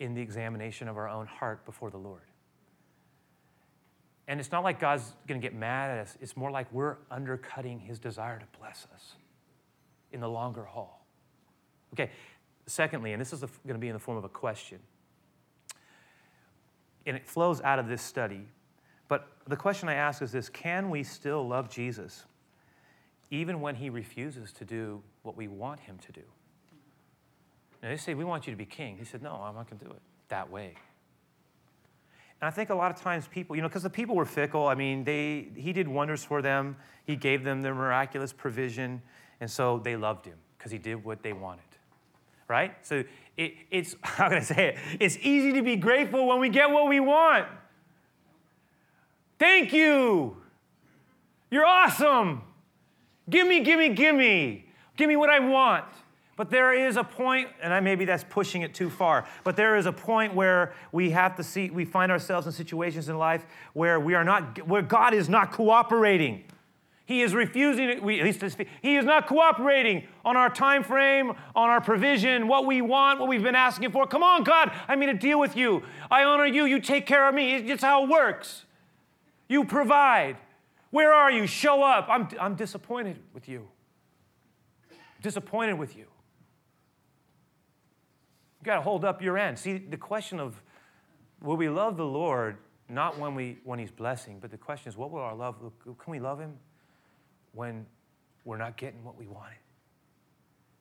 in 0.00 0.14
the 0.14 0.20
examination 0.20 0.88
of 0.88 0.96
our 0.96 1.08
own 1.08 1.26
heart 1.26 1.64
before 1.64 1.90
the 1.90 1.96
Lord. 1.96 2.22
And 4.26 4.40
it's 4.40 4.50
not 4.50 4.64
like 4.64 4.80
God's 4.80 5.14
going 5.28 5.40
to 5.40 5.46
get 5.46 5.54
mad 5.54 5.92
at 5.92 5.98
us. 5.98 6.18
It's 6.20 6.36
more 6.36 6.50
like 6.50 6.66
we're 6.72 6.96
undercutting 7.08 7.78
his 7.78 8.00
desire 8.00 8.40
to 8.40 8.58
bless 8.58 8.88
us 8.92 9.12
in 10.10 10.18
the 10.18 10.28
longer 10.28 10.64
haul. 10.64 11.06
Okay, 11.92 12.10
secondly, 12.66 13.12
and 13.12 13.20
this 13.20 13.32
is 13.32 13.40
going 13.40 13.74
to 13.74 13.78
be 13.78 13.88
in 13.88 13.94
the 13.94 14.00
form 14.00 14.18
of 14.18 14.24
a 14.24 14.28
question, 14.28 14.78
and 17.06 17.16
it 17.16 17.26
flows 17.26 17.60
out 17.62 17.78
of 17.78 17.88
this 17.88 18.02
study. 18.02 18.46
But 19.08 19.28
the 19.46 19.56
question 19.56 19.88
I 19.88 19.94
ask 19.94 20.22
is 20.22 20.32
this 20.32 20.48
Can 20.48 20.90
we 20.90 21.02
still 21.02 21.46
love 21.46 21.70
Jesus 21.70 22.24
even 23.30 23.60
when 23.60 23.74
he 23.74 23.90
refuses 23.90 24.52
to 24.52 24.64
do 24.64 25.02
what 25.22 25.36
we 25.36 25.48
want 25.48 25.80
him 25.80 25.98
to 26.06 26.12
do? 26.12 26.22
Now, 27.82 27.90
they 27.90 27.96
say, 27.96 28.14
We 28.14 28.24
want 28.24 28.46
you 28.46 28.52
to 28.52 28.56
be 28.56 28.66
king. 28.66 28.96
He 28.98 29.04
said, 29.04 29.22
No, 29.22 29.34
I'm 29.34 29.54
not 29.54 29.70
going 29.70 29.78
to 29.78 29.84
do 29.84 29.90
it 29.92 30.02
that 30.28 30.50
way. 30.50 30.74
And 32.40 32.48
I 32.48 32.50
think 32.50 32.68
a 32.68 32.74
lot 32.74 32.90
of 32.90 33.00
times 33.00 33.26
people, 33.28 33.56
you 33.56 33.62
know, 33.62 33.68
because 33.68 33.82
the 33.82 33.90
people 33.90 34.14
were 34.14 34.26
fickle. 34.26 34.66
I 34.66 34.74
mean, 34.74 35.04
they, 35.04 35.48
he 35.54 35.72
did 35.72 35.88
wonders 35.88 36.22
for 36.22 36.42
them. 36.42 36.76
He 37.04 37.16
gave 37.16 37.44
them 37.44 37.62
their 37.62 37.74
miraculous 37.74 38.32
provision. 38.32 39.00
And 39.40 39.50
so 39.50 39.78
they 39.78 39.96
loved 39.96 40.26
him 40.26 40.36
because 40.58 40.70
he 40.70 40.78
did 40.78 41.02
what 41.02 41.22
they 41.22 41.32
wanted. 41.32 41.64
Right? 42.48 42.74
So 42.82 43.04
it, 43.36 43.54
it's, 43.70 43.96
how 44.02 44.28
can 44.28 44.38
I 44.38 44.42
say 44.42 44.68
it? 44.68 44.76
It's 45.00 45.16
easy 45.18 45.52
to 45.54 45.62
be 45.62 45.76
grateful 45.76 46.26
when 46.26 46.40
we 46.40 46.48
get 46.48 46.70
what 46.70 46.88
we 46.88 47.00
want. 47.00 47.46
Thank 49.38 49.72
you. 49.72 50.36
You're 51.50 51.66
awesome. 51.66 52.42
Give 53.28 53.46
me, 53.46 53.60
give 53.60 53.78
me, 53.78 53.90
give 53.90 54.14
me. 54.14 54.66
Give 54.96 55.08
me 55.08 55.16
what 55.16 55.30
I 55.30 55.40
want. 55.40 55.84
But 56.36 56.50
there 56.50 56.74
is 56.74 56.96
a 56.96 57.04
point, 57.04 57.48
and 57.62 57.72
I, 57.72 57.80
maybe 57.80 58.04
that's 58.04 58.24
pushing 58.28 58.60
it 58.60 58.74
too 58.74 58.90
far, 58.90 59.26
but 59.42 59.56
there 59.56 59.76
is 59.76 59.86
a 59.86 59.92
point 59.92 60.34
where 60.34 60.74
we 60.92 61.10
have 61.10 61.34
to 61.36 61.42
see, 61.42 61.70
we 61.70 61.86
find 61.86 62.12
ourselves 62.12 62.46
in 62.46 62.52
situations 62.52 63.08
in 63.08 63.16
life 63.16 63.46
where 63.72 63.98
we 63.98 64.14
are 64.14 64.24
not, 64.24 64.66
where 64.68 64.82
God 64.82 65.14
is 65.14 65.30
not 65.30 65.50
cooperating. 65.50 66.44
He 67.06 67.22
is 67.22 67.34
refusing, 67.34 68.04
he 68.82 68.96
is 68.96 69.04
not 69.04 69.28
cooperating 69.28 70.08
on 70.24 70.36
our 70.36 70.50
time 70.50 70.82
frame, 70.82 71.30
on 71.54 71.70
our 71.70 71.80
provision, 71.80 72.48
what 72.48 72.66
we 72.66 72.82
want, 72.82 73.20
what 73.20 73.28
we've 73.28 73.44
been 73.44 73.54
asking 73.54 73.92
for. 73.92 74.08
Come 74.08 74.24
on, 74.24 74.42
God, 74.42 74.72
I 74.88 74.96
mean 74.96 75.08
to 75.10 75.14
deal 75.14 75.38
with 75.38 75.56
you. 75.56 75.84
I 76.10 76.24
honor 76.24 76.46
you. 76.46 76.64
You 76.64 76.80
take 76.80 77.06
care 77.06 77.28
of 77.28 77.34
me. 77.34 77.54
It's 77.54 77.68
just 77.68 77.84
how 77.84 78.02
it 78.02 78.10
works. 78.10 78.64
You 79.46 79.64
provide. 79.64 80.36
Where 80.90 81.12
are 81.12 81.30
you? 81.30 81.46
Show 81.46 81.80
up. 81.80 82.08
I'm, 82.10 82.28
I'm 82.40 82.56
disappointed 82.56 83.20
with 83.32 83.48
you. 83.48 83.68
Disappointed 85.22 85.74
with 85.74 85.94
you. 85.94 86.06
You 88.60 88.64
got 88.64 88.76
to 88.76 88.82
hold 88.82 89.04
up 89.04 89.22
your 89.22 89.38
end. 89.38 89.60
See, 89.60 89.78
the 89.78 89.96
question 89.96 90.40
of 90.40 90.60
will 91.40 91.56
we 91.56 91.68
love 91.68 91.96
the 91.96 92.04
Lord 92.04 92.56
not 92.88 93.16
when, 93.16 93.36
we, 93.36 93.58
when 93.62 93.78
He's 93.78 93.92
blessing, 93.92 94.38
but 94.40 94.50
the 94.50 94.58
question 94.58 94.88
is 94.88 94.96
what 94.96 95.12
will 95.12 95.20
our 95.20 95.36
love, 95.36 95.62
look? 95.62 96.02
can 96.02 96.10
we 96.10 96.18
love 96.18 96.40
Him 96.40 96.54
when 97.56 97.86
we're 98.44 98.58
not 98.58 98.76
getting 98.76 99.02
what 99.02 99.16
we 99.18 99.26
wanted? 99.26 99.56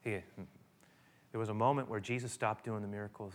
There 0.04 1.40
was 1.40 1.50
a 1.50 1.54
moment 1.54 1.90
where 1.90 2.00
Jesus 2.00 2.32
stopped 2.32 2.64
doing 2.64 2.84
the 2.84 2.88
miracles. 2.88 3.34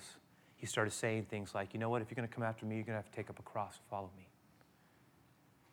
He 0.56 0.66
started 0.66 0.92
saying 0.92 1.24
things 1.24 1.52
like, 1.54 1.74
you 1.74 1.80
know 1.80 1.90
what, 1.90 2.00
if 2.00 2.10
you're 2.10 2.16
going 2.16 2.28
to 2.28 2.34
come 2.34 2.44
after 2.44 2.64
me, 2.64 2.76
you're 2.76 2.84
going 2.84 2.96
to 2.96 3.02
have 3.02 3.10
to 3.10 3.16
take 3.16 3.28
up 3.28 3.38
a 3.38 3.42
cross 3.42 3.74
and 3.74 3.84
follow 3.90 4.10
me. 4.16 4.28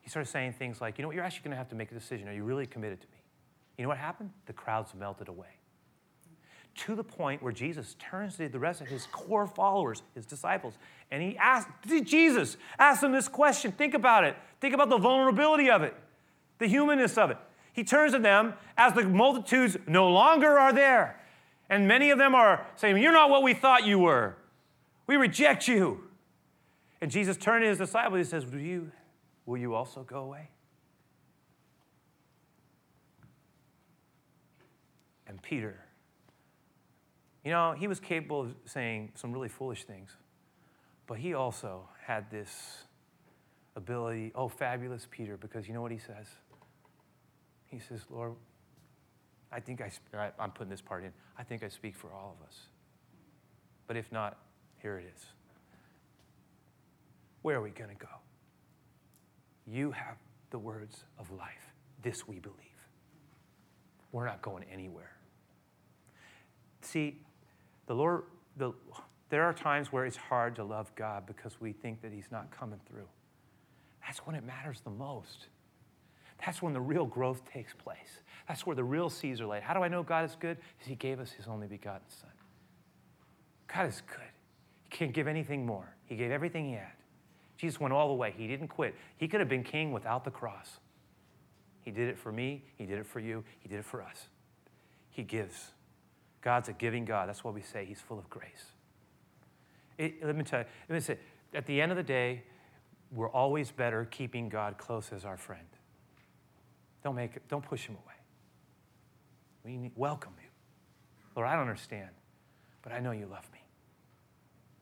He 0.02 0.10
started 0.10 0.30
saying 0.30 0.54
things 0.54 0.82
like, 0.82 0.98
you 0.98 1.04
know 1.04 1.10
what, 1.10 1.16
you're 1.16 1.24
actually 1.24 1.44
going 1.44 1.52
to 1.52 1.58
have 1.58 1.70
to 1.70 1.76
make 1.76 1.92
a 1.92 1.94
decision. 1.94 2.28
Are 2.28 2.34
you 2.34 2.44
really 2.44 2.66
committed 2.66 3.02
to 3.02 3.08
me? 3.08 3.18
You 3.78 3.84
know 3.84 3.90
what 3.90 3.98
happened? 4.00 4.32
The 4.48 4.54
crowds 4.54 4.96
melted 4.96 5.28
away 5.28 5.48
to 6.78 6.96
the 6.96 7.04
point 7.04 7.42
where 7.42 7.52
Jesus 7.52 7.96
turns 8.00 8.38
to 8.38 8.48
the 8.48 8.60
rest 8.60 8.82
of 8.82 8.88
his 8.88 9.08
core 9.12 9.48
followers, 9.48 10.04
his 10.16 10.26
disciples, 10.26 10.76
and 11.12 11.22
he 11.22 11.36
asked, 11.38 11.68
Jesus 12.04 12.56
ask 12.80 13.02
them 13.02 13.12
this 13.12 13.28
question. 13.28 13.72
Think 13.72 13.94
about 13.94 14.24
it. 14.24 14.36
Think 14.62 14.74
about 14.74 14.90
the 14.90 14.98
vulnerability 14.98 15.70
of 15.70 15.82
it, 15.82 15.96
the 16.60 16.68
humanness 16.68 17.18
of 17.18 17.32
it. 17.32 17.38
He 17.78 17.86
turns 17.86 18.12
to 18.12 18.20
them 18.20 18.56
as 18.76 18.92
the 18.92 19.04
multitudes 19.04 19.78
no 19.88 20.10
longer 20.10 20.60
are 20.60 20.74
there. 20.74 21.22
And 21.70 21.88
many 21.88 22.10
of 22.10 22.18
them 22.18 22.36
are 22.36 22.66
saying, 22.76 22.98
You're 22.98 23.14
not 23.14 23.30
what 23.30 23.44
we 23.44 23.54
thought 23.54 23.86
you 23.86 24.00
were. 24.00 24.36
We 25.06 25.16
reject 25.16 25.70
you. 25.70 26.04
And 27.00 27.10
Jesus 27.10 27.38
turned 27.38 27.64
to 27.64 27.70
his 27.70 27.78
disciples, 27.78 28.16
and 28.16 28.28
says, 28.28 28.46
Will 28.46 28.60
you, 28.60 28.92
will 29.46 29.58
you 29.58 29.74
also 29.74 30.04
go 30.04 30.20
away? 30.20 30.50
And 35.26 35.42
Peter 35.42 35.88
you 37.48 37.54
know, 37.54 37.72
he 37.72 37.88
was 37.88 38.02
capable 38.02 38.42
of 38.42 38.56
saying 38.66 39.14
some 39.16 39.32
really 39.32 39.48
foolish 39.48 39.86
things, 39.86 40.10
but 41.08 41.18
he 41.18 41.34
also 41.34 41.88
had 42.06 42.30
this 42.30 42.84
ability. 43.78 44.34
Oh, 44.36 44.50
fabulous 44.50 45.08
Peter, 45.10 45.38
because 45.38 45.66
you 45.66 45.74
know 45.74 45.82
what 45.82 45.94
he 45.94 45.98
says? 45.98 46.28
He 47.68 47.80
says, 47.80 48.02
Lord, 48.10 48.34
I 49.52 49.60
think 49.60 49.82
I, 49.82 50.32
I'm 50.40 50.52
putting 50.52 50.70
this 50.70 50.82
part 50.82 51.04
in. 51.04 51.12
I 51.38 51.44
think 51.44 51.64
I 51.64 51.68
speak 51.70 51.96
for 51.96 52.12
all 52.14 52.36
of 52.40 52.48
us. 52.48 52.56
But 53.88 53.98
if 53.98 54.12
not, 54.12 54.38
here 54.82 54.98
it 54.98 55.06
is. 55.16 55.26
Where 57.42 57.58
are 57.58 57.62
we 57.62 57.70
going 57.70 57.90
to 57.90 57.96
go? 57.96 58.12
You 59.66 59.92
have 59.92 60.18
the 60.50 60.60
words 60.60 61.04
of 61.20 61.32
life. 61.32 61.74
This 62.02 62.28
we 62.28 62.40
believe. 62.40 62.58
We're 64.12 64.26
not 64.26 64.42
going 64.42 64.64
anywhere. 64.72 65.12
See, 66.82 67.22
the 67.88 67.94
Lord, 67.94 68.24
the, 68.58 68.74
there 69.30 69.44
are 69.44 69.54
times 69.54 69.92
where 69.92 70.06
it's 70.06 70.16
hard 70.16 70.56
to 70.56 70.64
love 70.64 70.94
God 70.96 71.26
because 71.26 71.60
we 71.60 71.74
think 71.74 72.02
that 72.02 72.14
He's 72.14 72.32
not 72.32 72.50
coming 72.52 72.80
through. 72.90 73.08
That's 74.06 74.20
when 74.20 74.36
it 74.36 74.44
matters 74.46 74.80
the 74.82 74.90
most. 74.90 75.48
That's 76.46 76.62
when 76.62 76.74
the 76.74 76.82
real 76.82 77.06
growth 77.06 77.42
takes 77.52 77.74
place. 77.74 78.22
That's 78.48 78.66
where 78.66 78.76
the 78.76 78.84
real 78.84 79.10
seeds 79.10 79.42
are 79.42 79.48
laid. 79.48 79.64
How 79.64 79.74
do 79.74 79.82
I 79.82 79.88
know 79.88 80.04
God 80.04 80.26
is 80.26 80.38
good? 80.40 80.58
Because 80.78 80.88
He 80.88 80.96
gave 80.96 81.20
us 81.20 81.32
His 81.32 81.48
only 81.48 81.68
begotten 81.68 82.08
Son. 82.08 82.30
God 83.74 83.88
is 83.88 84.02
good. 84.08 84.30
He 84.84 84.90
can't 84.90 85.14
give 85.14 85.28
anything 85.28 85.66
more. 85.66 85.94
He 86.06 86.16
gave 86.16 86.32
everything 86.32 86.66
He 86.68 86.74
had. 86.74 86.94
Jesus 87.58 87.80
went 87.80 87.94
all 87.94 88.08
the 88.08 88.14
way. 88.14 88.34
He 88.38 88.48
didn't 88.48 88.68
quit. 88.68 88.96
He 89.18 89.28
could 89.28 89.40
have 89.40 89.50
been 89.50 89.64
king 89.64 89.92
without 89.92 90.24
the 90.24 90.32
cross. 90.32 90.80
He 91.82 91.92
did 91.92 92.08
it 92.08 92.18
for 92.18 92.32
me. 92.32 92.64
He 92.76 92.86
did 92.86 93.00
it 93.00 93.06
for 93.06 93.20
you. 93.20 93.44
He 93.60 93.68
did 93.68 93.80
it 93.80 93.86
for 93.86 94.02
us. 94.04 94.28
He 95.10 95.24
gives. 95.24 95.72
God's 96.42 96.70
a 96.70 96.74
giving 96.74 97.04
God. 97.04 97.28
That's 97.28 97.44
why 97.44 97.52
we 97.52 97.62
say 97.62 97.86
He's 97.86 98.00
full 98.00 98.20
of 98.20 98.30
grace. 98.30 98.72
It, 99.98 100.24
let 100.24 100.36
me 100.36 100.44
tell 100.44 100.60
you, 100.60 100.66
let 100.88 100.96
me 100.96 101.02
say, 101.02 101.18
at 101.54 101.66
the 101.66 101.82
end 101.82 101.92
of 101.92 101.98
the 101.98 102.04
day, 102.04 102.44
we're 103.12 103.32
always 103.32 103.72
better 103.72 104.06
keeping 104.06 104.50
God 104.50 104.78
close 104.78 105.12
as 105.12 105.26
our 105.26 105.38
friend. 105.38 105.66
Don't 107.08 107.16
make 107.16 107.38
it, 107.38 107.44
don't 107.48 107.64
push 107.64 107.86
him 107.86 107.96
away. 108.04 108.16
We 109.64 109.78
need, 109.78 109.94
welcome 109.96 110.34
you. 110.44 110.50
Lord, 111.38 111.48
I 111.48 111.54
don't 111.54 111.62
understand, 111.62 112.10
but 112.82 112.92
I 112.92 113.00
know 113.00 113.12
you 113.12 113.28
love 113.28 113.50
me. 113.54 113.60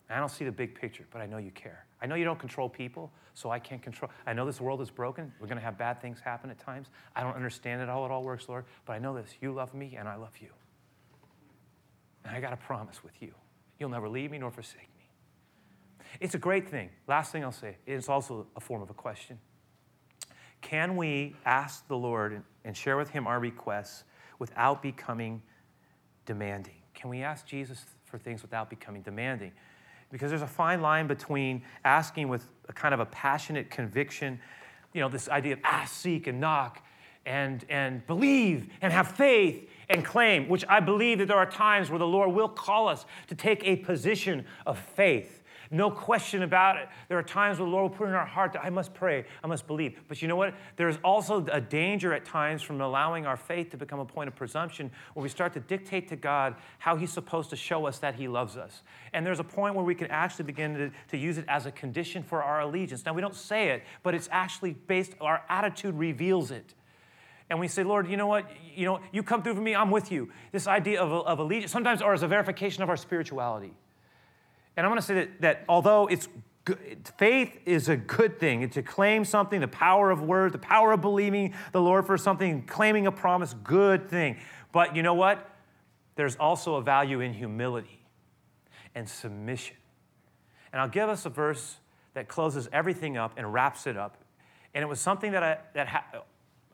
I 0.09 0.17
don't 0.17 0.31
see 0.31 0.43
the 0.43 0.51
big 0.51 0.73
picture, 0.73 1.05
but 1.11 1.21
I 1.21 1.27
know 1.27 1.37
you 1.37 1.51
care. 1.51 1.85
I 2.01 2.07
know 2.07 2.15
you 2.15 2.25
don't 2.25 2.39
control 2.39 2.67
people, 2.67 3.11
so 3.35 3.51
I 3.51 3.59
can't 3.59 3.79
control. 3.79 4.09
I 4.25 4.33
know 4.33 4.43
this 4.43 4.59
world 4.59 4.81
is 4.81 4.89
broken. 4.89 5.31
We're 5.39 5.45
going 5.45 5.59
to 5.59 5.63
have 5.63 5.77
bad 5.77 6.01
things 6.01 6.19
happen 6.19 6.49
at 6.49 6.57
times. 6.57 6.87
I 7.15 7.21
don't 7.21 7.35
understand 7.35 7.83
it 7.83 7.89
how 7.89 8.03
it 8.05 8.09
all 8.09 8.23
works, 8.23 8.49
Lord, 8.49 8.65
but 8.87 8.93
I 8.93 8.97
know 8.97 9.13
this. 9.13 9.29
You 9.39 9.53
love 9.53 9.75
me, 9.75 9.95
and 9.95 10.09
I 10.09 10.15
love 10.15 10.33
you. 10.41 10.49
And 12.25 12.35
I 12.35 12.41
got 12.41 12.53
a 12.53 12.57
promise 12.57 13.03
with 13.03 13.21
you. 13.21 13.35
You'll 13.77 13.89
never 13.89 14.09
leave 14.09 14.31
me 14.31 14.39
nor 14.39 14.49
forsake 14.49 14.89
me. 14.97 15.11
It's 16.19 16.33
a 16.33 16.39
great 16.39 16.67
thing. 16.69 16.89
Last 17.07 17.31
thing 17.31 17.43
I'll 17.43 17.51
say, 17.51 17.77
it's 17.85 18.09
also 18.09 18.47
a 18.55 18.59
form 18.59 18.81
of 18.81 18.89
a 18.89 18.95
question. 18.95 19.37
Can 20.61 20.95
we 20.95 21.35
ask 21.45 21.87
the 21.87 21.97
Lord 21.97 22.41
and 22.63 22.75
share 22.75 22.97
with 22.97 23.09
him 23.09 23.27
our 23.27 23.39
requests 23.39 24.03
without 24.39 24.81
becoming 24.81 25.41
demanding? 26.25 26.75
Can 26.93 27.09
we 27.09 27.21
ask 27.21 27.45
Jesus 27.45 27.85
for 28.05 28.17
things 28.17 28.41
without 28.41 28.69
becoming 28.69 29.01
demanding? 29.01 29.51
Because 30.11 30.29
there's 30.29 30.41
a 30.41 30.47
fine 30.47 30.81
line 30.81 31.07
between 31.07 31.61
asking 31.83 32.29
with 32.29 32.47
a 32.69 32.73
kind 32.73 32.93
of 32.93 32.99
a 32.99 33.05
passionate 33.05 33.69
conviction, 33.69 34.39
you 34.93 35.01
know, 35.01 35.09
this 35.09 35.29
idea 35.29 35.53
of 35.53 35.59
ask, 35.63 35.93
seek, 35.93 36.27
and 36.27 36.39
knock, 36.39 36.81
and, 37.25 37.65
and 37.69 38.05
believe 38.07 38.69
and 38.81 38.93
have 38.93 39.07
faith 39.07 39.67
and 39.89 40.05
claim, 40.05 40.47
which 40.47 40.63
I 40.69 40.79
believe 40.79 41.19
that 41.19 41.27
there 41.27 41.37
are 41.37 41.49
times 41.49 41.89
where 41.89 41.99
the 41.99 42.07
Lord 42.07 42.31
will 42.31 42.49
call 42.49 42.87
us 42.87 43.05
to 43.27 43.35
take 43.35 43.63
a 43.63 43.77
position 43.77 44.45
of 44.65 44.77
faith. 44.77 45.43
No 45.71 45.89
question 45.89 46.43
about 46.43 46.77
it. 46.77 46.87
There 47.09 47.17
are 47.17 47.23
times 47.23 47.59
where 47.59 47.65
the 47.65 47.71
Lord 47.71 47.91
will 47.91 47.97
put 47.97 48.07
in 48.07 48.13
our 48.13 48.25
heart 48.25 48.53
that 48.53 48.63
I 48.63 48.69
must 48.69 48.93
pray, 48.93 49.25
I 49.43 49.47
must 49.47 49.67
believe. 49.67 49.99
But 50.07 50.21
you 50.21 50.27
know 50.27 50.35
what? 50.35 50.53
There's 50.75 50.97
also 51.03 51.45
a 51.51 51.61
danger 51.61 52.13
at 52.13 52.25
times 52.25 52.61
from 52.61 52.81
allowing 52.81 53.25
our 53.25 53.37
faith 53.37 53.71
to 53.71 53.77
become 53.77 53.99
a 53.99 54.05
point 54.05 54.27
of 54.27 54.35
presumption 54.35 54.91
where 55.13 55.23
we 55.23 55.29
start 55.29 55.53
to 55.53 55.59
dictate 55.59 56.07
to 56.09 56.15
God 56.15 56.55
how 56.79 56.95
He's 56.95 57.11
supposed 57.11 57.49
to 57.49 57.55
show 57.55 57.85
us 57.85 57.99
that 57.99 58.15
He 58.15 58.27
loves 58.27 58.57
us. 58.57 58.83
And 59.13 59.25
there's 59.25 59.39
a 59.39 59.43
point 59.43 59.75
where 59.75 59.85
we 59.85 59.95
can 59.95 60.07
actually 60.07 60.45
begin 60.45 60.73
to, 60.75 60.91
to 61.09 61.17
use 61.17 61.37
it 61.37 61.45
as 61.47 61.65
a 61.65 61.71
condition 61.71 62.23
for 62.23 62.43
our 62.43 62.61
allegiance. 62.61 63.05
Now, 63.05 63.13
we 63.13 63.21
don't 63.21 63.35
say 63.35 63.69
it, 63.69 63.83
but 64.03 64.13
it's 64.13 64.29
actually 64.31 64.73
based, 64.73 65.13
our 65.21 65.43
attitude 65.49 65.95
reveals 65.95 66.51
it 66.51 66.73
and 67.49 67.59
we 67.59 67.67
say, 67.67 67.83
Lord, 67.83 68.09
you 68.09 68.17
know 68.17 68.27
what? 68.27 68.49
You 68.75 68.85
know, 68.85 68.99
you 69.11 69.21
come 69.21 69.43
through 69.43 69.55
for 69.55 69.61
me, 69.61 69.75
I'm 69.75 69.91
with 69.91 70.11
you. 70.11 70.31
This 70.51 70.67
idea 70.67 71.01
of, 71.01 71.11
of 71.11 71.39
allegiance, 71.39 71.71
sometimes 71.71 72.01
or 72.01 72.13
as 72.13 72.23
a 72.23 72.27
verification 72.27 72.81
of 72.81 72.89
our 72.89 72.97
spirituality. 72.97 73.73
And 74.77 74.85
I 74.85 74.89
want 74.89 74.99
to 74.99 75.05
say 75.05 75.13
that, 75.15 75.41
that 75.41 75.65
although 75.69 76.07
it's 76.07 76.27
good, 76.65 77.09
faith 77.17 77.57
is 77.65 77.89
a 77.89 77.95
good 77.95 78.39
thing, 78.39 78.63
and 78.63 78.71
to 78.73 78.81
claim 78.81 79.23
something, 79.23 79.61
the 79.61 79.67
power 79.67 80.11
of 80.11 80.21
word, 80.21 80.51
the 80.51 80.57
power 80.57 80.91
of 80.91 81.01
believing 81.01 81.53
the 81.71 81.81
Lord 81.81 82.05
for 82.05 82.17
something, 82.17 82.63
claiming 82.63 83.07
a 83.07 83.11
promise, 83.11 83.55
good 83.63 84.09
thing. 84.09 84.37
But 84.71 84.95
you 84.95 85.03
know 85.03 85.13
what? 85.13 85.49
There's 86.15 86.35
also 86.35 86.75
a 86.75 86.81
value 86.81 87.19
in 87.21 87.33
humility 87.33 88.01
and 88.93 89.07
submission. 89.07 89.77
And 90.71 90.81
I'll 90.81 90.89
give 90.89 91.09
us 91.09 91.25
a 91.25 91.29
verse 91.29 91.77
that 92.13 92.27
closes 92.27 92.67
everything 92.73 93.17
up 93.17 93.33
and 93.37 93.53
wraps 93.53 93.87
it 93.87 93.95
up. 93.95 94.17
And 94.73 94.81
it 94.81 94.87
was 94.87 94.99
something 94.99 95.31
that 95.31 95.43
I, 95.43 95.57
that, 95.73 95.87
ha- 95.87 96.23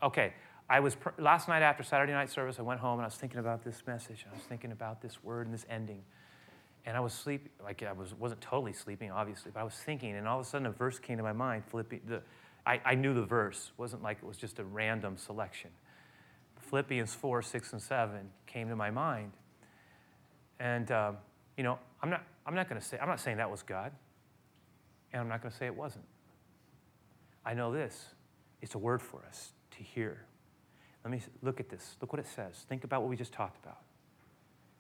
okay, 0.02 0.34
I 0.70 0.80
was 0.80 0.96
last 1.20 1.48
night 1.48 1.62
after 1.62 1.84
Saturday 1.84 2.14
night 2.14 2.30
service, 2.30 2.58
I 2.58 2.62
went 2.62 2.80
home 2.80 2.94
and 2.94 3.02
I 3.02 3.06
was 3.06 3.16
thinking 3.16 3.40
about 3.40 3.64
this 3.64 3.84
message. 3.86 4.26
I 4.32 4.34
was 4.34 4.44
thinking 4.44 4.72
about 4.72 5.02
this 5.02 5.24
word 5.24 5.46
and 5.48 5.54
this 5.54 5.66
ending. 5.70 6.04
And 6.86 6.98
I 6.98 7.00
was 7.00 7.14
sleeping, 7.14 7.52
like 7.64 7.84
I 7.84 7.92
was, 7.92 8.14
wasn't 8.16 8.42
totally 8.42 8.74
sleeping, 8.74 9.12
obviously, 9.12 9.52
but 9.54 9.60
I 9.60 9.64
was 9.64 9.76
thinking, 9.76 10.16
and 10.16 10.28
all 10.28 10.40
of 10.40 10.46
a 10.46 10.50
sudden 10.50 10.66
a 10.66 10.72
verse 10.72 10.98
came 10.98 11.18
to 11.18 11.24
my 11.24 11.34
mind. 11.34 11.64
Philippians, 11.70 12.08
the, 12.08 12.22
I, 12.66 12.82
I 12.84 12.96
knew 12.96 13.14
the 13.14 13.26
verse. 13.26 13.72
It 13.74 13.80
wasn't 13.80 14.02
like 14.02 14.18
it 14.18 14.26
was 14.26 14.38
just 14.38 14.60
a 14.60 14.64
random 14.64 15.18
selection. 15.18 15.70
Philippians 16.60 17.14
4, 17.14 17.42
6, 17.42 17.74
and 17.74 17.82
7 17.82 18.30
came 18.48 18.70
to 18.70 18.76
my 18.76 18.90
mind. 18.90 19.34
And, 20.60 20.92
um, 20.92 21.18
you 21.58 21.64
know, 21.64 21.78
I'm 22.02 22.10
not, 22.10 22.24
I'm 22.46 22.56
not 22.56 22.70
going 22.70 22.80
to 22.80 22.86
say, 22.86 22.98
I'm 23.00 23.08
not 23.08 23.20
saying 23.20 23.38
that 23.38 23.50
was 23.50 23.62
God. 23.62 23.92
And 25.14 25.22
I'm 25.22 25.28
not 25.28 25.42
going 25.42 25.52
to 25.52 25.58
say 25.58 25.66
it 25.66 25.76
wasn't. 25.76 26.06
I 27.46 27.54
know 27.54 27.72
this 27.72 28.14
it's 28.62 28.76
a 28.76 28.78
word 28.78 29.02
for 29.02 29.24
us 29.28 29.54
to 29.72 29.84
hear. 29.84 30.26
Let 31.04 31.12
me 31.12 31.20
look 31.42 31.60
at 31.60 31.70
this. 31.70 31.98
Look 32.00 32.14
what 32.14 32.20
it 32.20 32.28
says. 32.28 32.66
Think 32.70 32.84
about 32.84 33.02
what 33.02 33.10
we 33.10 33.16
just 33.16 33.34
talked 33.34 33.58
about. 33.64 33.80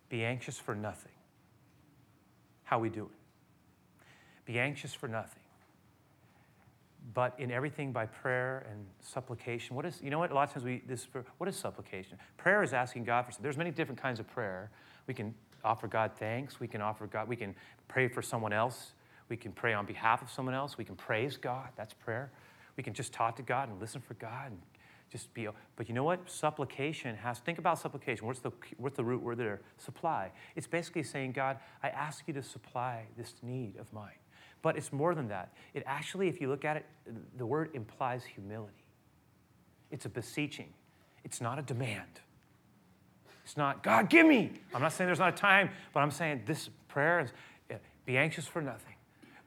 Be 0.10 0.24
anxious 0.24 0.58
for 0.58 0.76
nothing. 0.76 1.12
How 2.72 2.80
we 2.80 2.88
doing? 2.88 3.10
Be 4.46 4.58
anxious 4.58 4.94
for 4.94 5.10
nothing. 5.10 5.44
But 7.14 7.38
in 7.38 7.52
everything 7.52 7.92
by 7.92 8.06
prayer 8.06 8.66
and 8.72 8.86
supplication. 9.02 9.76
What 9.76 9.86
is, 9.86 10.00
you 10.02 10.10
know 10.10 10.20
what? 10.20 10.32
A 10.32 10.34
lot 10.34 10.48
of 10.48 10.54
times 10.54 10.64
we, 10.64 10.82
this, 10.88 11.06
what 11.38 11.50
is 11.50 11.58
supplication? 11.58 12.18
Prayer 12.38 12.64
is 12.64 12.72
asking 12.72 13.04
God 13.04 13.26
for 13.26 13.32
something. 13.32 13.44
There's 13.44 13.58
many 13.58 13.72
different 13.72 14.02
kinds 14.02 14.22
of 14.22 14.28
prayer. 14.30 14.72
We 15.06 15.14
can 15.14 15.36
offer 15.66 15.90
God 15.90 16.12
thanks. 16.18 16.62
We 16.62 16.68
can 16.70 16.82
offer 16.82 17.08
God, 17.08 17.28
we 17.28 17.36
can 17.36 17.56
pray 17.90 18.08
for 18.08 18.22
someone 18.22 18.54
else. 18.54 18.94
We 19.28 19.36
can 19.36 19.52
pray 19.52 19.74
on 19.74 19.86
behalf 19.86 20.22
of 20.22 20.32
someone 20.32 20.56
else. 20.56 20.78
We 20.78 20.86
can 20.86 20.96
praise 20.96 21.36
God. 21.36 21.68
That's 21.76 21.94
prayer. 21.94 22.32
We 22.78 22.84
can 22.84 22.94
just 22.94 23.12
talk 23.12 23.36
to 23.36 23.44
God 23.44 23.68
and 23.68 23.82
listen 23.82 24.00
for 24.00 24.14
God 24.14 24.52
and 24.52 24.62
just 25.12 25.34
be, 25.34 25.48
but 25.76 25.90
you 25.90 25.94
know 25.94 26.04
what? 26.04 26.30
Supplication 26.30 27.16
has, 27.18 27.40
think 27.40 27.60
about 27.60 27.78
supplication. 27.78 28.26
What's 28.26 28.40
the, 28.40 28.52
what's 28.78 28.96
the 28.96 29.04
root 29.04 29.22
word 29.22 29.38
there? 29.38 29.62
Supply. 29.78 30.32
It's 30.56 30.68
basically 30.68 31.04
saying, 31.04 31.34
God, 31.34 31.58
I 31.84 31.90
ask 31.90 32.24
you 32.28 32.34
to 32.36 32.44
supply 32.44 33.06
this 33.18 33.36
need 33.44 33.78
of 33.78 33.92
mine. 33.92 34.12
But 34.62 34.78
it's 34.78 34.94
more 34.94 35.14
than 35.14 35.28
that. 35.28 35.54
It 35.74 35.84
actually, 35.86 36.30
if 36.30 36.40
you 36.40 36.48
look 36.48 36.64
at 36.64 36.78
it, 36.78 36.86
the 37.38 37.46
word 37.46 37.72
implies 37.74 38.24
humility. 38.24 38.86
It's 39.90 40.06
a 40.06 40.10
beseeching, 40.10 40.74
it's 41.26 41.42
not 41.42 41.60
a 41.60 41.62
demand. 41.62 42.22
It's 43.44 43.58
not, 43.58 43.84
God, 43.84 44.08
give 44.10 44.26
me. 44.26 44.52
I'm 44.74 44.82
not 44.82 44.94
saying 44.94 45.08
there's 45.08 45.20
not 45.20 45.34
a 45.34 45.38
time, 45.38 45.72
but 45.94 46.00
I'm 46.02 46.12
saying 46.12 46.44
this 46.46 46.70
prayer 46.88 47.20
is 47.20 47.32
be 48.06 48.18
anxious 48.18 48.48
for 48.48 48.62
nothing, 48.62 48.96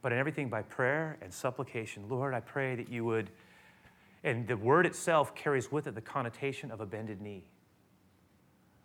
but 0.01 0.11
in 0.11 0.17
everything 0.17 0.47
by 0.47 0.61
prayer 0.61 1.17
and 1.21 1.33
supplication. 1.33 2.07
Lord, 2.07 2.33
I 2.33 2.39
pray 2.39 2.75
that 2.75 2.89
you 2.89 3.03
would 3.05 3.29
and 4.25 4.47
the 4.47 4.57
word 4.57 4.85
itself 4.85 5.33
carries 5.35 5.71
with 5.71 5.87
it 5.87 5.95
the 5.95 6.01
connotation 6.01 6.71
of 6.71 6.81
a 6.81 6.85
bended 6.85 7.21
knee. 7.21 7.45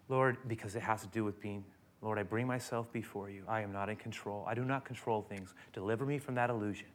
Lord, 0.09 0.37
because 0.46 0.76
it 0.76 0.83
has 0.83 1.00
to 1.00 1.09
do 1.09 1.24
with 1.24 1.40
being, 1.40 1.64
Lord, 2.03 2.18
I 2.18 2.22
bring 2.22 2.46
myself 2.46 2.92
before 2.92 3.31
you. 3.31 3.42
I 3.48 3.62
am 3.62 3.72
not 3.72 3.88
in 3.88 3.96
control. 3.96 4.44
I 4.46 4.55
do 4.55 4.64
not 4.64 4.85
control 4.85 5.22
things. 5.22 5.55
Deliver 5.72 6.05
me 6.05 6.18
from 6.18 6.35
that 6.35 6.50
illusion. 6.50 6.88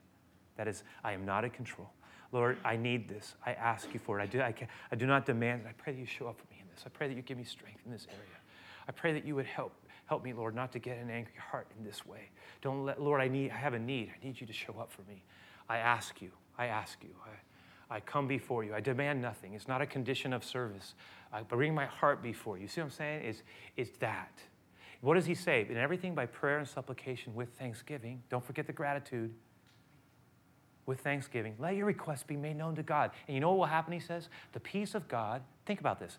That 0.58 0.68
is, 0.68 0.84
I 1.04 1.14
am 1.14 1.26
not 1.26 1.44
in 1.44 1.50
control. 1.50 1.90
Lord, 2.32 2.58
I 2.64 2.78
need 2.78 3.10
this. 3.10 3.36
I 3.46 3.54
ask 3.54 3.94
you 3.94 4.00
for 4.00 4.20
it. 4.20 4.24
I 4.24 4.28
do, 4.28 4.42
I, 4.42 4.52
can, 4.52 4.68
I 4.92 4.96
do 4.96 5.08
not 5.08 5.26
demand 5.26 5.62
it. 5.66 5.70
I 5.70 5.74
pray 5.74 5.94
that 5.94 6.00
you 6.00 6.06
show 6.06 6.28
up 6.28 6.38
for 6.38 6.46
me 6.52 6.60
in 6.62 6.68
this. 6.70 6.84
I 6.86 6.90
pray 6.90 7.08
that 7.08 7.16
you 7.16 7.24
give 7.24 7.38
me 7.38 7.44
strength 7.44 7.82
in 7.86 7.92
this 7.92 8.08
area. 8.10 8.38
I 8.88 8.92
pray 8.92 9.14
that 9.14 9.26
you 9.26 9.36
would 9.36 9.48
help 9.48 9.74
help 10.06 10.24
me, 10.24 10.34
Lord, 10.34 10.54
not 10.54 10.72
to 10.72 10.78
get 10.78 10.98
an 11.00 11.10
angry 11.10 11.34
heart 11.52 11.68
in 11.78 11.84
this 11.84 12.06
way. 12.06 12.30
Don't 12.62 12.86
let, 12.86 13.02
Lord, 13.02 13.22
I 13.22 13.28
need, 13.28 13.50
I 13.50 13.58
have 13.58 13.74
a 13.74 13.80
need. 13.80 14.12
I 14.12 14.24
need 14.24 14.40
you 14.40 14.46
to 14.46 14.54
show 14.54 14.76
up 14.80 14.92
for 14.92 15.02
me. 15.10 15.24
I 15.68 15.78
ask 15.78 16.22
you. 16.22 16.30
I 16.60 16.68
ask 16.68 17.04
you. 17.04 17.10
I, 17.26 17.30
I 17.90 18.00
come 18.00 18.28
before 18.28 18.64
you. 18.64 18.74
I 18.74 18.80
demand 18.80 19.22
nothing. 19.22 19.54
It's 19.54 19.68
not 19.68 19.82
a 19.82 19.86
condition 19.86 20.34
of 20.34 20.44
service. 20.44 20.96
I 21.32 21.44
bring 21.44 21.76
my 21.76 21.86
heart 21.86 22.24
before 22.24 22.58
you. 22.58 22.68
See 22.68 22.82
what 22.82 22.86
I'm 22.86 22.92
saying? 22.92 23.26
It's, 23.26 23.44
it's 23.78 23.98
that. 24.00 24.32
What 25.02 25.16
does 25.16 25.26
he 25.26 25.36
say? 25.36 25.68
In 25.70 25.78
everything 25.78 26.16
by 26.16 26.26
prayer 26.26 26.58
and 26.58 26.68
supplication 26.68 27.36
with 27.36 27.50
thanksgiving. 27.60 28.24
Don't 28.30 28.44
forget 28.44 28.66
the 28.66 28.74
gratitude. 28.74 29.34
With 30.86 31.02
thanksgiving. 31.02 31.56
Let 31.60 31.76
your 31.76 31.86
requests 31.86 32.24
be 32.24 32.38
made 32.38 32.58
known 32.58 32.76
to 32.76 32.84
God. 32.84 33.12
And 33.28 33.36
you 33.36 33.42
know 33.42 33.50
what 33.50 33.58
will 33.58 33.66
happen, 33.66 33.94
he 33.94 34.00
says? 34.00 34.30
The 34.54 34.60
peace 34.60 34.96
of 34.96 35.08
God, 35.08 35.42
think 35.66 35.80
about 35.80 36.00
this. 36.00 36.18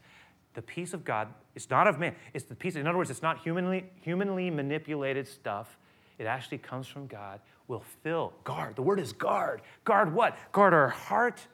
The 0.54 0.62
peace 0.62 0.94
of 0.94 1.04
God, 1.04 1.28
it's 1.54 1.68
not 1.68 1.86
of 1.86 1.98
man. 1.98 2.14
It's 2.32 2.44
the 2.44 2.54
peace, 2.54 2.76
in 2.76 2.86
other 2.86 2.96
words, 2.96 3.10
it's 3.10 3.22
not 3.22 3.42
humanly, 3.42 3.84
humanly 4.00 4.50
manipulated 4.50 5.28
stuff. 5.28 5.76
It 6.18 6.24
actually 6.24 6.58
comes 6.58 6.86
from 6.86 7.06
God, 7.06 7.40
will 7.68 7.84
fill, 8.02 8.32
guard. 8.42 8.74
The 8.76 8.82
word 8.82 8.98
is 8.98 9.12
guard. 9.12 9.62
Guard 9.84 10.14
what? 10.14 10.36
Guard 10.52 10.72
our 10.72 10.88
heart 10.88 11.46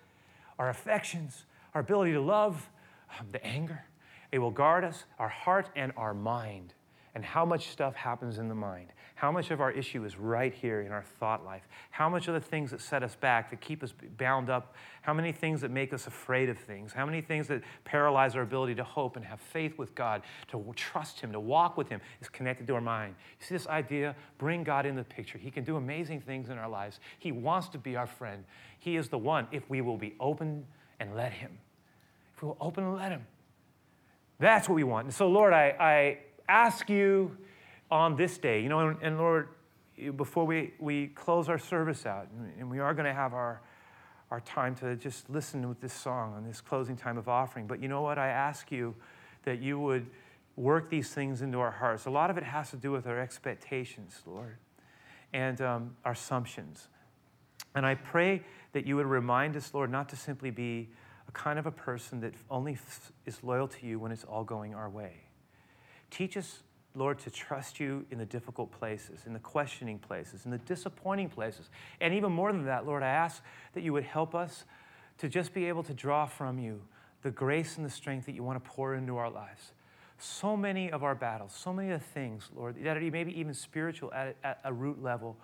our 0.63 0.69
affections, 0.69 1.45
our 1.75 1.81
ability 1.81 2.13
to 2.13 2.21
love, 2.21 2.71
um, 3.19 3.27
the 3.33 3.45
anger. 3.45 3.85
It 4.31 4.39
will 4.39 4.53
guard 4.53 4.85
us, 4.85 5.03
our 5.19 5.29
heart 5.29 5.69
and 5.75 5.93
our 5.97 6.15
mind. 6.15 6.73
And 7.17 7.25
how 7.25 7.45
much 7.45 7.71
stuff 7.71 7.97
happens 7.97 8.39
in 8.39 8.49
the 8.49 8.55
mind? 8.55 8.87
How 9.23 9.31
much 9.31 9.53
of 9.53 9.61
our 9.61 9.71
issue 9.71 10.05
is 10.05 10.19
right 10.19 10.53
here 10.53 10.81
in 10.81 10.91
our 10.91 11.05
thought 11.21 11.45
life? 11.45 11.63
How 11.93 12.09
much 12.09 12.27
of 12.27 12.35
the 12.35 12.41
things 12.41 12.73
that 12.73 12.81
set 12.81 13.05
us 13.05 13.15
back, 13.15 13.51
that 13.51 13.61
keep 13.61 13.85
us 13.85 13.95
bound 14.19 14.51
up? 14.51 14.75
How 15.03 15.15
many 15.15 15.31
things 15.31 15.61
that 15.61 15.71
make 15.71 15.93
us 15.93 16.09
afraid 16.09 16.49
of 16.49 16.59
things? 16.59 16.93
How 16.93 17.07
many 17.07 17.21
things 17.21 17.47
that 17.47 17.63
paralyze 17.85 18.35
our 18.35 18.43
ability 18.43 18.75
to 18.75 18.83
hope 18.83 19.15
and 19.15 19.25
have 19.25 19.41
faith 19.41 19.79
with 19.79 19.95
God, 19.95 20.23
to 20.49 20.73
trust 20.75 21.21
Him, 21.21 21.31
to 21.31 21.39
walk 21.39 21.77
with 21.77 21.89
Him, 21.89 22.01
is 22.21 22.29
connected 22.29 22.67
to 22.67 22.75
our 22.75 22.81
mind? 22.81 23.15
You 23.39 23.47
see 23.47 23.55
this 23.55 23.69
idea? 23.69 24.17
Bring 24.39 24.65
God 24.65 24.87
in 24.87 24.97
the 24.97 25.05
picture. 25.05 25.39
He 25.39 25.53
can 25.53 25.63
do 25.63 25.77
amazing 25.77 26.23
things 26.23 26.49
in 26.49 26.59
our 26.59 26.69
lives. 26.69 26.99
He 27.21 27.31
wants 27.31 27.69
to 27.69 27.79
be 27.79 27.95
our 27.95 28.09
friend. 28.09 28.43
He 28.81 28.97
is 28.97 29.09
the 29.09 29.19
one 29.19 29.47
if 29.53 29.71
we 29.71 29.83
will 29.83 29.99
be 29.99 30.17
open 30.19 30.67
and 30.99 31.15
let 31.15 31.33
Him. 31.33 31.59
If 32.35 32.43
we 32.43 32.49
will 32.49 32.59
open 32.61 32.83
and 32.83 32.97
let 32.97 33.13
Him. 33.13 33.25
That's 34.41 34.69
what 34.69 34.75
we 34.75 34.83
want. 34.83 35.05
And 35.05 35.15
so, 35.15 35.29
Lord, 35.29 35.53
I, 35.53 35.77
I 35.79 36.19
ask 36.49 36.91
you 36.91 37.37
on 37.93 38.17
this 38.17 38.39
day, 38.39 38.63
you 38.63 38.71
know, 38.71 38.89
and, 38.89 39.03
and 39.03 39.19
Lord, 39.19 39.51
before 40.17 40.47
we, 40.47 40.73
we 40.81 41.09
close 41.09 41.51
our 41.51 41.59
service 41.59 42.07
out, 42.07 42.27
and 42.59 42.71
we 42.71 42.79
are 42.79 42.95
going 42.95 43.05
to 43.05 43.13
have 43.13 43.35
our, 43.35 43.61
our 44.31 44.41
time 44.41 44.75
to 44.77 44.97
just 44.97 45.29
listen 45.29 45.69
with 45.69 45.81
this 45.81 45.93
song 45.93 46.33
on 46.35 46.43
this 46.43 46.63
closing 46.63 46.97
time 46.97 47.19
of 47.19 47.29
offering. 47.29 47.67
But 47.67 47.83
you 47.83 47.89
know 47.89 48.01
what? 48.01 48.19
I 48.19 48.29
ask 48.29 48.73
you 48.73 48.95
that 49.45 49.61
you 49.61 49.79
would 49.79 50.07
work 50.57 50.89
these 50.89 51.11
things 51.11 51.43
into 51.43 51.61
our 51.61 51.71
hearts. 51.71 52.07
A 52.07 52.11
lot 52.11 52.31
of 52.31 52.39
it 52.39 52.45
has 52.45 52.71
to 52.71 52.77
do 52.77 52.91
with 52.91 53.07
our 53.07 53.21
expectations, 53.21 54.23
Lord, 54.27 54.57
and 55.35 55.61
um, 55.61 55.97
our 56.05 56.13
assumptions. 56.13 56.89
And 57.75 57.85
I 57.85 57.95
pray 57.95 58.43
that 58.73 58.87
you 58.87 58.97
would 58.97 59.07
remind 59.07 59.55
us, 59.55 59.75
Lord, 59.75 59.91
not 59.91 60.09
to 60.09 60.17
simply 60.17 60.51
be 60.51 60.89
a 61.29 61.33
kind 61.33 61.59
of 61.59 61.67
a 61.67 61.71
person 61.71 62.21
that 62.21 62.33
only 62.51 62.73
f- 62.73 63.13
is 63.27 63.43
loyal 63.43 63.69
to 63.69 63.87
you 63.87 63.99
when 63.99 64.13
it's 64.13 64.25
all 64.25 64.45
going 64.45 64.75
our 64.75 64.89
way. 64.89 65.25
Teach 66.11 66.37
us, 66.39 66.63
Lord, 66.95 67.19
to 67.21 67.31
trust 67.31 67.81
you 67.81 68.05
in 68.11 68.19
the 68.19 68.27
difficult 68.27 68.71
places, 68.71 69.21
in 69.27 69.33
the 69.33 69.39
questioning 69.39 69.99
places, 69.99 70.45
in 70.45 70.51
the 70.51 70.59
disappointing 70.59 71.31
places. 71.31 71.71
And 72.01 72.13
even 72.13 72.33
more 72.33 72.53
than 72.53 72.67
that, 72.67 72.87
Lord, 72.87 73.03
I 73.03 73.09
ask 73.09 73.43
that 73.73 73.83
you 73.83 73.93
would 73.93 74.05
help 74.05 74.35
us 74.35 74.65
to 75.19 75.29
just 75.29 75.55
be 75.55 75.67
able 75.67 75.83
to 75.85 75.95
draw 75.95 76.27
from 76.27 76.59
you 76.59 76.83
the 77.23 77.31
grace 77.31 77.77
and 77.77 77.87
the 77.87 77.91
strength 77.91 78.27
that 78.27 78.35
you 78.35 78.43
want 78.43 78.63
to 78.63 78.71
pour 78.71 78.95
into 78.95 79.17
our 79.17 79.31
lives. 79.31 79.73
So 80.19 80.57
many 80.57 80.91
of 80.91 81.03
our 81.03 81.15
battles, 81.15 81.53
so 81.53 81.73
many 81.73 81.91
of 81.91 82.01
the 82.01 82.07
things, 82.07 82.51
Lord, 82.55 82.77
that 82.85 82.97
are 82.97 83.01
maybe 83.01 83.39
even 83.39 83.55
spiritual 83.55 84.13
at, 84.13 84.37
at 84.45 84.61
a 84.65 84.73
root 84.73 85.03
level, 85.03 85.37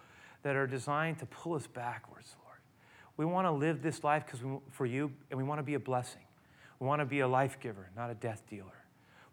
that 0.43 0.55
are 0.55 0.67
designed 0.67 1.19
to 1.19 1.27
pull 1.27 1.55
us 1.55 1.67
backwards, 1.67 2.37
Lord. 2.45 2.59
We 3.17 3.25
want 3.25 3.47
to 3.47 3.51
live 3.51 3.83
this 3.83 4.05
life 4.05 4.25
because 4.25 4.41
for 4.71 4.87
you, 4.87 5.13
and 5.31 5.39
we 5.39 5.45
want 5.45 5.59
to 5.59 5.65
be 5.65 5.75
a 5.75 5.81
blessing. 5.81 6.23
We 6.79 6.87
want 6.87 7.01
to 7.01 7.07
be 7.07 7.21
a 7.21 7.29
life 7.29 7.59
giver, 7.59 7.91
not 7.97 8.11
a 8.11 8.15
death 8.15 8.43
dealer. 8.49 8.85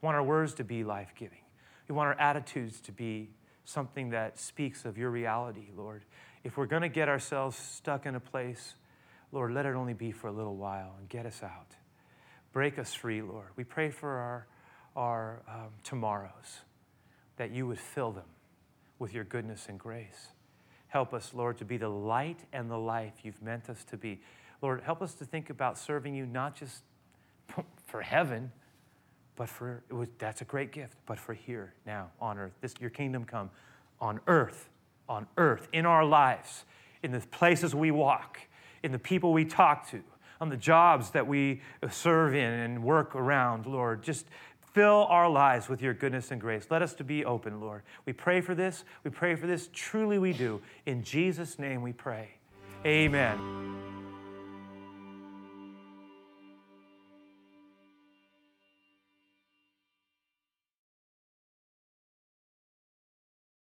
We 0.02 0.06
want 0.06 0.16
our 0.16 0.24
words 0.24 0.56
to 0.56 0.64
be 0.64 0.84
life 0.84 1.14
giving. 1.16 1.45
We 1.88 1.96
want 1.96 2.08
our 2.08 2.20
attitudes 2.20 2.80
to 2.82 2.92
be 2.92 3.30
something 3.64 4.12
that 4.12 4.40
speaks 4.40 4.86
of 4.86 4.98
your 4.98 5.10
reality, 5.10 5.70
Lord. 5.76 6.04
If 6.44 6.58
we're 6.58 6.66
going 6.66 6.84
to 6.84 6.90
get 6.90 7.10
ourselves 7.10 7.58
stuck 7.58 8.06
in 8.06 8.16
a 8.16 8.20
place, 8.20 8.76
Lord, 9.32 9.52
let 9.54 9.66
it 9.66 9.76
only 9.76 9.94
be 9.94 10.12
for 10.12 10.28
a 10.28 10.32
little 10.32 10.56
while 10.56 10.96
and 11.00 11.10
get 11.10 11.26
us 11.26 11.42
out. 11.44 11.76
Break 12.54 12.80
us 12.80 12.94
free, 12.94 13.22
Lord. 13.22 13.48
We 13.56 13.64
pray 13.64 13.90
for 13.90 14.10
our, 14.10 14.48
our 14.96 15.42
um, 15.48 15.70
tomorrows, 15.84 16.62
that 17.38 17.52
you 17.52 17.68
would 17.68 17.80
fill 17.80 18.12
them 18.12 18.30
with 18.98 19.14
your 19.14 19.24
goodness 19.24 19.66
and 19.68 19.78
grace. 19.78 20.30
Help 20.88 21.14
us, 21.14 21.34
Lord, 21.34 21.58
to 21.58 21.66
be 21.66 21.78
the 21.78 21.90
light 21.90 22.40
and 22.54 22.72
the 22.72 22.78
life 22.78 23.14
you've 23.24 23.42
meant 23.42 23.70
us 23.70 23.84
to 23.86 23.98
be. 23.98 24.22
Lord, 24.62 24.82
help 24.84 25.02
us 25.02 25.14
to 25.16 25.26
think 25.26 25.50
about 25.50 25.78
serving 25.78 26.16
you 26.16 26.26
not 26.26 26.56
just 26.56 26.84
for 27.86 28.02
heaven, 28.02 28.52
but 29.36 29.50
for 29.50 29.84
it 29.90 29.94
was, 29.94 30.08
that's 30.18 30.42
a 30.42 30.46
great 30.46 30.72
gift, 30.72 30.98
but 31.06 31.20
for 31.20 31.34
here, 31.34 31.74
now, 31.86 32.10
on 32.20 32.38
earth. 32.38 32.54
This 32.62 32.74
your 32.80 32.90
kingdom 32.90 33.26
come 33.26 33.50
on 34.00 34.20
earth, 34.28 34.70
on 35.08 35.28
earth, 35.38 35.68
in 35.74 35.86
our 35.86 36.04
lives, 36.04 36.66
in 37.04 37.12
the 37.12 37.20
places 37.20 37.74
we 37.76 37.92
walk, 37.92 38.40
in 38.84 38.92
the 38.92 39.00
people 39.00 39.34
we 39.34 39.46
talk 39.46 39.90
to, 39.90 40.02
on 40.42 40.50
the 40.50 40.58
jobs 40.58 41.12
that 41.12 41.26
we 41.28 41.62
serve 41.90 42.34
in 42.34 42.52
and 42.52 42.84
work 42.84 43.16
around, 43.16 43.66
Lord. 43.66 44.04
Just 44.04 44.26
fill 44.74 45.06
our 45.10 45.30
lives 45.30 45.70
with 45.70 45.82
your 45.82 45.94
goodness 45.94 46.32
and 46.32 46.42
grace. 46.42 46.68
Let 46.70 46.82
us 46.82 46.94
to 46.96 47.04
be 47.04 47.24
open, 47.24 47.62
Lord. 47.62 47.84
We 48.06 48.12
pray 48.12 48.42
for 48.42 48.54
this. 48.54 48.84
We 49.06 49.12
pray 49.12 49.36
for 49.36 49.48
this. 49.48 49.70
Truly 49.72 50.20
we 50.20 50.34
do. 50.34 50.62
In 50.86 51.04
Jesus' 51.04 51.58
name 51.58 51.82
we 51.82 51.94
pray. 51.94 52.32
Amen. 52.86 53.95